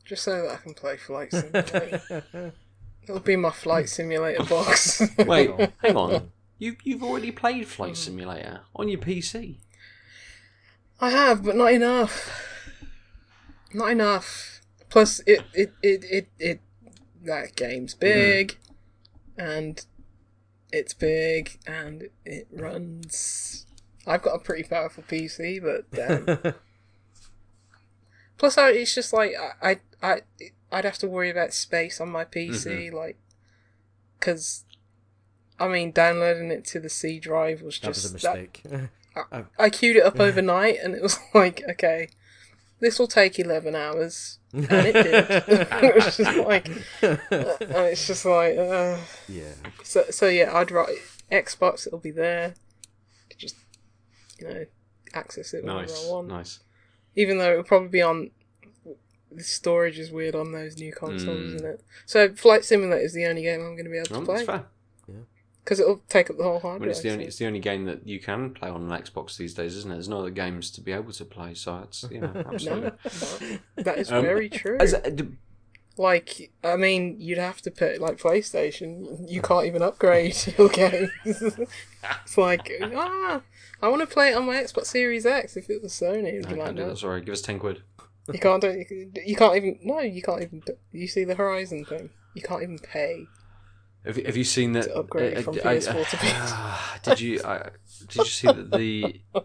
[0.04, 1.34] Just so that I can play flights.
[3.04, 5.02] It'll be my flight simulator box.
[5.18, 5.50] Wait,
[5.82, 6.30] hang on.
[6.58, 9.56] You you've already played Flight Simulator on your PC.
[11.00, 12.30] I have, but not enough.
[13.74, 14.60] Not enough.
[14.88, 16.60] Plus, it it it it, it
[17.24, 18.00] that game's mm-hmm.
[18.00, 18.58] big,
[19.36, 19.84] and
[20.72, 23.66] it's big, and it runs.
[24.06, 26.54] I've got a pretty powerful PC, but damn.
[28.38, 29.32] Plus, I, it's just like
[29.62, 30.20] I, I I
[30.74, 33.16] I'd have to worry about space on my PC, like,
[34.18, 34.64] because
[35.58, 38.62] I mean, downloading it to the C drive was that just was a mistake.
[39.58, 42.08] I queued it up overnight, and it was like, okay,
[42.80, 45.30] this will take eleven hours, and it did.
[45.30, 46.68] it was just like,
[47.02, 48.98] uh, and it's just like, uh,
[49.28, 49.52] yeah.
[49.82, 50.96] so so yeah, I'd write
[51.30, 51.86] Xbox.
[51.86, 52.54] It'll be there.
[53.38, 53.56] Just
[54.40, 54.64] you know,
[55.12, 56.28] access it whenever Nice, I want.
[56.28, 56.60] nice.
[57.16, 58.30] Even though it'll probably be on.
[59.36, 61.54] The storage is weird on those new consoles, Mm.
[61.56, 61.84] isn't it?
[62.06, 64.44] So Flight Simulator is the only game I'm going to be able to Oh, that's
[64.44, 64.64] play fair.
[65.64, 67.58] because it'll take up the whole hard I mean, it's the only it's the only
[67.60, 69.94] game that you can play on an Xbox these days, isn't it?
[69.94, 72.90] There's no other games to be able to play, so it's you know absolutely.
[72.90, 72.90] No,
[73.40, 74.76] no, that is Um, very true.
[74.80, 75.28] As a- d-
[75.96, 79.30] Like, I mean, you'd have to put like PlayStation.
[79.30, 81.10] You can't even upgrade your games.
[81.24, 83.40] it's like, ah,
[83.80, 85.56] I want to play it on my Xbox Series X.
[85.56, 86.98] If it was Sony, it'd I be like, can't do no, that.
[86.98, 87.82] Sorry, give us ten quid.
[88.32, 88.70] You can't do.
[88.72, 89.78] You, can- you can't even.
[89.82, 90.62] No, you can't even.
[90.92, 92.10] You see the Horizon thing.
[92.34, 93.26] You can't even pay.
[94.04, 94.88] Have, you- have you seen that?
[94.94, 97.02] Upgrade uh, from I- PS4 to PS5.
[97.02, 97.40] did you?
[97.44, 97.70] I,
[98.08, 99.20] did you see that the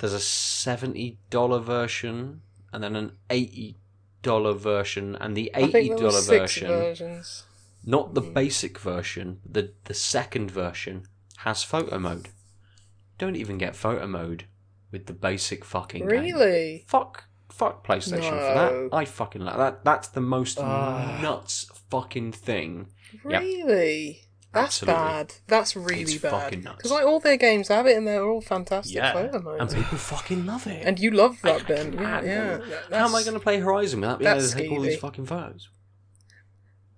[0.00, 3.76] there's a seventy dollar version and then an eighty
[4.22, 7.44] dollar version, and the eighty dollar version, versions.
[7.84, 8.34] not the Mm.
[8.34, 11.04] basic version, the the second version
[11.38, 12.28] has photo mode.
[13.18, 14.44] Don't even get photo mode
[14.90, 16.08] with the basic fucking game.
[16.08, 16.84] Really?
[16.88, 18.88] Fuck, fuck PlayStation for that.
[18.96, 19.84] I fucking like that.
[19.84, 21.18] That's the most Ah.
[21.22, 22.88] nuts fucking thing.
[23.28, 23.42] Yep.
[23.42, 24.20] Really?
[24.52, 25.02] That's Absolutely.
[25.02, 25.34] bad.
[25.46, 26.30] That's really It's bad.
[26.30, 26.76] fucking nuts.
[26.76, 29.72] Because like all their games have it, and they're all fantastic Yeah, photo modes.
[29.72, 30.84] and people fucking love it.
[30.86, 31.92] And you love that, I Ben.
[31.96, 32.58] can Yeah,
[32.90, 32.98] yeah.
[32.98, 35.24] How am I going to play Horizon without being able to take all these fucking
[35.26, 35.68] photos?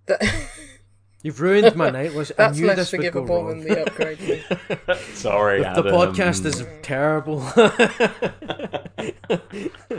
[0.07, 0.21] that-
[1.23, 2.13] You've ruined my night.
[2.15, 3.61] Listen, I That's knew less this would go forgivable wrong.
[3.61, 4.45] than the upgrade.
[5.15, 7.41] Sorry, The, the podcast is terrible.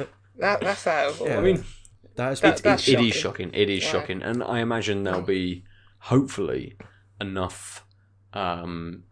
[0.38, 1.38] That that's out of Yeah.
[1.38, 1.64] I mean,
[2.16, 3.52] that is That- it, that's it is shocking.
[3.54, 3.92] It is Right.
[3.92, 5.64] shocking, and I imagine there'll be
[6.00, 6.78] hopefully
[7.22, 7.86] enough
[8.34, 9.04] um,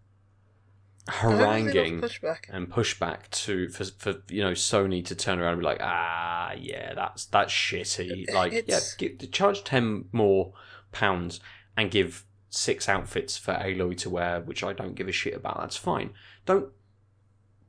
[1.08, 2.40] How is it not haranguing pushback.
[2.50, 6.52] and pushback to for, for you know Sony to turn around and be like, ah,
[6.58, 8.34] yeah, that's that's shitty.
[8.34, 10.54] Like, yeah, It's- give, charge ten more
[10.92, 11.40] pounds
[11.78, 15.60] and give six outfits for Aloy to wear, which I don't give a shit about.
[15.60, 16.14] That's fine.
[16.46, 16.70] Don't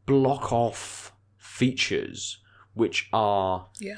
[0.06, 2.38] block off features
[2.74, 3.96] which are Yeah.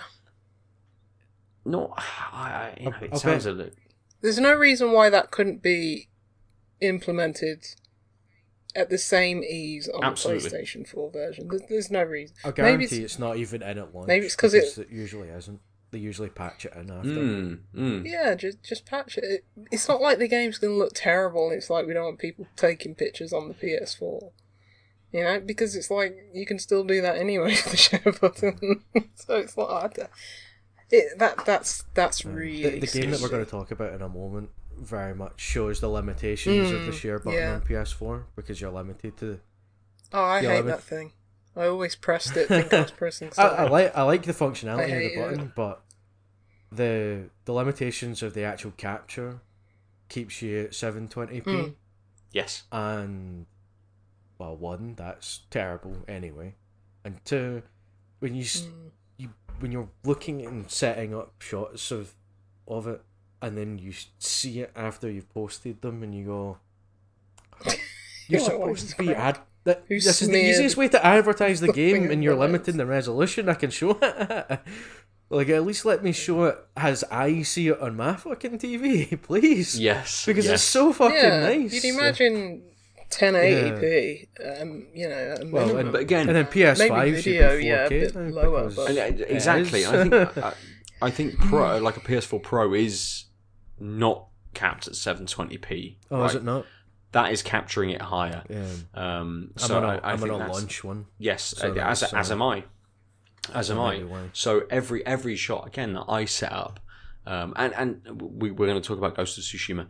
[1.65, 1.93] not.
[1.97, 3.73] I, I, you know, it I'll sounds bet- a little.
[4.21, 6.09] There's no reason why that couldn't be
[6.81, 7.65] implemented
[8.75, 10.49] at the same ease on Absolutely.
[10.49, 11.49] the PlayStation 4 version.
[11.49, 12.37] There's, there's no reason.
[12.45, 14.07] I Maybe guarantee it's- it's, not even in at launch.
[14.07, 15.61] maybe it's because it- it usually isn't.
[15.93, 17.09] They usually patch it in after.
[17.09, 18.07] Mm, mm.
[18.11, 19.25] Yeah, just just patch it.
[19.25, 19.45] it.
[19.71, 21.53] It's not like the game's going to look terrible.
[21.53, 24.33] It's like we don't want people taking pictures on the PS4.
[25.13, 28.83] You know, because it's like you can still do that anyway with the share button.
[29.15, 30.11] so it's like I don't-
[30.91, 34.03] it, that that's that's really The, the game that we're going to talk about in
[34.03, 37.55] a moment very much shows the limitations of the Mm, share button yeah.
[37.55, 39.41] on PS4 because you're limited to.
[40.13, 41.13] Oh, I hate I mean- that thing.
[41.57, 44.83] I always pressed it, think I was pressing I, I like I like the functionality
[44.85, 45.31] of hate the it.
[45.31, 45.83] button, but
[46.71, 49.41] the the limitations of the actual capture
[50.11, 51.75] keeps you at 720p, Mm.
[52.33, 52.65] Yes.
[52.71, 53.47] and
[54.39, 56.55] well, one that's terrible anyway,
[57.05, 57.63] and two,
[58.19, 58.91] when you mm.
[59.17, 59.31] you
[59.61, 62.15] when you're looking and setting up shots of
[62.69, 63.03] of it,
[63.41, 66.59] and then you see it after you've posted them, and you go,
[68.29, 71.67] "You're supposed to be ad." That, Who this is the easiest way to advertise the
[71.67, 73.49] the game, and you're the limiting the resolution.
[73.49, 74.61] I can show it.
[75.31, 79.21] like at least let me show it as I see it on my fucking TV,
[79.21, 79.79] please.
[79.79, 80.25] Yes.
[80.25, 80.55] Because yes.
[80.55, 81.73] it's so fucking yeah, nice.
[81.73, 82.63] you'd imagine
[83.11, 84.29] 1080p.
[84.63, 87.65] Um, you know, a Well, and, But again- and then PS5 Maybe should video, be
[87.65, 89.87] 4K yeah, a bit now lower, but- And, uh, exactly.
[89.87, 90.53] I think I,
[91.03, 93.25] I think Pro like a PS4 Pro is
[93.79, 95.97] not capped at 720p.
[96.11, 96.31] oh, right?
[96.31, 96.67] is it not?
[97.13, 98.43] That is capturing it higher.
[98.49, 98.65] Yeah.
[98.95, 101.07] Um, I'm so on a, I, I I'm think on a launch one.
[101.19, 102.65] Yes, So uh, as, was, as uh, am I.
[103.55, 103.83] As am I.
[103.83, 104.31] might be why.
[104.33, 106.81] So every every shot again that I set up,
[107.27, 109.87] um, and and we, we're going to talk about Ghost of Tsushima,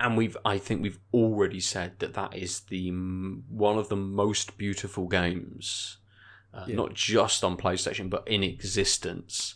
[0.00, 4.56] and we've I think we've already said that that is the one of the most
[4.58, 5.98] beautiful games,
[6.54, 6.76] uh, Yeah.
[6.76, 9.54] not just on PlayStation but in existence.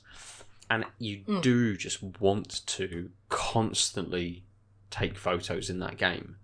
[0.73, 1.43] and you Mm.
[1.43, 4.45] do just want to constantly
[4.89, 6.37] take photos in that game.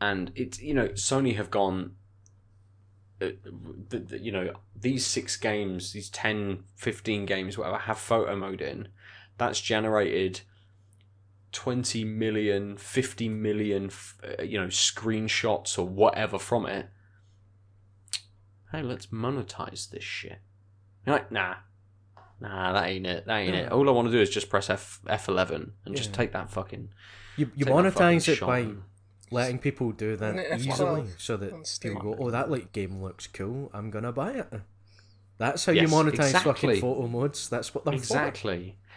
[0.00, 1.96] And it's you know Sony have gone.
[3.20, 3.30] Uh,
[3.88, 8.60] the, the, you know these six games, these 10, 15 games, whatever, have photo mode
[8.60, 8.88] in.
[9.38, 10.42] That's generated
[11.56, 13.90] 20 million, 50 million,
[14.22, 16.90] uh, you know, screenshots or whatever from it.
[18.70, 20.38] Hey, let's monetize this shit.
[21.06, 21.54] You're like, nah,
[22.42, 23.24] nah, that ain't it.
[23.24, 23.72] That ain't it.
[23.72, 26.90] All I want to do is just press F F11 and just take that fucking.
[27.38, 28.82] You you take fucking monetize it shot by and-
[29.30, 33.26] letting people do that F12 easily, so that people go, "Oh, that like game looks
[33.26, 33.70] cool.
[33.72, 34.52] I'm gonna buy it."
[35.38, 36.52] That's how Yes, you monetize exactly.
[36.52, 37.48] fucking photo modes.
[37.48, 38.14] That's what they're for.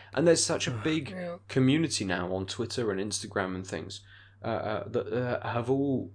[0.10, 0.20] Exactly.
[0.20, 1.38] And there's such a big Yeah.
[1.48, 4.02] community now on Twitter and Instagram and things
[4.44, 6.12] uh, uh, that uh, have all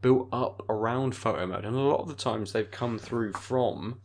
[0.00, 4.00] built up around photo mode, and a lot of the times they've come through from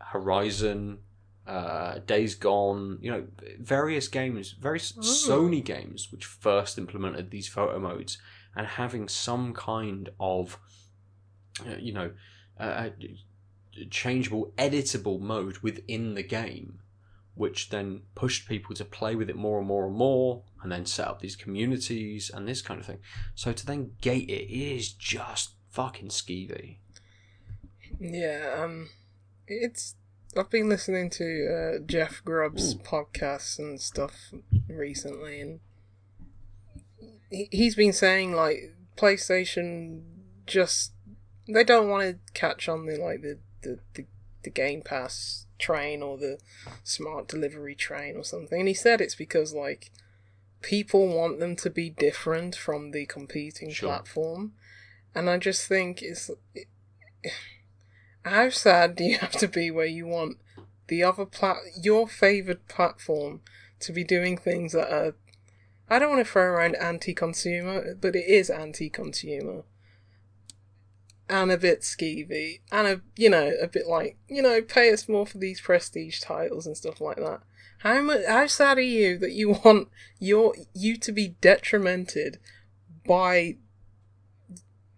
[0.00, 0.98] Horizon,
[1.46, 3.26] uh, Days Gone, you know,
[3.60, 8.16] various games, various Sony games which first implemented these photo modes,
[8.56, 10.58] and having some kind of,
[11.66, 12.12] uh, you know,
[12.58, 12.88] uh,
[13.90, 16.78] changeable, editable mode within the game
[17.34, 20.86] which then pushed people to play with it more and more and more, and then
[20.86, 22.98] set up these communities and this kind of thing.
[23.34, 26.76] So to then gate it is just fucking skeevy.
[27.98, 28.90] Yeah, um,
[29.46, 29.96] it's.
[30.36, 32.78] I've been listening to uh, Jeff Grubb's Ooh.
[32.78, 34.32] podcasts and stuff
[34.68, 35.60] recently, and
[37.30, 40.02] he, he's been saying like PlayStation
[40.46, 40.92] just
[41.48, 44.06] they don't want to catch on the like the, the the
[44.42, 46.38] the Game Pass train or the
[46.82, 49.90] smart delivery train or something, and he said it's because like
[50.60, 53.88] people want them to be different from the competing Sure.
[53.88, 54.52] platform,
[55.14, 56.30] and I just think it's.
[56.54, 56.68] It,
[58.24, 60.38] how sad do you have to be where you want
[60.88, 63.40] the other plat your favored platform
[63.80, 65.14] to be doing things that are
[65.88, 69.64] I don't want to throw around anti-consumer, but it is anti-consumer.
[71.28, 75.08] And a bit skeevy, and a you know a bit like you know pay us
[75.08, 77.40] more for these prestige titles and stuff like that.
[77.78, 78.26] How much?
[78.26, 79.88] How sad are you that you want
[80.18, 82.38] your you to be detrimented
[83.06, 83.56] by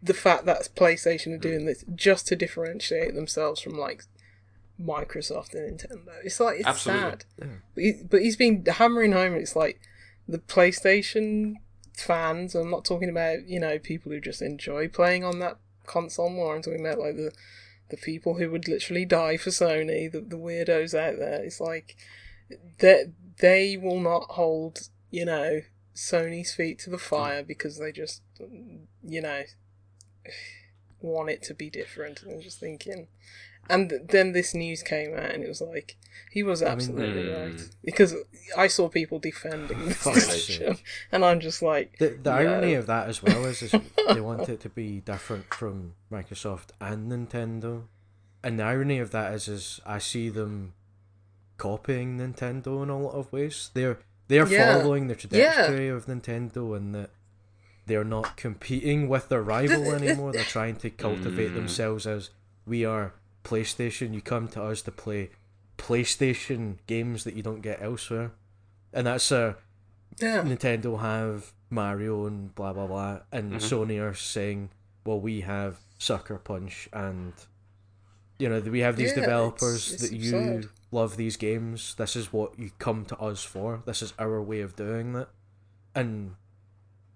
[0.03, 4.05] the fact that PlayStation are doing this just to differentiate themselves from like
[4.81, 6.13] Microsoft and Nintendo.
[6.25, 7.11] It's like it's Absolutely.
[7.11, 7.25] sad,
[7.75, 9.35] but, he, but he's been hammering home.
[9.35, 9.81] It's like
[10.29, 11.55] the PlayStation
[11.97, 12.55] fans.
[12.55, 16.55] I'm not talking about you know people who just enjoy playing on that console more.
[16.55, 17.33] I'm talking about like the
[17.89, 21.43] the people who would literally die for Sony, the the weirdos out there.
[21.43, 21.97] It's like
[22.79, 25.61] that they will not hold you know
[25.95, 27.03] Sony's feet to the hmm.
[27.03, 28.23] fire because they just
[29.03, 29.43] you know
[31.01, 32.23] want it to be different.
[32.23, 33.09] And I'm just thinking.
[33.69, 35.97] And then this news came out, and it was like
[36.31, 37.53] he was mean- absolutely Mm.
[37.53, 38.15] right because
[38.57, 40.77] I saw people defending this decision,
[41.13, 43.73] and I'm just like, The, the irony of that as well is, is
[44.15, 47.85] they want it to be different from Microsoft and Nintendo,
[48.43, 50.75] and the irony of that is, is I see them
[51.57, 53.71] copying Nintendo in a lot of ways.
[53.75, 53.99] They're
[54.29, 54.79] they're Yeah.
[54.81, 57.11] following the trajectory of Nintendo, and that
[57.87, 60.33] they're not competing with their rival anymore.
[60.33, 61.55] They're trying to cultivate Mm.
[61.55, 62.31] themselves as
[62.67, 63.15] we are
[63.47, 64.13] PlayStation.
[64.15, 65.31] You come to us to play
[65.79, 68.33] PlayStation games that you don't get elsewhere,
[68.93, 69.57] and that's a
[70.21, 73.57] yeah, Nintendo have Mario and blah blah blah, and Mhm.
[73.61, 74.71] Sony are saying,
[75.05, 77.33] well, we have Sucker Punch, and
[78.39, 80.71] you know we have these Yeah, developers it's- it's that you absurd.
[80.91, 81.95] love these games.
[81.97, 83.83] This is what you come to us for.
[83.87, 85.29] This is our way of doing that,
[85.95, 86.35] and.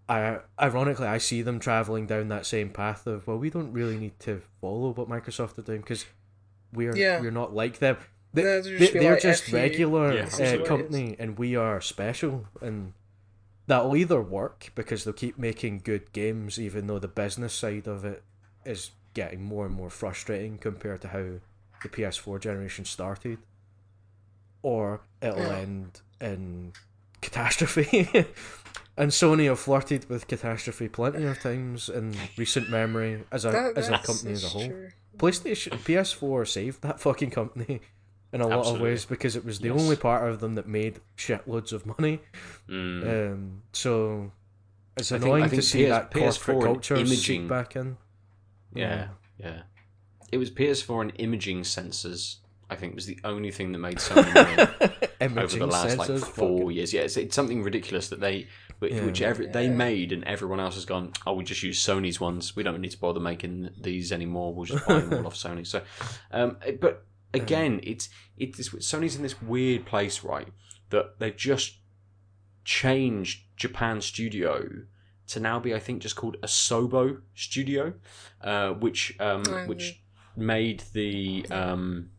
[0.09, 3.97] I, ironically, I see them traveling down that same path of well, we don't really
[3.97, 6.05] need to follow what Microsoft are doing because
[6.73, 7.21] we're Yeah.
[7.21, 7.97] we're not like them.
[8.33, 10.29] They, they're just, they're like, just regular Yeah,
[10.61, 12.93] uh, company, and we are special, and
[13.67, 18.05] that'll either work because they'll keep making good games, even though the business side of
[18.05, 18.23] it
[18.65, 21.25] is getting more and more frustrating compared to how
[21.83, 23.39] the PS4 generation started,
[24.63, 25.57] or it'll Yeah.
[25.57, 26.73] end in
[27.21, 28.09] catastrophe.
[28.97, 33.77] and Sony have flirted with catastrophe plenty of times in recent memory as a That-
[33.79, 34.67] as a company as a whole.
[34.69, 34.91] true.
[35.19, 37.81] PlayStation PS4 saved that fucking company
[38.33, 39.81] in a lot of ways because it was the Yes.
[39.81, 42.21] only part of them that made shitloads of money.
[42.69, 43.33] Mm.
[43.33, 44.31] Um, so
[44.97, 47.17] it's I think- annoying I think to see PS that corporate PS4 and culture imaging-
[47.43, 47.97] seep back in.
[48.75, 49.09] Yeah,
[49.39, 49.63] yeah.
[50.31, 52.37] It was PS4 and imaging sensors.
[52.71, 54.31] I think was the only thing that made Sony
[55.29, 56.93] money over the last like four fucking- years.
[56.93, 58.47] Yeah, it's, it's something ridiculous that they,
[58.79, 59.05] which, Yeah.
[59.05, 61.13] which every, they made, and everyone else has gone.
[61.27, 62.57] Oh, we just use Sony's ones.
[62.57, 64.55] We don't need to bother making these anymore.
[64.55, 65.67] We'll just buy them all off Sony.
[65.67, 65.83] So,
[66.33, 70.49] um, but again, it's it's Sony's in this weird place, right?
[70.91, 71.77] That they've just
[72.65, 74.69] changed Japan Studio
[75.29, 77.95] to now be, I think, just called Asobi Studio,
[78.43, 80.03] uh, which um, Oh, which
[80.37, 82.11] made the um,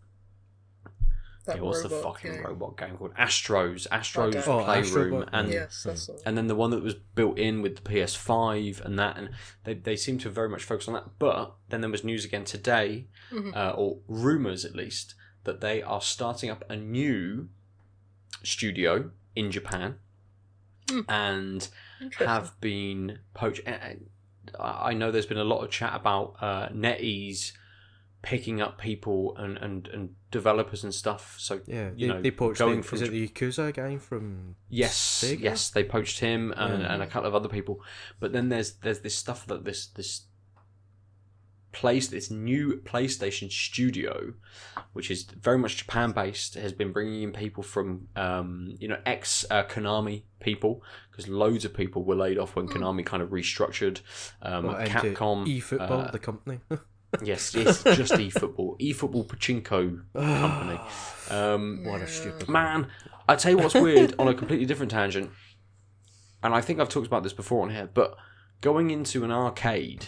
[1.46, 2.44] That yeah, what's the fucking game.
[2.44, 3.16] robot game called?
[3.16, 4.44] Astros, Astros Okay.
[4.52, 7.62] Oh, Playroom, Astrobot, and yes, that's the and then the one that was built in
[7.64, 9.30] with the PS5 and that, and
[9.64, 11.06] they, they seem to have very much focus on that.
[11.18, 13.56] But then there was news again today, Mhm.
[13.56, 17.50] uh, or rumors at least, that they are starting up a new
[18.44, 19.96] studio in Japan,
[20.90, 21.02] Hmm.
[21.08, 21.68] and
[22.18, 23.62] have been poached.
[23.66, 24.10] and- and
[24.60, 27.54] I I know there's been a lot of chat about uh, NetEase
[28.22, 31.36] picking up people and, and, and developers and stuff.
[31.40, 33.98] So Yeah, you they, know, they poached going the, from is it the Yakuza guy
[33.98, 35.40] from Yes, Sega?
[35.40, 36.94] yes, they poached him and, Yeah.
[36.94, 37.82] and a couple of other people.
[38.20, 40.28] But then there's there's this stuff that this this
[41.72, 44.34] place this new PlayStation studio,
[44.94, 49.00] which is very much Japan based, has been bringing in people from um, you know
[49.06, 53.30] ex uh, Konami people because loads of people were laid off when Konami kind of
[53.30, 54.02] restructured.
[54.42, 56.60] Um, Well, Capcom, eFootball, uh, the company.
[57.24, 60.80] yes, it's just eFootball, eFootball Pachinko company.
[61.30, 62.88] Um, what a stupid Man,
[63.30, 65.32] I tell you what's weird on a completely different tangent,
[66.44, 68.18] and I think I've talked about this before on here, but
[68.60, 70.08] going into an arcade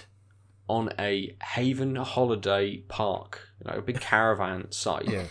[0.67, 5.25] on a Haven holiday park, you know, a big caravan site, Yeah,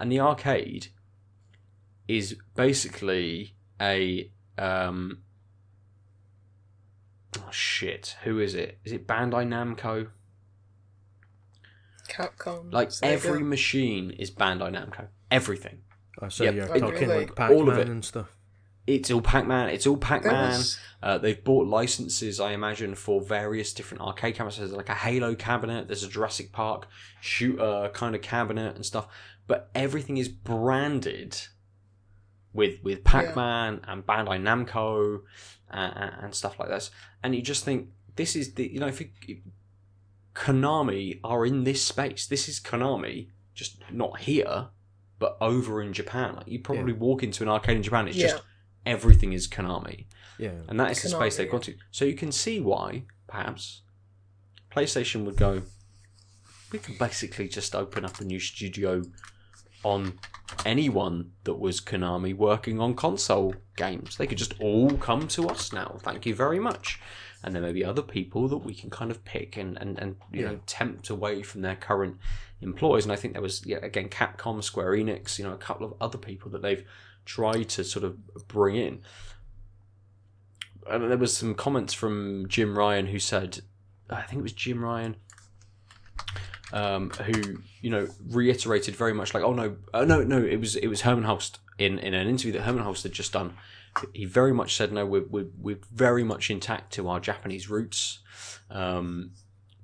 [0.00, 0.88] and the arcade
[2.08, 5.18] is basically a um
[7.38, 8.78] oh shit, who is it?
[8.84, 10.08] Is it Bandai Namco?
[12.08, 12.72] Capcom.
[12.72, 13.02] Like Sega.
[13.04, 15.08] every machine is Bandai Namco.
[15.30, 15.82] Everything.
[16.22, 16.54] oh, so Yep.
[16.54, 17.18] you're Oh, talking really?
[17.26, 17.88] like Pac All of it.
[17.88, 18.34] and stuff.
[18.86, 19.68] It's all Pac-Man.
[19.68, 20.48] It's all Pac-Man.
[20.56, 24.56] was- Uh, they've bought licenses, I imagine, for various different arcade cabinets.
[24.56, 25.86] There's like a Halo cabinet.
[25.88, 26.88] There's a Jurassic Park
[27.20, 29.06] shooter kind of cabinet and stuff.
[29.46, 31.36] But everything is branded
[32.52, 35.20] with with Pac-Man and Bandai Namco
[35.70, 36.90] and, and stuff like this.
[37.22, 39.38] And you just think this is the you know if, you, if
[40.38, 44.68] Konami are in this space, this is Konami just not here,
[45.18, 46.36] but over in Japan.
[46.36, 48.28] Like you probably walk into an arcade in Japan, it's Yeah.
[48.28, 48.44] just
[48.86, 50.06] everything is Konami.
[50.38, 51.50] Yeah, And that is the space they've yeah.
[51.52, 51.74] gone to.
[51.90, 53.82] So you can see why, perhaps,
[54.70, 55.62] PlayStation would go,
[56.70, 59.02] we could basically just open up a new studio
[59.82, 60.20] on
[60.64, 64.16] anyone that was Konami working on console games.
[64.16, 65.98] They could just all come to us now.
[66.02, 67.00] Thank you very much.
[67.48, 70.16] And there may be other people that we can kind of pick and, and, and
[70.32, 70.46] you Yeah.
[70.52, 72.18] know tempt away from their current
[72.60, 73.04] employers.
[73.04, 75.94] And I think there was yeah, again Capcom, Square Enix, you know, a couple of
[76.00, 76.84] other people that they've
[77.24, 78.16] tried to sort of
[78.48, 79.00] bring in
[80.88, 83.60] and there was some comments from Jim Ryan who said,
[84.08, 85.16] I think it was Jim Ryan,
[86.72, 90.76] um, who you know reiterated very much like, oh no, oh no, no, it was
[90.76, 93.54] it was Hermen Hulst in in an interview that Hermen Hulst had just done.
[94.12, 98.20] He very much said, no, we're we're, we're very much intact to our Japanese roots.
[98.70, 99.32] Um,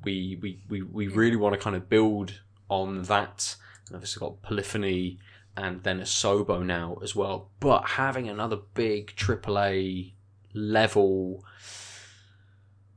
[0.03, 3.57] we we we we really want to kind of build on that.
[3.87, 5.19] And obviously got Polyphony
[5.57, 7.51] and then Asobi now as well.
[7.61, 10.13] But having another big AAA
[10.53, 11.45] level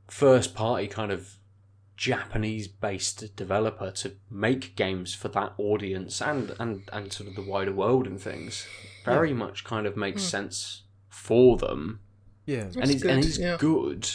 [0.06, 1.34] first party kind of
[1.96, 7.42] Japanese based developer to make games for that audience and, and, and sort of the
[7.42, 8.66] wider world and things
[9.04, 10.82] very much kind of makes sense
[11.18, 12.00] for them.
[12.46, 12.60] yeah.
[12.60, 13.56] and That's it's, and good, it's yeah.
[13.58, 14.08] good,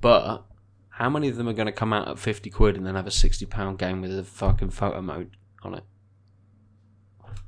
[0.00, 0.44] but
[0.90, 3.06] how many of them are going to come out at 50 quid and then have
[3.06, 5.84] a 60 pound game with a fucking photo mode on it?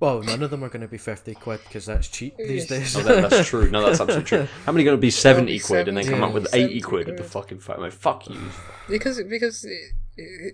[0.00, 2.66] Well, none of them are going to be fifty quid because that's cheap oh, these
[2.66, 2.94] days.
[2.94, 3.68] Oh, that, that's true.
[3.68, 4.46] No, that's absolutely true.
[4.64, 6.54] How many are going to be 70 be quid and then come 70, up with
[6.54, 7.32] 80 quid at the quid.
[7.32, 7.94] fucking photo mode?
[7.94, 8.38] Fuck you.
[8.88, 9.92] because because it, it,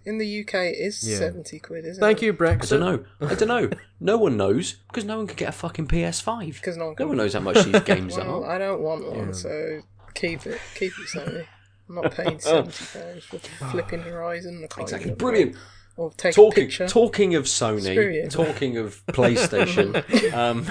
[0.04, 1.16] in the UK it is Yeah.
[1.18, 2.06] seventy quid, isn't it?
[2.06, 2.26] Thank it?
[2.26, 2.70] you, I Brexit.
[2.70, 3.04] don't know.
[3.28, 3.70] I don't know.
[4.00, 6.54] No one knows because no one can get a fucking PS5.
[6.54, 8.50] Because no one, No can- one knows how much these games Well, are.
[8.50, 9.32] I don't want one, Yeah.
[9.32, 9.80] so
[10.14, 11.46] keep it, keep it, Sony.
[11.88, 13.38] I'm not paying seventy pounds for
[13.70, 14.56] flipping Horizon.
[14.62, 15.06] I can't Exactly.
[15.12, 15.56] even- Brilliant.
[15.96, 16.88] Or take a Talking picture.
[16.88, 18.28] talking of Screw Sony, you.
[18.28, 19.94] talking of PlayStation,
[20.34, 20.64] um,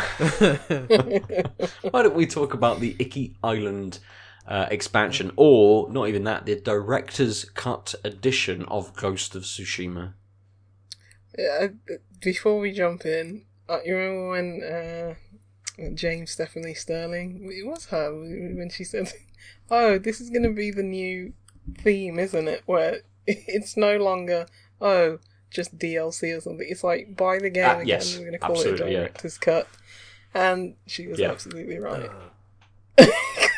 [1.91, 3.99] why don't we talk about the Iki Island
[4.47, 10.13] uh, expansion, or not even that, the director's cut edition of Ghost of Tsushima?
[11.37, 11.67] Uh,
[12.21, 17.49] before we jump in, uh, you remember when uh, James Stephanie Sterling?
[17.51, 19.11] It was her when she said,
[19.71, 21.33] "Oh, this is going to be the new
[21.79, 22.61] theme, isn't it?
[22.65, 24.45] Where it's no longer
[24.81, 26.67] oh just DLC or something.
[26.69, 27.87] It's like buy the game Ah, again.
[27.87, 29.67] yes, we're going to call it a director's cut."
[30.35, 31.31] And she was Yeah.
[31.31, 32.09] absolutely right.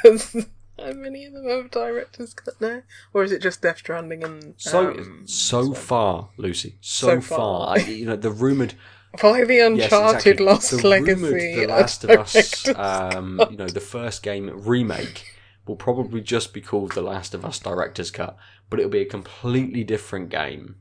[0.03, 0.45] Because
[0.77, 2.83] how many of them have director's cut now,
[3.13, 5.73] or is it just Death Stranding and So um, so one?
[5.73, 7.69] far, Lucy, so, So far.
[7.69, 8.73] I, you know the rumored
[9.21, 10.45] By the Yes, Uncharted exactly.
[10.45, 11.05] Lost the Legacy.
[11.11, 15.27] Rumored The Last of Us, um, you know, the first game remake
[15.67, 18.37] will probably just be called The Last of Us Director's Cut,
[18.69, 20.77] but it'll be a completely different game.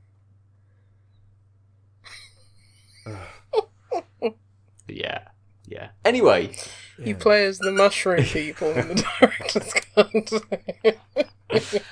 [4.88, 5.28] yeah,
[5.66, 5.88] yeah.
[6.04, 6.54] Anyway,
[6.98, 9.72] You play as the mushroom people in the director's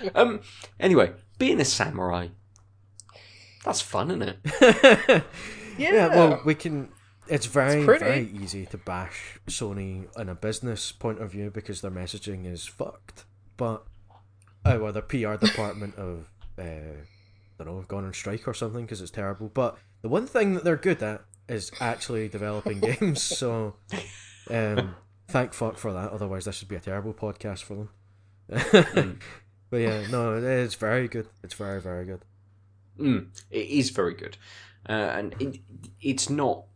[0.03, 0.15] cut.
[0.15, 0.41] um,
[0.79, 2.29] anyway, being a samurai,
[3.65, 4.39] that's fun, isn't it?
[4.61, 5.23] yeah.
[5.79, 6.91] Yeah, well, we can.
[7.29, 8.05] It's very, pretty.
[8.05, 12.67] very easy to bash Sony in a business point of view because their messaging is
[12.67, 13.25] fucked.
[13.57, 13.83] But,
[14.67, 18.85] oh, well, their PR department of, uh, I don't know, gone on strike or something
[18.85, 19.51] because it's terrible.
[19.53, 23.23] But the one thing that they're good at is actually developing games.
[23.23, 23.77] So,
[24.51, 24.97] um,
[25.29, 26.11] thank fuck for that.
[26.11, 27.89] Otherwise, this would be a terrible podcast for them.
[29.71, 31.29] but yeah, no, it's very good.
[31.43, 32.21] It's very, very good.
[32.99, 34.37] Mm, it is very good,
[34.89, 35.61] uh, and it,
[36.01, 36.65] it's not.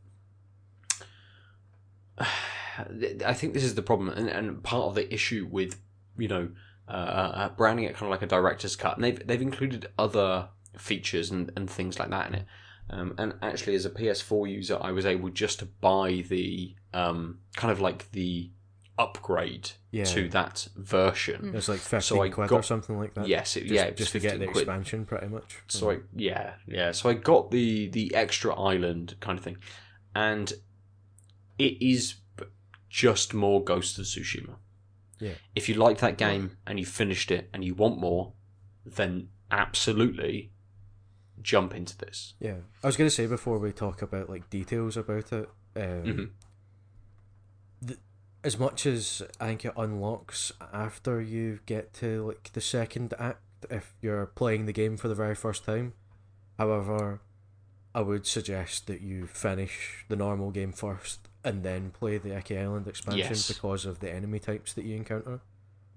[2.18, 5.80] I think this is the problem, and, and part of the issue with
[6.18, 6.51] you know
[6.88, 10.48] uh, uh, branding it kind of like a director's cut, and they've they've included other
[10.78, 12.44] features and, and things like that in it.
[12.89, 17.41] Um, and actually, as a PS4 user, I was able just to buy the um,
[17.57, 18.51] kind of like the
[18.99, 20.05] upgrade Yeah.
[20.05, 21.53] to that version.
[21.55, 23.27] It's like 15 So I quid or something like that.
[23.29, 24.63] Yes, it, Just, yeah, was just to get the quid.
[24.63, 25.59] expansion, pretty much.
[25.69, 29.59] So I yeah yeah so I got the the extra island kind of thing,
[30.15, 30.53] and
[31.59, 32.15] it is
[32.89, 34.57] just more Ghost of Tsushima.
[35.21, 35.35] Yeah.
[35.55, 38.33] If you like that game and you finished it and you want more,
[38.87, 40.53] then absolutely
[41.43, 42.35] jump into this.
[42.41, 46.31] Yeah, I was gonna say before we talk about like details about it, um, Mhm.
[47.87, 47.99] th-
[48.45, 53.41] as much as I think it unlocks after you get to like the second act,
[53.71, 55.95] if you're playing the game for the very first time.
[56.59, 57.21] However,
[57.95, 62.59] I would suggest that you finish the normal game first and then play the Iki
[62.59, 63.49] Island expansion Yes.
[63.49, 65.41] because of the enemy types that you encounter.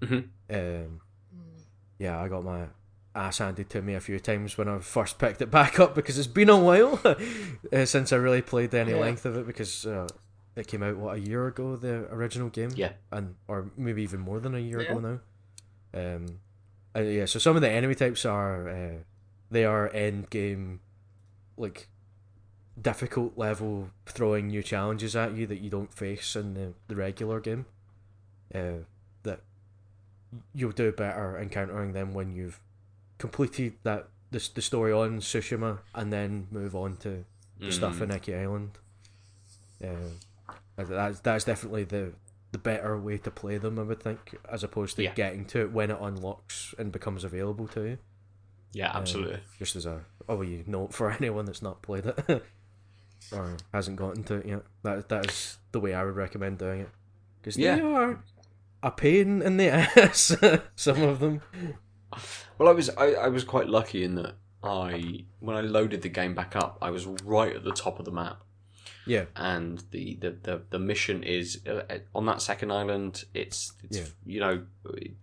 [0.02, 0.30] Mhm.
[0.49, 1.02] Um,
[1.98, 2.68] yeah, I got my
[3.19, 6.17] ass handed to me a few times when I first picked it back up because
[6.17, 6.99] it's been a while
[7.73, 8.97] uh, since I really played any Yeah.
[8.99, 10.07] length of it because uh,
[10.55, 12.93] it came out what a year ago the original game Yeah.
[13.11, 14.91] and or maybe even more than a year Yeah.
[14.91, 15.19] ago now.
[15.93, 16.25] Um,
[16.95, 18.97] uh, yeah, so some of the enemy types are uh,
[19.51, 20.79] they are end game
[21.57, 21.87] like
[22.81, 27.39] difficult level throwing new challenges at you that you don't face in the, the regular
[27.41, 27.65] game.
[28.55, 28.83] Uh,
[29.23, 29.41] that
[30.53, 32.59] you'll do better encountering them when you've
[33.19, 37.25] completed that the, the story on Tsushima and then move on to
[37.59, 38.01] the stuff Mm.
[38.01, 38.71] in Iki Island.
[39.83, 39.95] Uh,
[40.77, 42.13] that's that's definitely the
[42.51, 45.13] the better way to play them, I would think, as opposed to Yeah.
[45.13, 47.97] getting to it when it unlocks and becomes available to you.
[48.71, 49.39] Yeah, Um, absolutely.
[49.59, 52.43] just as a oh wee note for anyone that's not played it
[53.31, 54.63] or hasn't gotten to it yet.
[54.83, 56.89] That that is the way I would recommend doing it
[57.41, 58.23] because they are
[58.81, 59.67] a pain in the
[59.97, 60.35] ass.
[60.75, 61.41] Some of them.
[62.57, 66.10] Well, I was I, I was quite lucky in that I when I loaded the
[66.10, 68.41] game back up, I was right at the top of the map.
[69.06, 69.26] Yeah.
[69.36, 71.81] and the the, the, the mission is uh,
[72.14, 73.23] on that second island.
[73.34, 74.06] It's, it's Yeah.
[74.26, 74.65] you know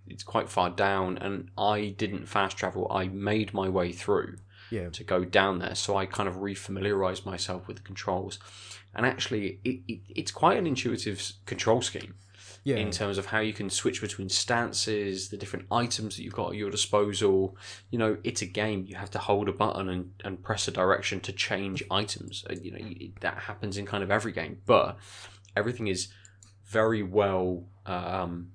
[0.09, 2.91] it's quite far down, and I didn't fast travel.
[2.91, 4.39] I made my way through
[4.73, 4.89] Yeah.
[4.91, 8.41] to go down there, so I kind of refamiliarized myself with the controls.
[8.95, 12.15] And actually, it, it, it's quite an intuitive control scheme
[12.67, 12.79] Yeah.
[12.79, 16.51] in terms of how you can switch between stances, the different items that you've got
[16.51, 17.57] at your disposal.
[17.91, 18.87] You know, it's a game.
[18.89, 22.45] You have to hold a button and, and press a direction to change items.
[22.61, 24.97] You know, that happens in kind of every game, but
[25.55, 26.09] everything is
[26.65, 27.69] very well.
[27.87, 28.51] Um,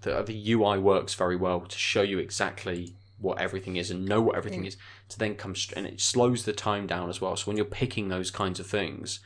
[0.00, 4.20] the, the UI works very well to show you exactly what everything is and know
[4.20, 4.76] what everything is
[5.10, 7.36] to then come st- and it slows the time down as well.
[7.36, 9.20] So when you're picking those kinds of things,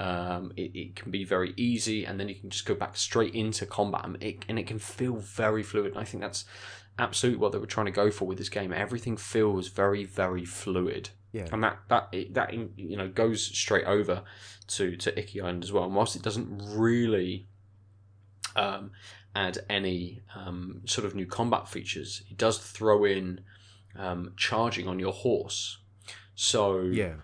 [0.00, 3.34] um, it, it can be very easy, and then you can just go back straight
[3.34, 5.92] into combat, and it, and it can feel very fluid.
[5.92, 6.44] And I think that's
[6.98, 8.72] absolutely what they were trying to go for with this game.
[8.72, 11.46] Everything feels very, very fluid, Yeah.
[11.52, 14.22] and that that that you know goes straight over
[14.68, 15.84] to to Iki Island as well.
[15.84, 17.46] And whilst it doesn't really
[18.56, 18.90] um,
[19.34, 23.40] add any um, sort of new combat features, it does throw in
[23.96, 25.78] um, charging on your horse.
[26.34, 27.16] So Yeah.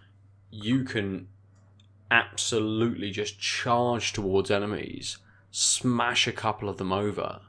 [0.51, 1.29] you can
[2.11, 5.19] absolutely just charge towards enemies,
[5.51, 7.41] smash a couple of them over,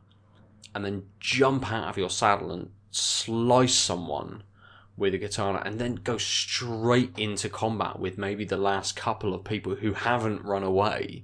[0.73, 4.43] and then jump out of your saddle and slice someone
[4.95, 9.43] with a katana, and then go straight into combat with maybe the last couple of
[9.43, 11.23] people who haven't run away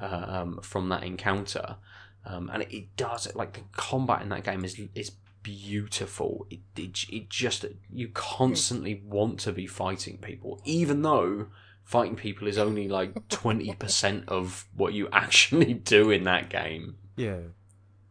[0.00, 1.76] uh, um, from that encounter.
[2.24, 6.46] Um, and it, it does like the combat in that game is is beautiful.
[6.50, 11.48] It, it it just you constantly want to be fighting people, even though
[11.90, 16.96] fighting people is only like twenty percent of what you actually do in that game.
[17.16, 17.40] Yeah,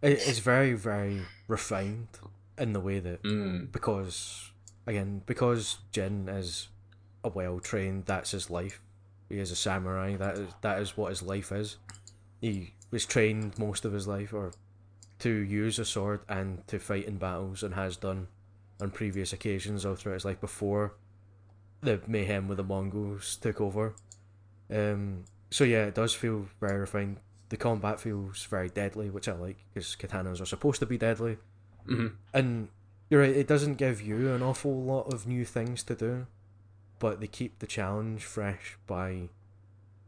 [0.04, 2.10] it's very very refined
[2.58, 3.72] in the way that Mm.
[3.72, 4.52] because
[4.86, 6.68] again because Jin is
[7.24, 8.82] a well trained that's his life.
[9.30, 10.18] He is a samurai.
[10.18, 11.78] That is that is what his life is.
[12.42, 14.52] He was trained most of his life or
[15.20, 18.28] to use a sword and to fight in battles and has done
[18.82, 20.96] on previous occasions all throughout his life before
[21.82, 23.96] the mayhem with the Mongols took over.
[24.70, 27.18] Um, so yeah, it does feel very refined.
[27.50, 31.38] The combat feels very deadly, which I like because katanas are supposed to be deadly.
[31.88, 32.16] Mhm.
[32.34, 32.70] And
[33.10, 36.28] you're right, it doesn't give you an awful lot of new things to do,
[37.00, 39.30] but they keep the challenge fresh by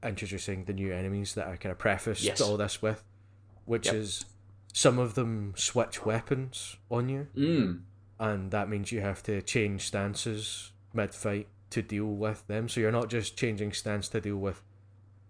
[0.03, 2.41] introducing the new enemies that are kind of prefaced Yes.
[2.41, 3.03] all this with,
[3.65, 3.95] which Yep.
[3.95, 4.25] is
[4.73, 7.81] some of them switch weapons on you, Mm.
[8.19, 12.69] and that means you have to change stances mid fight to deal with them.
[12.69, 14.61] So you're not just changing stance to deal with.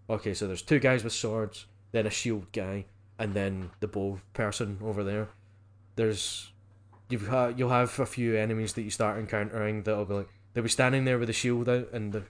[0.10, 2.86] Okay, so there's two guys with swords, then a shield guy,
[3.18, 5.30] and then the bow person over there.
[5.96, 6.52] There's
[7.10, 10.64] you've ha- you'll have a few enemies that you start encountering that'll be like they'll
[10.64, 12.24] be standing there with the shield out, and the,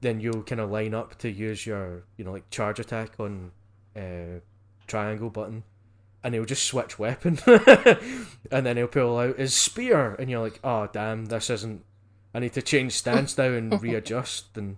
[0.00, 3.50] then you'll kind of line up to use your you know like charge attack on
[3.96, 4.40] uh,
[4.86, 5.64] triangle button,
[6.22, 7.38] and he'll just switch weapon,
[8.50, 11.84] and then he'll pull out his spear, and you're like, oh damn, this isn't.
[12.36, 14.76] I need to change stance now and readjust and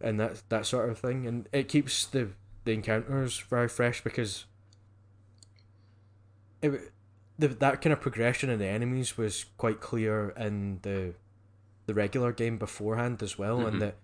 [0.00, 2.28] and that that sort of thing, and it keeps the
[2.64, 4.44] the encounters very fresh because
[6.62, 6.92] it
[7.38, 11.14] the, that kind of progression in the enemies was quite clear in the
[11.86, 13.68] the regular game beforehand as well, Mhm.
[13.68, 13.96] and that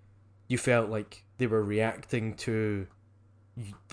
[0.49, 2.89] you felt like they were reacting to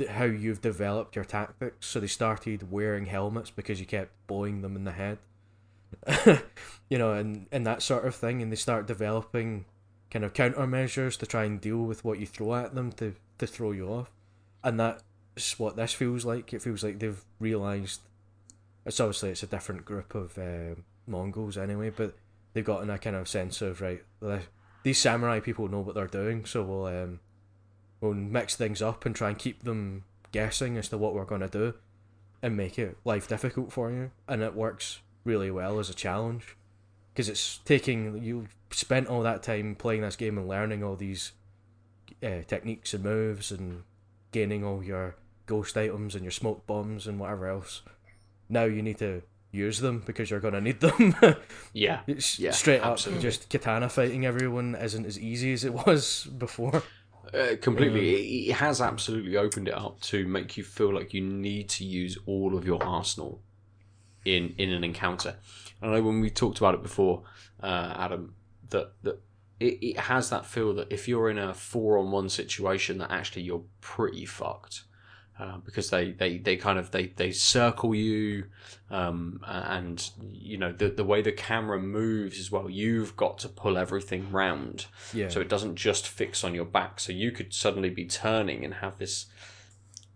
[0.09, 1.85] how you've developed your tactics.
[1.87, 5.19] So they started wearing helmets because you kept blowing them in the head,
[6.89, 9.65] you know, and and that sort of thing, and they start developing
[10.11, 13.47] kind of countermeasures to try and deal with what you throw at them to to
[13.47, 14.11] throw you off,
[14.63, 16.53] and that's what this feels like.
[16.53, 18.01] It feels like they've realized.
[18.85, 20.75] It's obviously it's a different group of uh,
[21.07, 22.15] Mongols anyway, but
[22.53, 24.03] they've gotten a kind of sense of right.
[24.19, 24.41] the-
[24.83, 27.19] These samurai people know what they're doing, so we'll um,
[28.01, 30.03] we'll mix things up and try and keep them
[30.33, 31.75] guessing as to what we're gonna do,
[32.41, 34.11] and make it life difficult for you.
[34.27, 36.55] And it works really well as a challenge,
[37.13, 41.31] because it's taking you spent all that time playing this game and learning all these
[42.23, 43.83] uh, techniques and moves and
[44.31, 47.81] gaining all your ghost items and your smoke bombs and whatever else.
[48.49, 49.21] Now you need to
[49.51, 51.15] use them because you're gonna need them.
[51.73, 51.99] Yeah.
[52.07, 53.19] It's Yeah, straight absolutely.
[53.19, 56.81] up, just katana fighting everyone isn't as easy as it was before.
[57.33, 58.15] Uh, completely.
[58.15, 61.85] It, it has absolutely opened it up to make you feel like you need to
[61.85, 63.41] use all of your arsenal
[64.25, 65.35] in in an encounter.
[65.81, 67.23] I know when we talked about it before,
[67.61, 68.35] uh, Adam,
[68.69, 69.19] that that
[69.59, 73.11] it, it has that feel that if you're in a four on one situation, that
[73.11, 74.83] actually you're pretty fucked.
[75.39, 78.45] Uh, because they, they, they kind of they, they circle you
[78.91, 83.49] um, and you know the, the way the camera moves as well you've got to
[83.49, 85.29] pull everything round Yeah.
[85.29, 86.99] so it doesn't just fix on your back.
[86.99, 89.25] So you could suddenly be turning and have this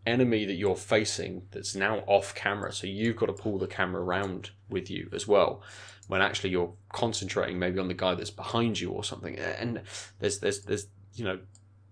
[0.08, 2.72] enemy that you're facing that's now off camera.
[2.72, 5.62] So you've got to pull the camera around with you as well.
[6.08, 9.38] When actually you're concentrating maybe on the guy that's behind you or something.
[9.38, 9.82] And
[10.20, 11.40] there's there's there's you know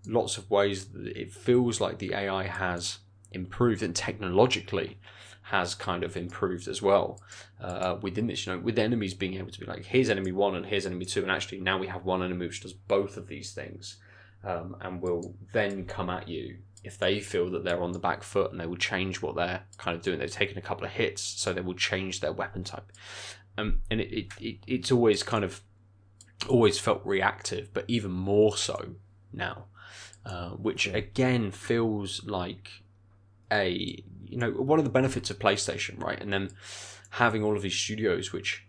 [0.06, 2.98] lots of ways that it feels like the AI has
[3.32, 4.98] improved and technologically
[5.42, 7.20] has kind of improved as well
[7.60, 8.46] uh, within this.
[8.46, 11.04] You know, with enemies being able to be like, here's enemy one and here's enemy
[11.04, 13.96] two, and actually now we have one enemy which does both of these things,
[14.42, 16.56] um, and will then come at you
[16.86, 19.62] if they feel that they're on the back foot, and they will change what they're
[19.78, 20.18] kind of doing.
[20.18, 22.92] They've taken a couple of hits, so they will change their weapon type,
[23.58, 25.60] um, and it, it, it it's always kind of
[26.48, 28.94] always felt reactive, but even more so
[29.32, 29.66] now,
[30.24, 32.70] uh, which again feels like
[33.50, 36.20] a you know one of the benefits of PlayStation, right?
[36.20, 36.50] And then
[37.10, 38.66] having all of these studios which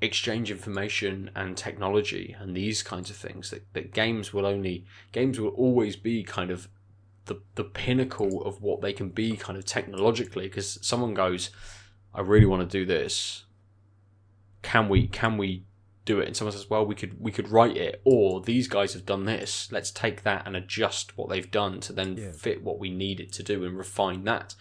[0.00, 5.40] exchange information and technology and these kinds of things that, that games will only games
[5.40, 6.68] will always be kind of
[7.26, 11.50] the the pinnacle of what they can be kind of technologically because someone goes
[12.14, 13.44] I really want to do this.
[14.62, 15.64] Can we can we
[16.04, 16.26] do it?
[16.26, 19.24] And someone says well we could we could write it or these guys have done
[19.24, 19.70] this.
[19.72, 22.32] Let's take that and adjust what they've done to then Yeah.
[22.32, 24.54] fit what we need it to do and refine that.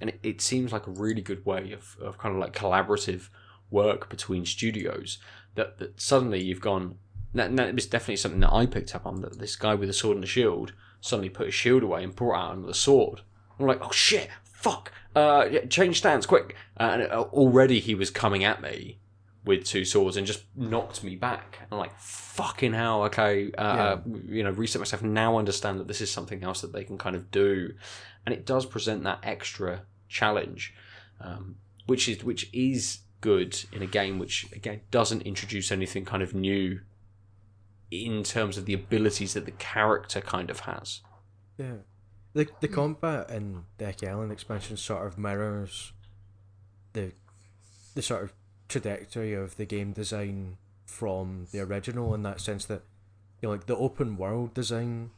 [0.00, 3.28] And it, it seems like a really good way of, of kind of like collaborative
[3.70, 5.18] work between studios
[5.54, 6.98] that, that suddenly you've gone
[7.32, 9.92] that, that was definitely something that I picked up on that this guy with a
[9.92, 10.72] sword and a shield
[11.04, 13.20] suddenly put his shield away and brought out another sword
[13.58, 17.94] I'm like oh shit fuck uh yeah, change stance quick uh, and uh, already he
[17.94, 18.98] was coming at me
[19.44, 21.58] with two swords and just knocked me back.
[21.70, 25.02] I'm like, fucking hell, okay, uh, you know, reset myself.
[25.02, 27.74] Now understand that this is something else that they can kind of do,
[28.24, 30.74] and it does present that extra challenge,
[31.20, 31.56] um,
[31.86, 36.34] which is which is good in a game which again doesn't introduce anything kind of
[36.34, 36.80] new
[38.02, 41.00] in terms of the abilities that the character kind of has.
[41.58, 41.76] Yeah.
[42.32, 45.92] The the combat in the Iki Island expansion sort of mirrors
[46.92, 47.12] the
[47.94, 48.32] the sort of
[48.68, 52.82] trajectory of the game design from the original in that sense that
[53.40, 55.10] you know, like the open world design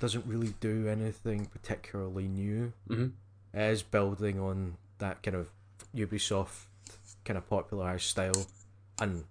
[0.00, 2.72] doesn't really do anything particularly new.
[2.88, 3.08] Mm-hmm.
[3.52, 5.48] Is building on that kind of
[5.94, 6.66] Ubisoft
[7.24, 8.46] kind of popularized style,
[9.00, 9.24] and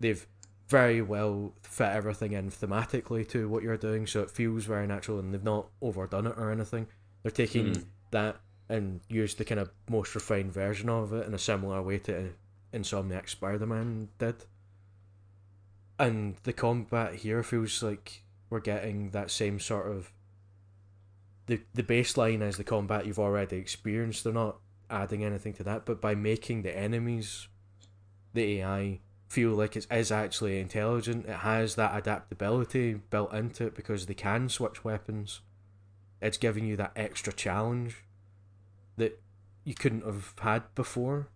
[0.00, 0.26] they've
[0.68, 5.18] very well fit everything in thematically to what you're doing, so it feels very natural,
[5.18, 6.86] and they've not overdone it or anything.
[7.22, 7.84] They're taking Mm.
[8.10, 11.98] that and used the kind of most refined version of it in a similar way
[12.00, 12.32] to
[12.72, 14.44] Insomniac Spider-Man did.
[15.98, 20.12] And the combat here feels like we're getting that same sort of
[21.46, 24.24] the the baseline is the combat you've already experienced.
[24.24, 24.58] They're not
[24.90, 27.48] adding anything to that, but by making the enemies,
[28.34, 31.26] the AI feel like it is actually intelligent.
[31.26, 35.40] It has that adaptability built into it because they can switch weapons.
[36.22, 38.04] It's giving you that extra challenge
[38.96, 39.20] that
[39.64, 41.28] you couldn't have had before,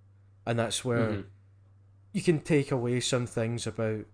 [0.47, 1.25] and that's where Mhm.
[2.13, 4.07] you can take away some things about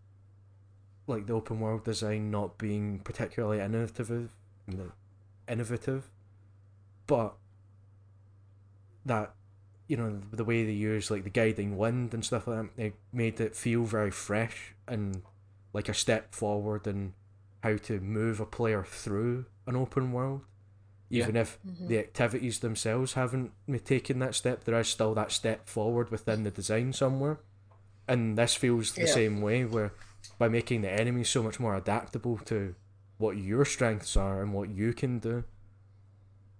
[1.06, 4.32] like the open world design not being particularly innovative
[5.48, 6.10] innovative
[7.06, 7.36] but
[9.04, 9.32] that
[9.88, 12.94] you know the way they use like the guiding wind and stuff like that it
[13.12, 15.22] made it feel very fresh and
[15.72, 17.12] like a step forward in
[17.62, 20.42] how to move a player through an open world
[21.08, 21.24] Yeah.
[21.24, 21.86] even if mm-hmm.
[21.88, 26.42] the activities themselves haven't ma- taken that step there is still that step forward within
[26.42, 27.38] the design somewhere
[28.08, 29.14] and this feels the Yeah.
[29.14, 29.92] same way where
[30.38, 32.74] by making the enemies so much more adaptable to
[33.18, 35.44] what your strengths are and what you can do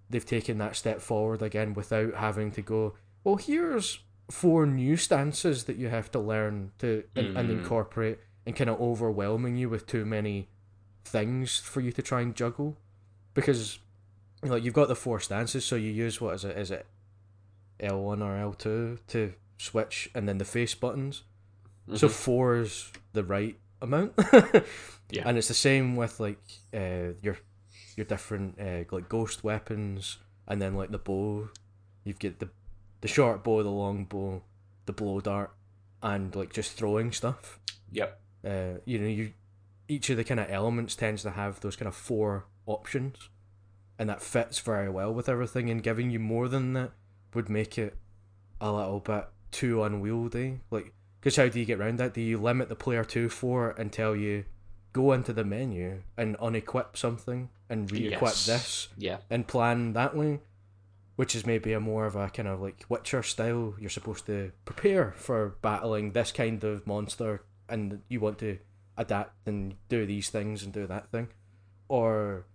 [0.09, 2.95] they've taken that step forward again without having to go
[3.27, 3.99] well here's
[4.31, 7.57] four new stances that you have to learn to and, and Mm.
[7.59, 10.47] incorporate and kind of overwhelming you with too many
[11.03, 12.77] things for you to try and juggle
[13.33, 13.79] because
[14.43, 16.85] you know you've got the four stances so you use what is it is it
[17.81, 21.23] L1 or L2 to switch and then the face buttons
[21.95, 22.11] so Mhm.
[22.11, 24.13] four is the right amount.
[25.09, 25.23] Yeah.
[25.25, 26.41] And it's the same with like
[26.73, 27.37] uh, your
[27.95, 30.17] your different uh, like ghost weapons,
[30.49, 31.47] and then like the bow.
[32.03, 32.49] You've got the
[33.01, 34.41] the short bow, the long bow,
[34.85, 35.51] the blow dart,
[36.01, 37.59] and like just throwing stuff.
[37.91, 38.19] Yep.
[38.45, 39.33] Uh, you know, you
[39.87, 43.29] each of the kind of elements tends to have those kind of four options,
[43.97, 45.69] and that fits very well with everything.
[45.69, 46.91] And giving you more than that
[47.33, 47.95] would make it
[48.59, 50.59] a little bit too unwieldy.
[50.71, 52.13] Like, because how do you get around that?
[52.13, 54.45] Do you limit the player to four and tell you
[54.93, 58.45] go into the menu and unequip something and re-equip Yes.
[58.45, 59.17] this Yeah.
[59.29, 60.39] and plan that way?
[61.17, 63.75] Which is maybe a more of a kind of like Witcher style.
[63.79, 68.59] You're supposed to prepare for battling this kind of monster, and you want to
[68.95, 71.27] adapt and do these things and do that thing,
[71.89, 72.45] or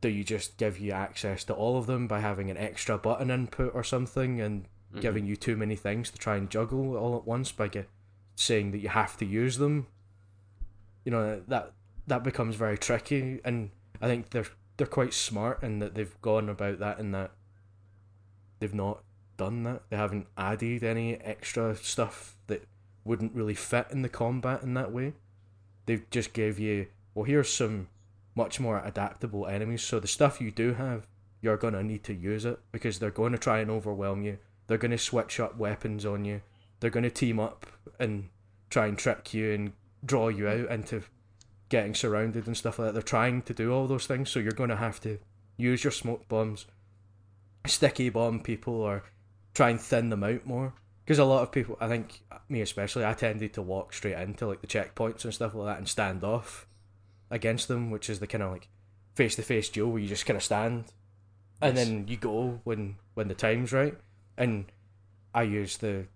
[0.00, 3.30] do you just give you access to all of them by having an extra button
[3.30, 5.00] input or something and Mhm.
[5.02, 7.88] giving you too many things to try and juggle all at once by get,
[8.34, 9.86] saying that you have to use them?
[11.04, 11.72] You know that
[12.08, 13.70] that becomes very tricky, and
[14.00, 14.46] I think they're
[14.76, 17.30] they're quite smart in that they've gone about that in that
[18.60, 19.02] they've not
[19.36, 19.82] done that.
[19.90, 22.62] They haven't added any extra stuff that
[23.04, 25.14] wouldn't really fit in the combat in that way.
[25.86, 27.88] They've just gave you well here's some
[28.34, 29.82] much more adaptable enemies.
[29.82, 31.06] So the stuff you do have,
[31.40, 34.38] you're gonna need to use it because they're going to try and overwhelm you.
[34.66, 36.42] They're gonna switch up weapons on you.
[36.78, 37.66] They're gonna team up
[37.98, 38.28] and
[38.68, 39.72] try and trick you and
[40.04, 41.02] draw you out into
[41.68, 42.92] getting surrounded and stuff like that.
[42.92, 45.18] They're trying to do all those things, so you're gonna have to
[45.56, 46.66] use your smoke bombs,
[47.66, 49.04] sticky bomb people, or
[49.54, 50.74] try and thin them out more.
[51.04, 54.46] Because a lot of people, I think me especially, I tended to walk straight into
[54.46, 56.66] like the checkpoints and stuff like that and stand off
[57.30, 58.68] against them, which is the kind of like
[59.14, 60.84] face to face duel where you just kind of stand
[61.60, 61.86] and Yes.
[61.86, 63.94] then you go when when the time's right.
[64.38, 64.66] And
[65.34, 66.06] I use the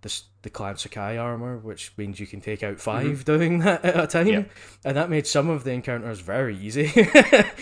[0.00, 3.22] the the clan Sakai armor, which means you can take out 5 mm-hmm.
[3.22, 4.44] doing that at a time, Yeah.
[4.84, 6.92] and that made some of the encounters very easy.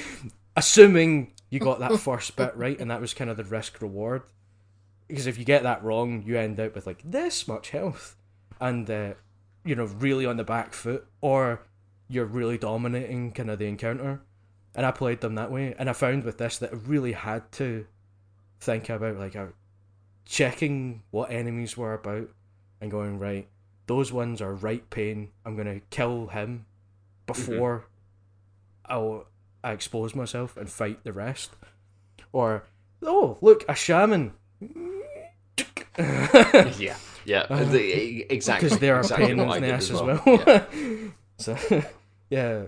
[0.57, 4.23] Assuming you got that first bit right, and that was kind of the risk reward.
[5.09, 8.17] Because if you get that wrong, you end up with like this much health,
[8.61, 9.15] and uh,
[9.65, 11.63] you know really on the back foot, or
[12.09, 14.21] you're really dominating kind of the encounter.
[14.75, 17.51] And I played them that way, and I found with this that I really had
[17.53, 17.87] to
[18.61, 19.53] think about like a
[20.27, 22.29] checking what enemies were about
[22.81, 23.49] and going right
[23.87, 25.31] those ones are right pain.
[25.45, 26.67] I'm gonna kill him
[27.27, 27.87] before
[28.85, 29.27] I'll
[29.67, 31.51] I expose myself and fight the rest.
[32.33, 32.63] Or
[33.03, 34.33] oh look a shaman.
[35.99, 38.69] yeah, yeah, uh, the- exactly.
[38.69, 40.23] because there are exactly pain in the ass as well.
[40.25, 40.43] well.
[40.47, 41.09] Yeah.
[41.39, 41.57] so
[42.31, 42.67] yeah,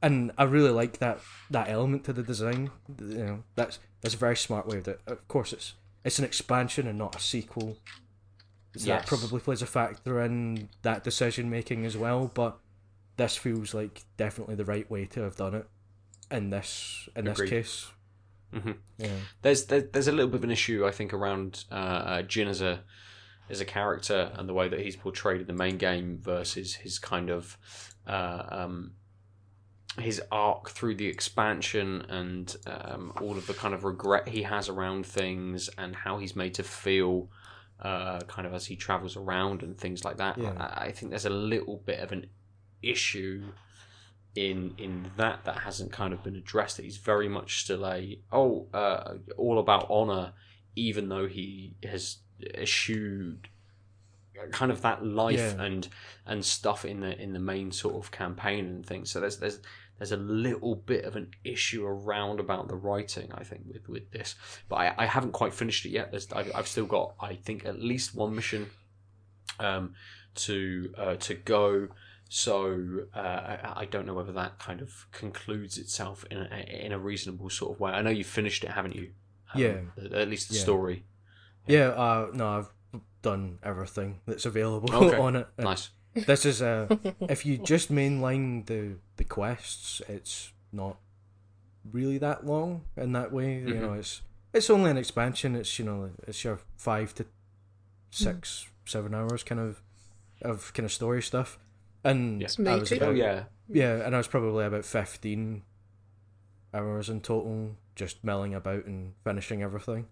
[0.00, 2.70] and I really like that that element to the design.
[2.98, 4.98] You know, that's that's a very smart way of it.
[5.06, 5.74] Of course, it's
[6.06, 7.76] it's an expansion and not a sequel.
[8.76, 9.02] So Yes.
[9.02, 12.30] That probably plays a factor in that decision making as well.
[12.32, 12.56] But
[13.18, 15.66] this feels like definitely the right way to have done it
[16.30, 17.50] in this in this Agreed.
[17.50, 17.90] case.
[18.54, 18.76] Mhm.
[18.98, 19.08] Yeah.
[19.42, 22.48] there's there, there's a little bit of an issue I think around uh, uh, Jin
[22.48, 22.80] as a
[23.48, 26.98] as a character and the way that he's portrayed in the main game versus his
[26.98, 27.56] kind of
[28.06, 28.92] uh, um,
[29.98, 34.68] his arc through the expansion and um, all of the kind of regret he has
[34.68, 37.28] around things and how he's made to feel
[37.80, 40.38] uh, kind of as he travels around and things like that.
[40.38, 40.52] Yeah.
[40.58, 42.26] I, I think there's a little bit of an
[42.82, 43.44] issue
[44.34, 46.76] in in that that hasn't kind of been addressed.
[46.76, 50.32] That he's very much still a oh uh, all about honor,
[50.76, 52.18] even though he has
[52.54, 53.48] eschewed
[54.52, 55.62] kind of that life Yeah.
[55.62, 55.88] and
[56.24, 59.10] and stuff in the in the main sort of campaign and things.
[59.10, 59.60] So there's there's
[59.98, 64.10] there's a little bit of an issue around about the writing, I think, with with
[64.12, 64.34] this.
[64.68, 66.10] But I, I haven't quite finished it yet.
[66.10, 68.70] There's I've, I've still got I think at least one mission
[69.58, 69.94] um,
[70.36, 71.88] to uh, to go.
[72.32, 76.92] So uh, I, I don't know whether that kind of concludes itself in a, in
[76.92, 77.90] a reasonable sort of way.
[77.90, 79.10] I know you've finished it, haven't you?
[79.52, 79.80] Um, Yeah.
[79.98, 80.60] At, at least the Yeah.
[80.62, 81.04] story.
[81.66, 81.88] Yeah.
[81.88, 85.16] Uh, no, I've done everything that's available Okay.
[85.18, 85.48] on it.
[85.58, 85.90] and Nice.
[86.14, 86.88] This is a.
[87.28, 90.98] if you just mainline the the quests, it's not
[91.92, 93.54] really that long in that way.
[93.58, 93.80] You Mhm.
[93.80, 94.22] know, it's
[94.54, 95.56] it's only an expansion.
[95.56, 97.26] It's you know it's your five to
[98.10, 99.82] six seven hours kind of
[100.42, 101.58] of kind of story stuff.
[102.04, 102.44] And Yeah.
[102.46, 103.02] It's I was meaty.
[103.04, 103.44] Oh yeah.
[103.68, 105.62] yeah, and I was probably about fifteen
[106.72, 110.06] hours in total, just milling about and finishing everything.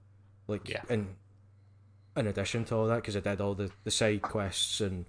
[0.46, 0.82] Like Yeah.
[0.88, 1.16] in
[2.16, 5.04] in addition to all that, because I did all the, the side quests and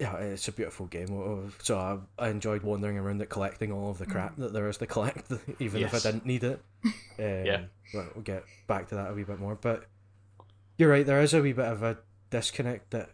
[0.00, 1.12] yeah, it's a beautiful game.
[1.12, 4.68] Oh, So I, I enjoyed wandering around it, collecting all of the crap that there
[4.68, 5.30] is to collect,
[5.60, 6.60] even if I didn't need it.
[7.18, 7.60] Um, Yeah.
[7.92, 9.54] But we'll get back to that a wee bit more.
[9.54, 9.84] But
[10.78, 11.98] you're right, there is a wee bit of a
[12.30, 13.10] disconnect that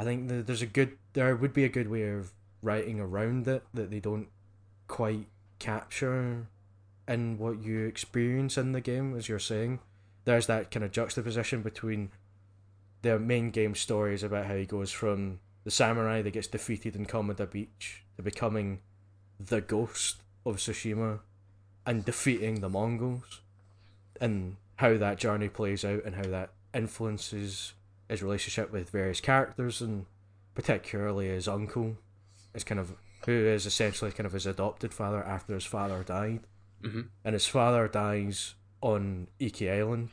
[0.00, 2.32] I think there's a good, there would be a good way of
[2.62, 4.28] writing around it that they don't
[4.88, 5.26] quite
[5.58, 6.46] capture
[7.06, 9.80] in what you experience in the game, as you're saying.
[10.24, 12.12] There's that kind of juxtaposition between
[13.02, 17.04] the main game stories about how he goes from the samurai that gets defeated in
[17.04, 18.80] Komoda Beach to becoming
[19.38, 21.20] the ghost of Tsushima
[21.84, 23.42] and defeating the Mongols
[24.18, 27.74] and how that journey plays out and how that influences
[28.10, 30.06] his relationship with various characters and
[30.54, 31.96] particularly his uncle
[32.54, 32.94] is kind of
[33.26, 36.40] who is essentially kind of his adopted father after his father died
[36.82, 37.08] Mhm.
[37.24, 40.08] and his father dies on Iki Island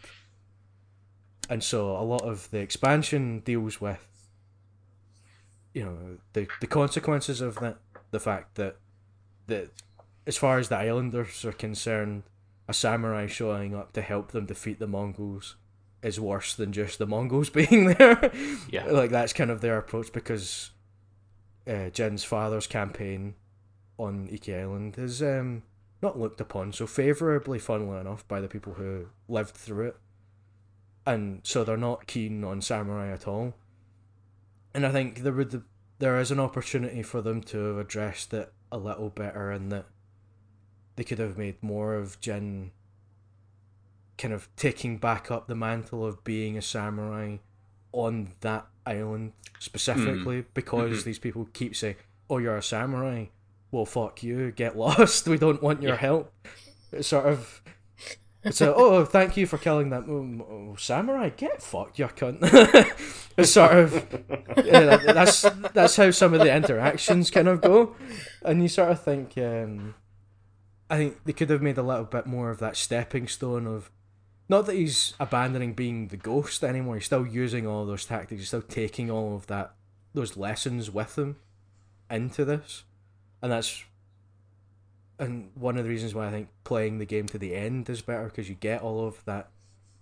[1.50, 4.06] and so a lot of the expansion deals with
[5.74, 7.78] you know the the consequences of that
[8.12, 8.78] the fact that
[9.48, 9.70] that
[10.26, 12.24] as far as the islanders are concerned
[12.68, 15.56] a samurai showing up to help them defeat the mongols
[16.08, 18.32] is worse than just the mongols being there
[18.70, 18.86] Yeah.
[18.88, 20.72] like that's kind of their approach because
[21.68, 23.36] uh, Jin's father's campaign
[24.00, 25.64] on Iki Island is um,
[26.02, 29.98] not looked upon so favourably, funnily enough, by the people who lived through it,
[31.06, 33.54] and so they're not keen on samurai at all.
[34.74, 35.64] And I think there would
[36.00, 39.86] there is an opportunity for them to have addressed it a little better, and that
[40.96, 42.72] they could have made more of Jin
[44.18, 47.38] kind of taking back up the mantle of being a samurai
[47.92, 51.04] on that island specifically because Mhm.
[51.06, 51.96] these people keep saying,
[52.30, 53.26] "Oh, you're a samurai.
[53.72, 54.52] Well, fuck you.
[54.52, 55.28] Get lost.
[55.30, 55.98] We don't want your Yeah.
[56.00, 56.34] help."
[56.92, 57.62] It's sort of.
[58.44, 61.30] It's a, oh, thank you for killing that um, oh, samurai.
[61.30, 62.38] Get fucked, you cunt.
[63.38, 64.24] it's sort of
[64.64, 65.42] yeah, that's
[65.74, 67.96] that's how some of the interactions kind of go,
[68.46, 69.96] and you sort of think, um,
[70.90, 73.92] I think they could have made a little bit more of that stepping stone of,
[74.50, 76.96] not that he's abandoning being the ghost anymore.
[76.96, 78.42] He's still using all those tactics.
[78.42, 79.74] He's still taking all of that
[80.14, 81.38] those lessons with him
[82.10, 82.84] into this,
[83.42, 83.84] and that's
[85.20, 88.02] and one of the reasons why I think playing the game to the end is
[88.02, 89.50] better because you get all of that,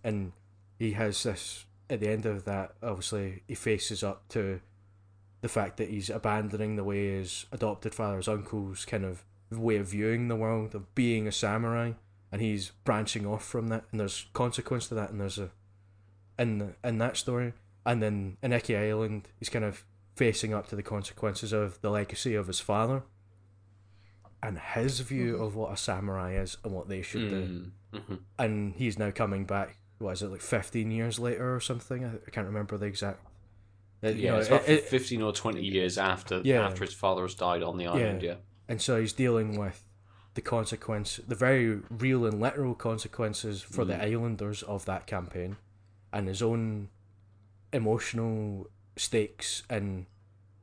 [0.03, 0.31] and
[0.77, 2.73] he has this at the end of that.
[2.83, 4.59] Obviously, he faces up to
[5.41, 9.87] the fact that he's abandoning the way his adopted father's uncle's kind of way of
[9.87, 11.91] viewing the world of being a samurai,
[12.35, 15.51] and he's branching off from that, and there's consequence to that, and there's a
[16.37, 17.53] in the, in that story,
[17.85, 19.85] and then in Iki Island, he's kind of
[20.17, 23.03] facing up to the consequences of the legacy of his father,
[24.43, 27.71] and his view of what a samurai is and what they should do.
[27.93, 28.19] Mm, mhm.
[28.37, 29.77] And he's now coming back.
[29.99, 30.41] What is it like?
[30.41, 32.03] Fifteen years later or something?
[32.03, 33.21] I, I can't remember the exact.
[34.03, 36.65] uh, you Yeah, know, it's about it- it- fifteen or twenty years after Yeah.
[36.67, 38.21] after his father has died on the island.
[38.23, 38.35] Yeah,
[38.67, 39.84] and so he's dealing with
[40.35, 44.01] the consequence, the very real and literal consequences for the Mm.
[44.01, 45.57] islanders of that campaign,
[46.13, 46.89] and his own
[47.73, 50.05] emotional stakes in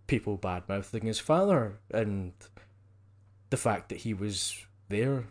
[0.06, 2.32] people bad mouthing his father, and
[3.50, 5.24] the fact that he was there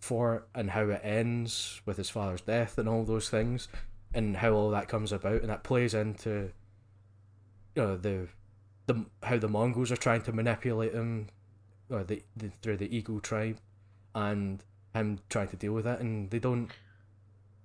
[0.00, 3.68] for it, and how it ends with his father's death, and all those things,
[4.14, 6.52] and how all that comes about, and that plays into,
[7.74, 8.28] you know, the
[8.86, 11.28] the how the Mongols are trying to manipulate him,
[11.90, 13.58] or the, the through the Eagle tribe,
[14.18, 14.64] and
[14.94, 16.70] him trying to deal with it, and they don't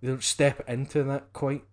[0.01, 1.63] they don't step into that quite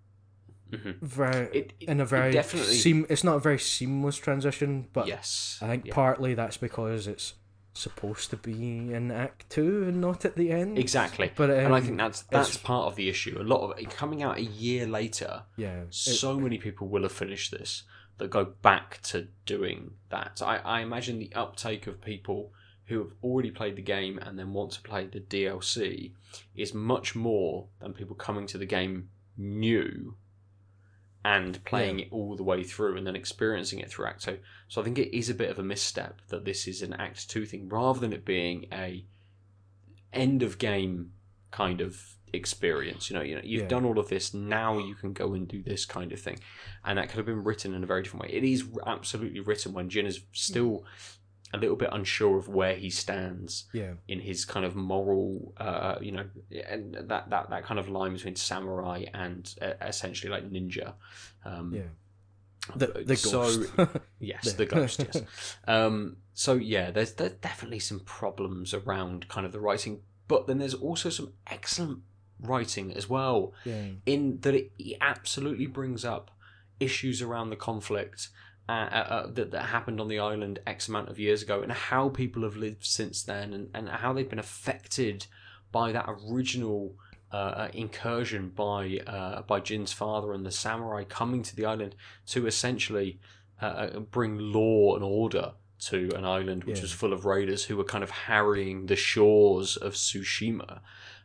[0.70, 1.01] Mhm.
[1.01, 3.05] very It- it- in a it very definitely- seam.
[3.09, 5.94] It's not a very seamless transition, but yes, I think yeah.
[5.94, 7.35] partly that's because it's
[7.73, 10.78] supposed to be in Act Two and not at the end.
[10.78, 11.32] exactly.
[11.35, 13.36] But and I um, think that's that's part of the issue.
[13.40, 15.43] A lot of it coming out a year later.
[15.57, 17.82] yeah, it- so many people will have finished this
[18.19, 20.40] that go back to doing that.
[20.40, 22.52] I, I imagine the uptake of people
[22.90, 26.12] who have already played the game and then want to play the DLC
[26.54, 30.16] is much more than people coming to the game new
[31.24, 32.04] and playing Yeah.
[32.06, 34.38] it all the way through and then experiencing it through Act 2.
[34.68, 37.28] So I think it is a bit of a misstep that this is an Act
[37.30, 39.04] 2 thing rather than it being a
[40.12, 41.12] end of game
[41.50, 43.10] kind of experience.
[43.10, 43.68] You know, you know, you've Yeah.
[43.68, 44.32] done all of this.
[44.34, 46.38] Now you can go and do this kind of thing,
[46.84, 48.32] and that could have been written in a very different way.
[48.32, 50.84] It is absolutely written when Jin is still
[51.52, 55.97] a little bit unsure of where he stands yeah, in his kind of moral, uh,
[56.01, 56.24] you know,
[56.68, 60.93] and that, that that kind of line between samurai and uh, essentially like ninja.
[61.44, 61.82] Um, yeah.
[62.77, 63.72] The the so- ghost.
[64.20, 65.05] Yes, The- ghost.
[65.12, 65.56] Yes.
[65.66, 70.59] um, so yeah, there's there's definitely some problems around kind of the writing, but then
[70.59, 72.01] there's also some excellent
[72.40, 73.52] writing as well.
[73.64, 74.70] yeah, In that it
[75.01, 76.31] absolutely brings up
[76.78, 78.28] issues around the conflict
[78.70, 81.72] uh, uh, uh, that that happened on the island X amount of years ago, and
[81.72, 85.26] how people have lived since then, and, and how they've been affected
[85.72, 86.94] by that original.
[87.32, 91.94] Uh, uh, incursion by uh, by Jin's father and the samurai coming to the island
[92.26, 93.20] to essentially
[94.10, 96.82] bring law and order to an island which Yeah.
[96.82, 100.81] was full of raiders who were kind of harrying the shores of Tsushima.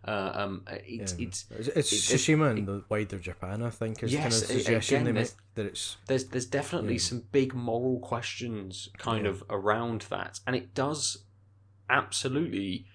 [0.07, 1.27] Uh, um, it's, yeah.
[1.27, 3.61] it's it's, it's it- it- Tsushima and the wider Japan.
[3.63, 6.93] I think is Yes, kind of suggestion again, they make that it's there's there's definitely
[6.93, 6.99] Yeah.
[6.99, 11.23] some big moral questions kind of around that, and it does
[11.89, 12.85] absolutely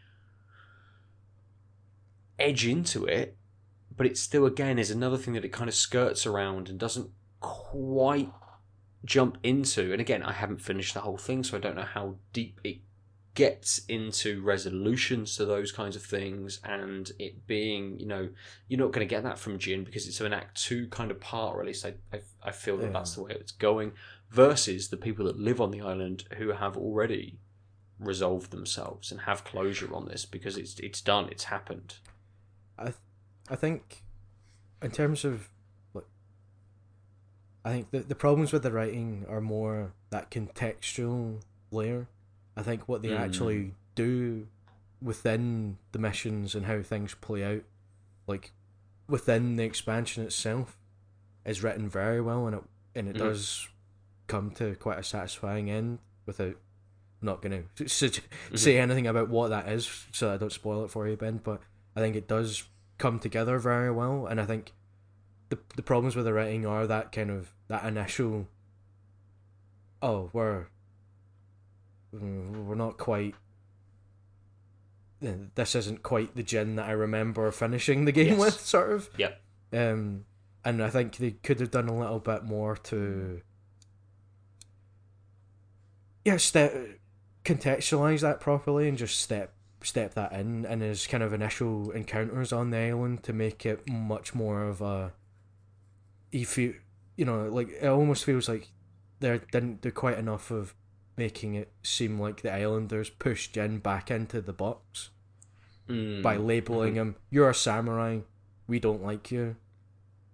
[2.39, 3.37] edge into it,
[3.97, 7.11] but it still again is another thing that it kind of skirts around and doesn't
[7.41, 8.33] quite
[9.05, 9.93] jump into.
[9.93, 12.79] And again, I haven't finished the whole thing, so I don't know how deep it
[13.35, 18.29] gets into resolutions to those kinds of things and it being you know
[18.67, 21.21] you're not going to get that from Jin because it's an act 2 kind of
[21.21, 22.91] part or at least I, I, I feel that Yeah.
[22.93, 23.93] that's the way it's going
[24.31, 27.39] versus the people that live on the island who have already
[28.01, 31.95] resolved themselves and have closure on this because it's it's done it's happened
[32.77, 32.97] I th-
[33.49, 34.03] I think
[34.83, 35.49] in terms of
[37.65, 42.09] I think the the problems with the writing are more that contextual layer.
[42.57, 43.19] I think what they Mm.
[43.21, 44.47] actually do
[45.03, 47.63] within the missions and how things play out,
[48.27, 48.53] like
[49.09, 50.79] within the expansion itself,
[51.45, 52.63] is written very well and it
[52.95, 53.19] and it Mhm.
[53.19, 53.69] does
[54.27, 56.57] come to quite a satisfying end without
[57.23, 58.57] I'm not going to Mm-hmm.
[58.57, 61.61] say anything about what that is so I don't spoil it for you Ben but
[61.95, 62.65] I think it does
[62.99, 64.73] come together very well and I think
[65.51, 68.49] the the problems with the writing are that kind of that initial
[70.03, 70.67] oh we're
[72.13, 73.35] we're not quite
[75.21, 78.39] this isn't quite the Jin that I remember finishing the game Yes.
[78.39, 79.41] with sort of Yep.
[79.75, 80.25] um
[80.65, 83.43] and I think they could have done a little bit more to
[86.25, 86.75] yeah step
[87.45, 89.53] contextualize that properly and just step
[89.83, 93.89] step that in in his kind of initial encounters on the island to make it
[93.89, 95.13] much more of a
[96.33, 96.73] he feel
[97.17, 98.69] you know like it almost feels like
[99.21, 100.75] they didn't do quite enough of
[101.17, 105.11] making it seem like the islanders pushed Jin back into the box
[105.89, 106.23] Mm.
[106.23, 108.21] by labeling him you're a samurai
[108.69, 109.57] we don't like you and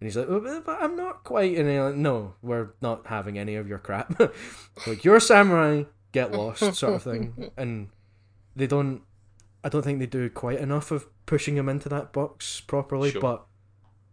[0.06, 3.66] he's like "Oh, but i'm not quite and like no we're not having any of
[3.66, 4.20] your crap
[4.86, 7.89] like you're a samurai get lost sort of thing and
[8.55, 9.01] they don't
[9.64, 13.23] i don't think they do quite enough of pushing him into that box properly Sure.
[13.23, 13.47] but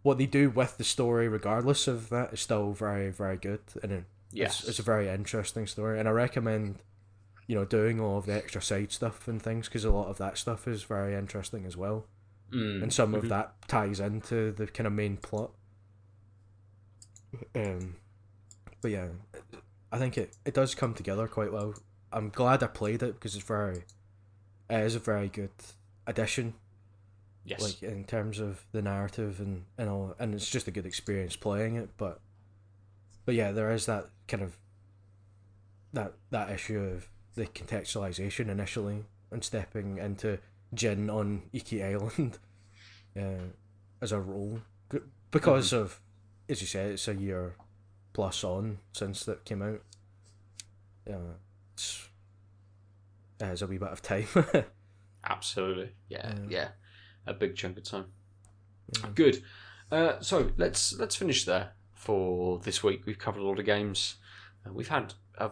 [0.04, 3.90] what they do with the story, regardless of that, is still very very good, and
[3.90, 4.60] it, Yes.
[4.60, 6.78] it's, it's a very interesting story, and I recommend
[7.46, 10.18] you know doing all of the extra side stuff and things because a lot of
[10.18, 12.06] that stuff is very interesting as well,
[12.52, 13.18] Mm, and some mhm.
[13.18, 15.50] of that ties into the kind of main plot.
[17.54, 17.96] Um,
[18.80, 19.08] but yeah,
[19.90, 21.74] I think it, it does come together quite well.
[22.12, 23.84] I'm glad I played it because it's very,
[24.70, 25.50] it is a very good
[26.06, 26.54] addition
[27.46, 27.60] Yes.
[27.60, 31.36] like in terms of the narrative and and all and it's just a good experience
[31.36, 32.20] playing it but
[33.26, 34.56] but yeah there is that kind of
[35.92, 40.38] that that issue of the contextualization initially and stepping into
[40.72, 42.38] Jin on Iki Island
[43.16, 43.50] uh,
[44.00, 44.60] as a role
[45.30, 46.00] because of
[46.48, 47.56] as you said it's a year
[48.14, 49.82] plus on since that came out
[51.06, 51.16] yeah
[51.74, 52.08] it's
[53.40, 54.26] it has a wee bit of time
[55.26, 55.90] Absolutely.
[56.08, 56.46] Yeah, Yeah.
[56.50, 56.68] yeah.
[57.26, 58.06] A big chunk of time.
[59.14, 59.42] Good.
[59.90, 63.06] Uh, so let's let's finish there for this week.
[63.06, 64.16] We've covered a lot of games.
[64.66, 65.50] Uh, we've had a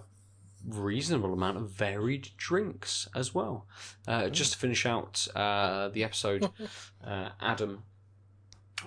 [0.66, 3.66] reasonable amount of varied drinks as well.
[4.06, 6.48] Uh, just to finish out uh, the episode,
[7.06, 7.84] uh, Adam,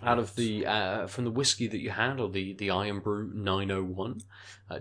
[0.04, 3.70] out of the uh, from the whiskey that you had, or the the Irn-Bru Nine
[3.70, 4.22] Hundred One,
[4.70, 4.80] uh,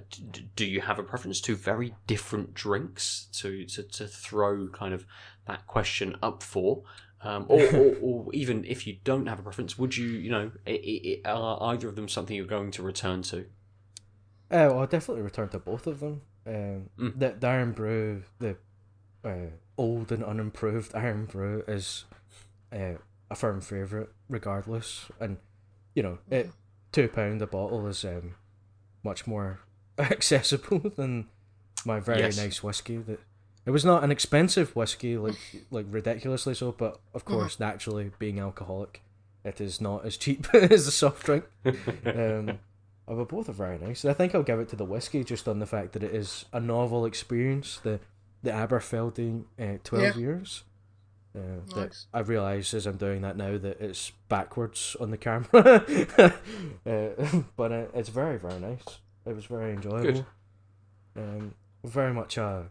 [0.57, 5.07] do you have a preference to very different drinks to to, to throw kind of
[5.47, 6.83] that question up for?
[7.25, 10.53] Um, or, or, or even if you don't have a preference, would you, you know,
[10.67, 13.41] i i i- are either of them something you're going to return to?
[14.51, 16.21] Uh, well, I'll definitely return to both of them.
[16.47, 17.19] Um, Mm.
[17.19, 18.57] the, the Irn-Bru, the
[19.25, 22.05] uh, old and unimproved Irn-Bru, is
[22.71, 22.97] uh,
[23.31, 25.07] a firm favourite, regardless.
[25.19, 25.39] And
[25.95, 26.51] you know, it
[26.93, 28.35] two pound a bottle is um,
[29.03, 29.61] much more
[29.99, 31.29] accessible than
[31.87, 32.37] my very Yes.
[32.37, 32.99] nice whiskey.
[32.99, 33.21] That
[33.67, 35.37] it was not an expensive whiskey, like
[35.71, 39.03] like ridiculously so, but of course, naturally, being alcoholic,
[39.45, 41.45] it is not as cheap as a soft drink.
[42.05, 42.59] Um,
[43.07, 44.05] but both are very nice.
[44.05, 46.45] I think I'll give it to the whiskey just on the fact that it is
[46.53, 47.79] a novel experience.
[47.83, 48.01] The
[48.43, 50.21] the Aberfeldy uh, twelve Yeah.
[50.23, 50.65] years.
[51.37, 51.41] Uh,
[51.75, 52.07] that Nice.
[52.15, 55.85] I realise as I'm doing that now that it's backwards on the camera,
[56.87, 58.85] uh, but uh, it's very very nice.
[59.27, 60.03] It was very enjoyable.
[60.13, 60.27] Good.
[61.17, 61.55] Um,
[61.85, 62.69] very much a,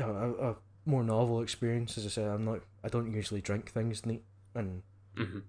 [0.00, 0.56] a a a
[0.86, 1.96] more novel experience.
[1.98, 2.60] As I said, I'm not.
[2.84, 4.22] I don't usually drink things neat,
[4.54, 4.82] and
[5.16, 5.42] Mhm.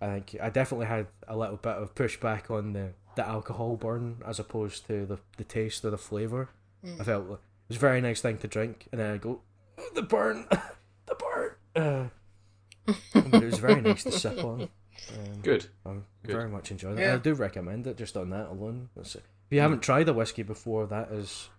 [0.00, 4.22] I think I definitely had a little bit of pushback on the, the alcohol burn
[4.26, 6.50] as opposed to the, the taste or the flavour.
[6.84, 7.00] Mm.
[7.00, 9.40] I felt like it was a very nice thing to drink, and then I go,
[9.78, 10.46] "Oh, the burn,
[11.06, 11.50] the burn.
[11.74, 12.08] Uh,
[13.14, 14.62] but it was very nice to sip on.
[15.12, 15.66] Um, Good.
[15.84, 15.90] I
[16.22, 16.32] Good.
[16.36, 17.02] very much enjoyed it.
[17.02, 17.14] Yeah.
[17.14, 18.88] I do recommend it just on that alone.
[18.96, 19.16] If
[19.50, 21.50] you haven't tried the whiskey before, that is, is it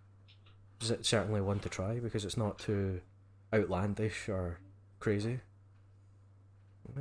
[0.80, 3.02] certainly one to try because it's not too
[3.54, 4.60] outlandish or
[5.00, 5.40] crazy.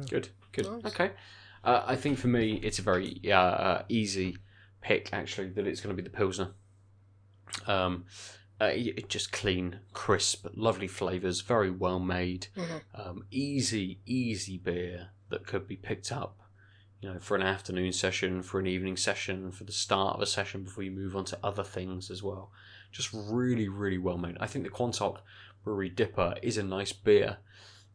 [0.09, 0.29] Good.
[0.53, 0.67] Good.
[0.71, 0.93] Nice.
[0.95, 1.11] Okay.
[1.65, 4.37] Uh, I think for me, it's a very uh, uh, easy
[4.81, 6.51] pick, actually, that it's going to be the Pilsner.
[7.67, 8.05] Um,
[8.61, 12.49] uh, it- it just clean, crisp, lovely flavours, very well made.
[12.57, 12.83] Mhm.
[12.95, 16.39] Um, easy, easy beer that could be picked up,
[17.01, 20.27] you know, for an afternoon session, for an evening session, for the start of a
[20.27, 22.53] session before you move on to other things as well.
[22.97, 24.39] Just really, really well made.
[24.41, 25.19] I think the Quantock
[25.63, 27.37] Brewery Dipper is a nice beer,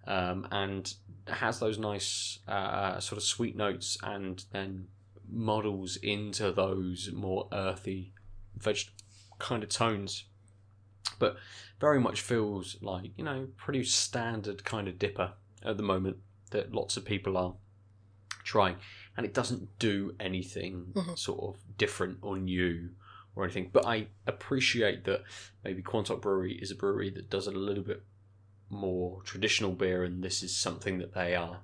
[0.06, 0.94] um, and
[1.26, 4.88] has those nice uh, sort of sweet notes, and then
[5.28, 8.14] models into those more earthy,
[8.56, 8.78] veg
[9.40, 10.26] kind of tones.
[11.18, 11.38] But
[11.80, 15.34] very much feels like you know pretty standard kind of dipper
[15.64, 16.18] at the moment
[16.52, 17.56] that lots of people are
[18.44, 18.76] trying,
[19.18, 21.18] and it doesn't do anything Mhm.
[21.18, 22.91] sort of different or new
[23.35, 23.69] or anything.
[23.71, 25.23] But I appreciate that
[25.63, 28.03] maybe Quantock Brewery is a brewery that does a little bit
[28.69, 31.59] more traditional beer, and this is something that they are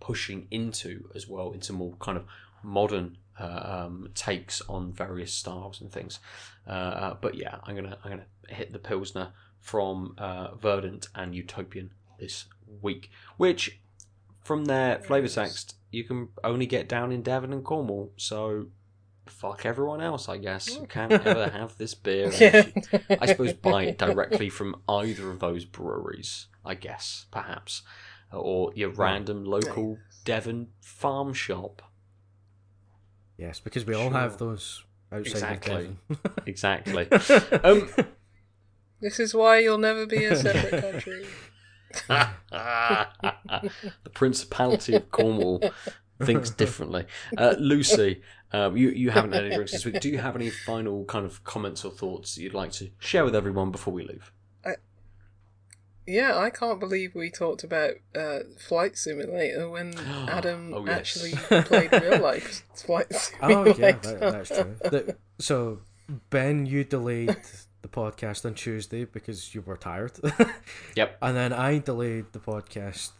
[0.00, 2.24] pushing into as well, into more kind of
[2.62, 6.18] modern uh, um, takes on various styles and things.
[6.66, 11.34] Uh, uh, but yeah, I'm gonna I'm gonna hit the Pilsner from uh, Verdant and
[11.34, 12.46] Utopian this
[12.82, 13.80] week, which
[14.42, 18.12] from their flavour text you can only get down in Devon and Cornwall.
[18.16, 18.66] So
[19.30, 20.74] fuck everyone else, I guess.
[20.76, 22.30] You can't ever have this beer.
[22.32, 22.66] Yeah.
[23.20, 26.46] I suppose buy it directly from either of those breweries.
[26.64, 27.82] I guess perhaps,
[28.32, 31.82] or your random local Devon farm shop.
[33.38, 34.82] Yes, because we all have those
[35.12, 35.96] outside Exactly.
[36.10, 37.08] of Exactly.
[37.64, 37.88] Um,
[39.00, 41.24] This is why you'll never be a separate country.
[42.50, 45.62] the Principality of Cornwall
[46.22, 47.06] thinks differently.
[47.36, 48.22] Uh, Lucy,
[48.52, 50.00] uh, you you haven't had any drinks this week.
[50.00, 53.24] Do you have any final kind of comments or thoughts that you'd like to share
[53.24, 54.32] with everyone before we leave?
[56.06, 59.92] yeah, I can't believe we talked about uh, Flight Simulator when
[60.28, 60.96] Adam Oh, yes.
[60.98, 61.32] actually
[61.64, 63.60] played real life Flight Simulator.
[63.60, 63.98] Oh Simulator.
[64.08, 64.76] yeah, that, that's true.
[64.90, 65.80] The- so
[66.30, 67.36] Ben, you delayed
[67.82, 70.12] the podcast on Tuesday because you were tired.
[70.96, 71.18] Yep.
[71.20, 73.10] And then I delayed the podcast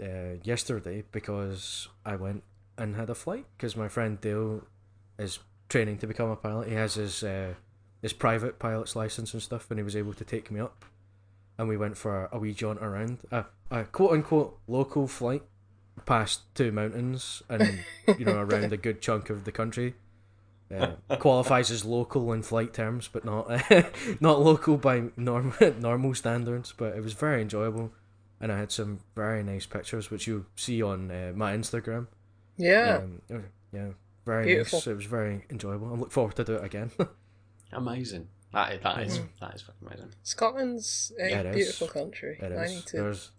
[0.00, 2.44] uh, yesterday because I went
[2.78, 4.62] and had a flight because my friend Dale
[5.18, 6.68] is training to become a pilot.
[6.68, 7.54] He has his uh,
[8.00, 10.84] his private pilot's license and stuff, and he was able to take me up,
[11.58, 15.42] and we went for a wee jaunt around a, a quote unquote local flight
[16.06, 17.80] past two mountains and
[18.18, 19.94] you know around a good chunk of the country.
[20.74, 23.48] Uh, qualifies as local in flight terms, but not
[24.20, 26.74] not local by norm, normal standards.
[26.76, 27.90] But it was very enjoyable,
[28.38, 32.08] and I had some very nice pictures, which you see on uh, my Instagram.
[32.58, 33.00] Yeah.
[33.30, 33.88] Um, yeah,
[34.26, 34.78] very Beautiful.
[34.80, 34.86] nice.
[34.88, 35.88] It was very enjoyable.
[35.88, 36.90] I look forward to do it again.
[37.72, 38.28] Amazing.
[38.52, 40.14] That is, that is, that is fucking amazing.
[40.22, 41.54] Scotland's a Yeah, it is.
[41.56, 42.38] beautiful country.
[42.40, 42.70] it I is.
[42.74, 43.30] need to There's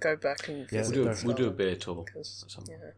[0.00, 2.04] go back and Yeah, We'll do, a, we'll do a beer tour.
[2.12, 2.80] 'cause, at some point.
[2.82, 2.90] yeah,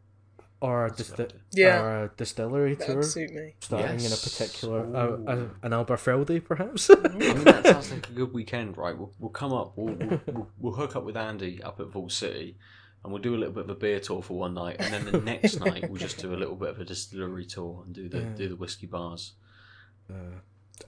[0.62, 1.39] or a, disti- what I do.
[1.53, 1.82] Yeah.
[1.82, 3.55] or a distillery that tour suit me.
[3.61, 5.24] starting in a particular uh, Ooh.
[5.28, 6.89] uh, an Aberfeldy perhaps.
[6.89, 8.97] I mean, that sounds like a good weekend, right?
[8.97, 12.12] We'll, we'll come up, we'll, we'll, we'll, we'll hook up with Andy up at Vault
[12.12, 12.57] City,
[13.05, 15.05] and we'll do a little bit of a beer tour for one night, and then
[15.05, 18.09] the next night we'll just do a little bit of a distillery tour and do
[18.09, 18.28] the Yeah.
[18.35, 19.35] do the whiskey bars.
[20.10, 20.14] Uh,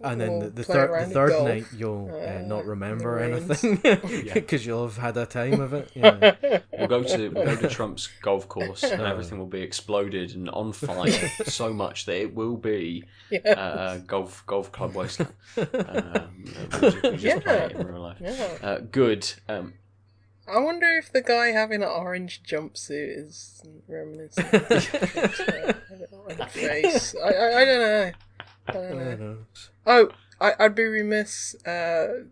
[0.03, 2.65] and then We'll the, the play third the third golf, night you'll uh, uh, not
[2.67, 3.63] remember rains.
[3.65, 3.81] anything
[4.27, 4.35] Yeah.
[4.35, 5.91] because you'll have had a time of it.
[5.95, 6.35] Yeah.
[6.77, 9.05] We'll go to we'll go to Trump's golf course, and Uh.
[9.05, 11.13] everything will be exploded and on fire
[11.45, 13.41] so much that it will be Yeah.
[13.53, 15.33] uh, golf golf club wasteland.
[15.57, 18.17] Um, we'll just, we'll just play it in real life.
[18.21, 18.49] yeah.
[18.63, 19.33] Uh, good.
[19.49, 19.75] Um,
[20.49, 27.15] I wonder if the guy having an orange jumpsuit is reminiscent of the orange face.
[27.17, 28.13] I, I, I don't know.
[28.69, 29.17] I don't know.
[29.17, 29.37] know.
[29.87, 30.09] Oh,
[30.41, 32.25] I, I'd be remiss uh,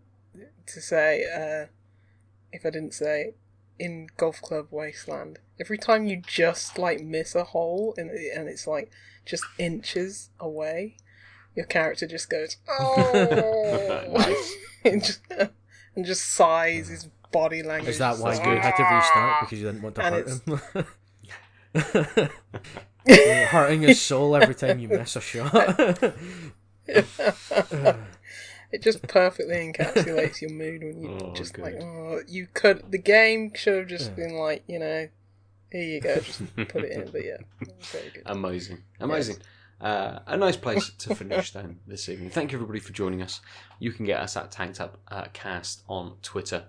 [0.67, 1.67] to say, uh,
[2.51, 3.33] if I didn't say,
[3.79, 8.67] in Golf Club Wasteland, every time you just like miss a hole and, and it's
[8.67, 8.91] like
[9.25, 10.97] just inches away,
[11.55, 14.35] your character just goes, oh,
[14.85, 15.21] and, just,
[15.95, 17.89] and just sighs his body language.
[17.89, 20.15] Is that why just you like, had to restart because you didn't want to And
[20.15, 20.85] hurt him?
[23.05, 26.13] You're hurting his soul every time you miss a shot.
[28.71, 31.63] It just perfectly encapsulates your mood when you Oh, just good.
[31.63, 32.91] like, oh, you could.
[32.91, 34.15] The game should have just Yeah.
[34.15, 35.07] been like, you know,
[35.71, 37.09] here you go, just put it in.
[37.11, 37.37] But yeah,
[37.91, 38.23] very good.
[38.25, 39.37] Amazing, amazing.
[39.79, 42.31] Uh, a nice place to finish then this evening.
[42.31, 43.39] Thank you everybody for joining us.
[43.79, 46.65] You can get us at Tanked Up uh, Cast on Twitter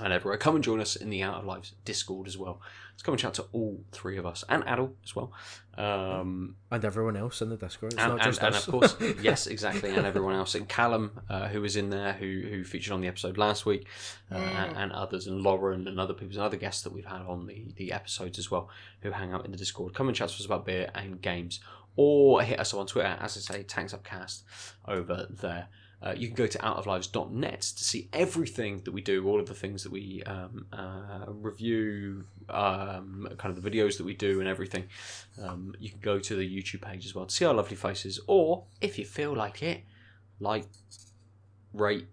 [0.00, 0.38] and everywhere.
[0.38, 2.60] Come and join us in the Out of Lives Discord as well.
[2.92, 5.32] Let's come and chat to all three of us and Adel as well.
[5.76, 7.94] Um, and everyone else in the Discord.
[7.94, 11.48] It's and, not and, and of course, yes, exactly, and everyone else, and Callum, uh,
[11.48, 13.86] who was in there, who who featured on the episode last week,
[14.30, 17.22] uh, and, and others, and Lauren and other people, and other guests that we've had
[17.22, 18.68] on the the episodes as well,
[19.00, 19.94] who hang out in the Discord.
[19.94, 21.60] Come and chat to us about beer and games,
[21.96, 24.44] or hit us up on Twitter, as I say, Tanks Upcast
[24.86, 25.68] over there.
[26.02, 29.54] Uh, you can go to outoflives.net to see everything that we do, all of the
[29.54, 34.48] things that we um, uh, review, um, kind of the videos that we do, and
[34.48, 34.84] everything.
[35.40, 38.18] Um, you can go to the YouTube page as well to see our lovely faces,
[38.26, 39.82] or if you feel like it,
[40.40, 40.66] like,
[41.72, 42.08] rate,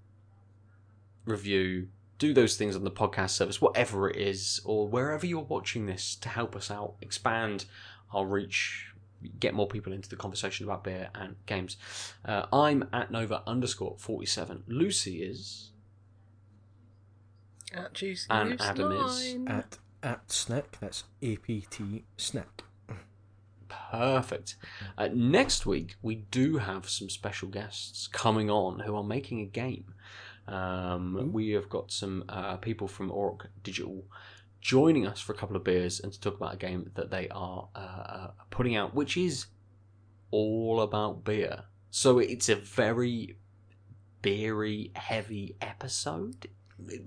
[1.25, 1.87] review,
[2.19, 6.15] do those things on the podcast service, whatever it is, or wherever you're watching this
[6.17, 7.65] to help us out, expand
[8.13, 8.88] our reach,
[9.39, 11.77] get more people into the conversation about beer and games.
[12.25, 14.63] Uh, I'm at Nova underscore 47.
[14.67, 15.71] Lucy is.
[17.73, 19.47] At Juicy And Loose Adam is Nine.
[19.47, 22.63] at at Snick, that's A P T Snick.
[23.67, 24.55] Perfect.
[24.97, 29.45] Uh, next week, we do have some special guests coming on who are making a
[29.45, 29.93] game.
[30.47, 34.03] Um, we have got some uh, people from Orc Digital
[34.61, 37.27] joining us for a couple of beers and to talk about a game that they
[37.29, 39.45] are uh, uh, putting out, which is
[40.31, 41.63] all about beer.
[41.91, 43.37] So it's a very
[44.21, 46.47] beery heavy episode,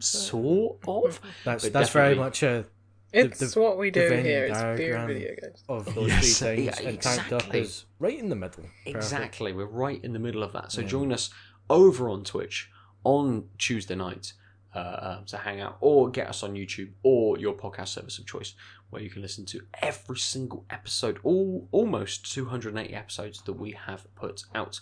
[0.00, 1.20] sort of.
[1.44, 2.64] That's that's very much a
[3.12, 4.46] It's the- what we do here.
[4.46, 5.62] It's beer diagram video games.
[5.68, 7.60] of those Yes, three things, yeah, and tanked up exactly.
[7.60, 8.64] is right in the middle.
[8.64, 8.96] Perfect.
[8.96, 10.72] Exactly, we're right in the middle of that.
[10.72, 10.86] So Yeah.
[10.88, 11.30] join us
[11.70, 12.70] over on Twitch
[13.04, 14.32] on Tuesday night
[14.74, 18.26] uh, um, to hang out, or get us on YouTube or your podcast service of
[18.26, 18.54] choice,
[18.90, 24.06] where you can listen to every single episode, all almost 280 episodes that we have
[24.14, 24.80] put out.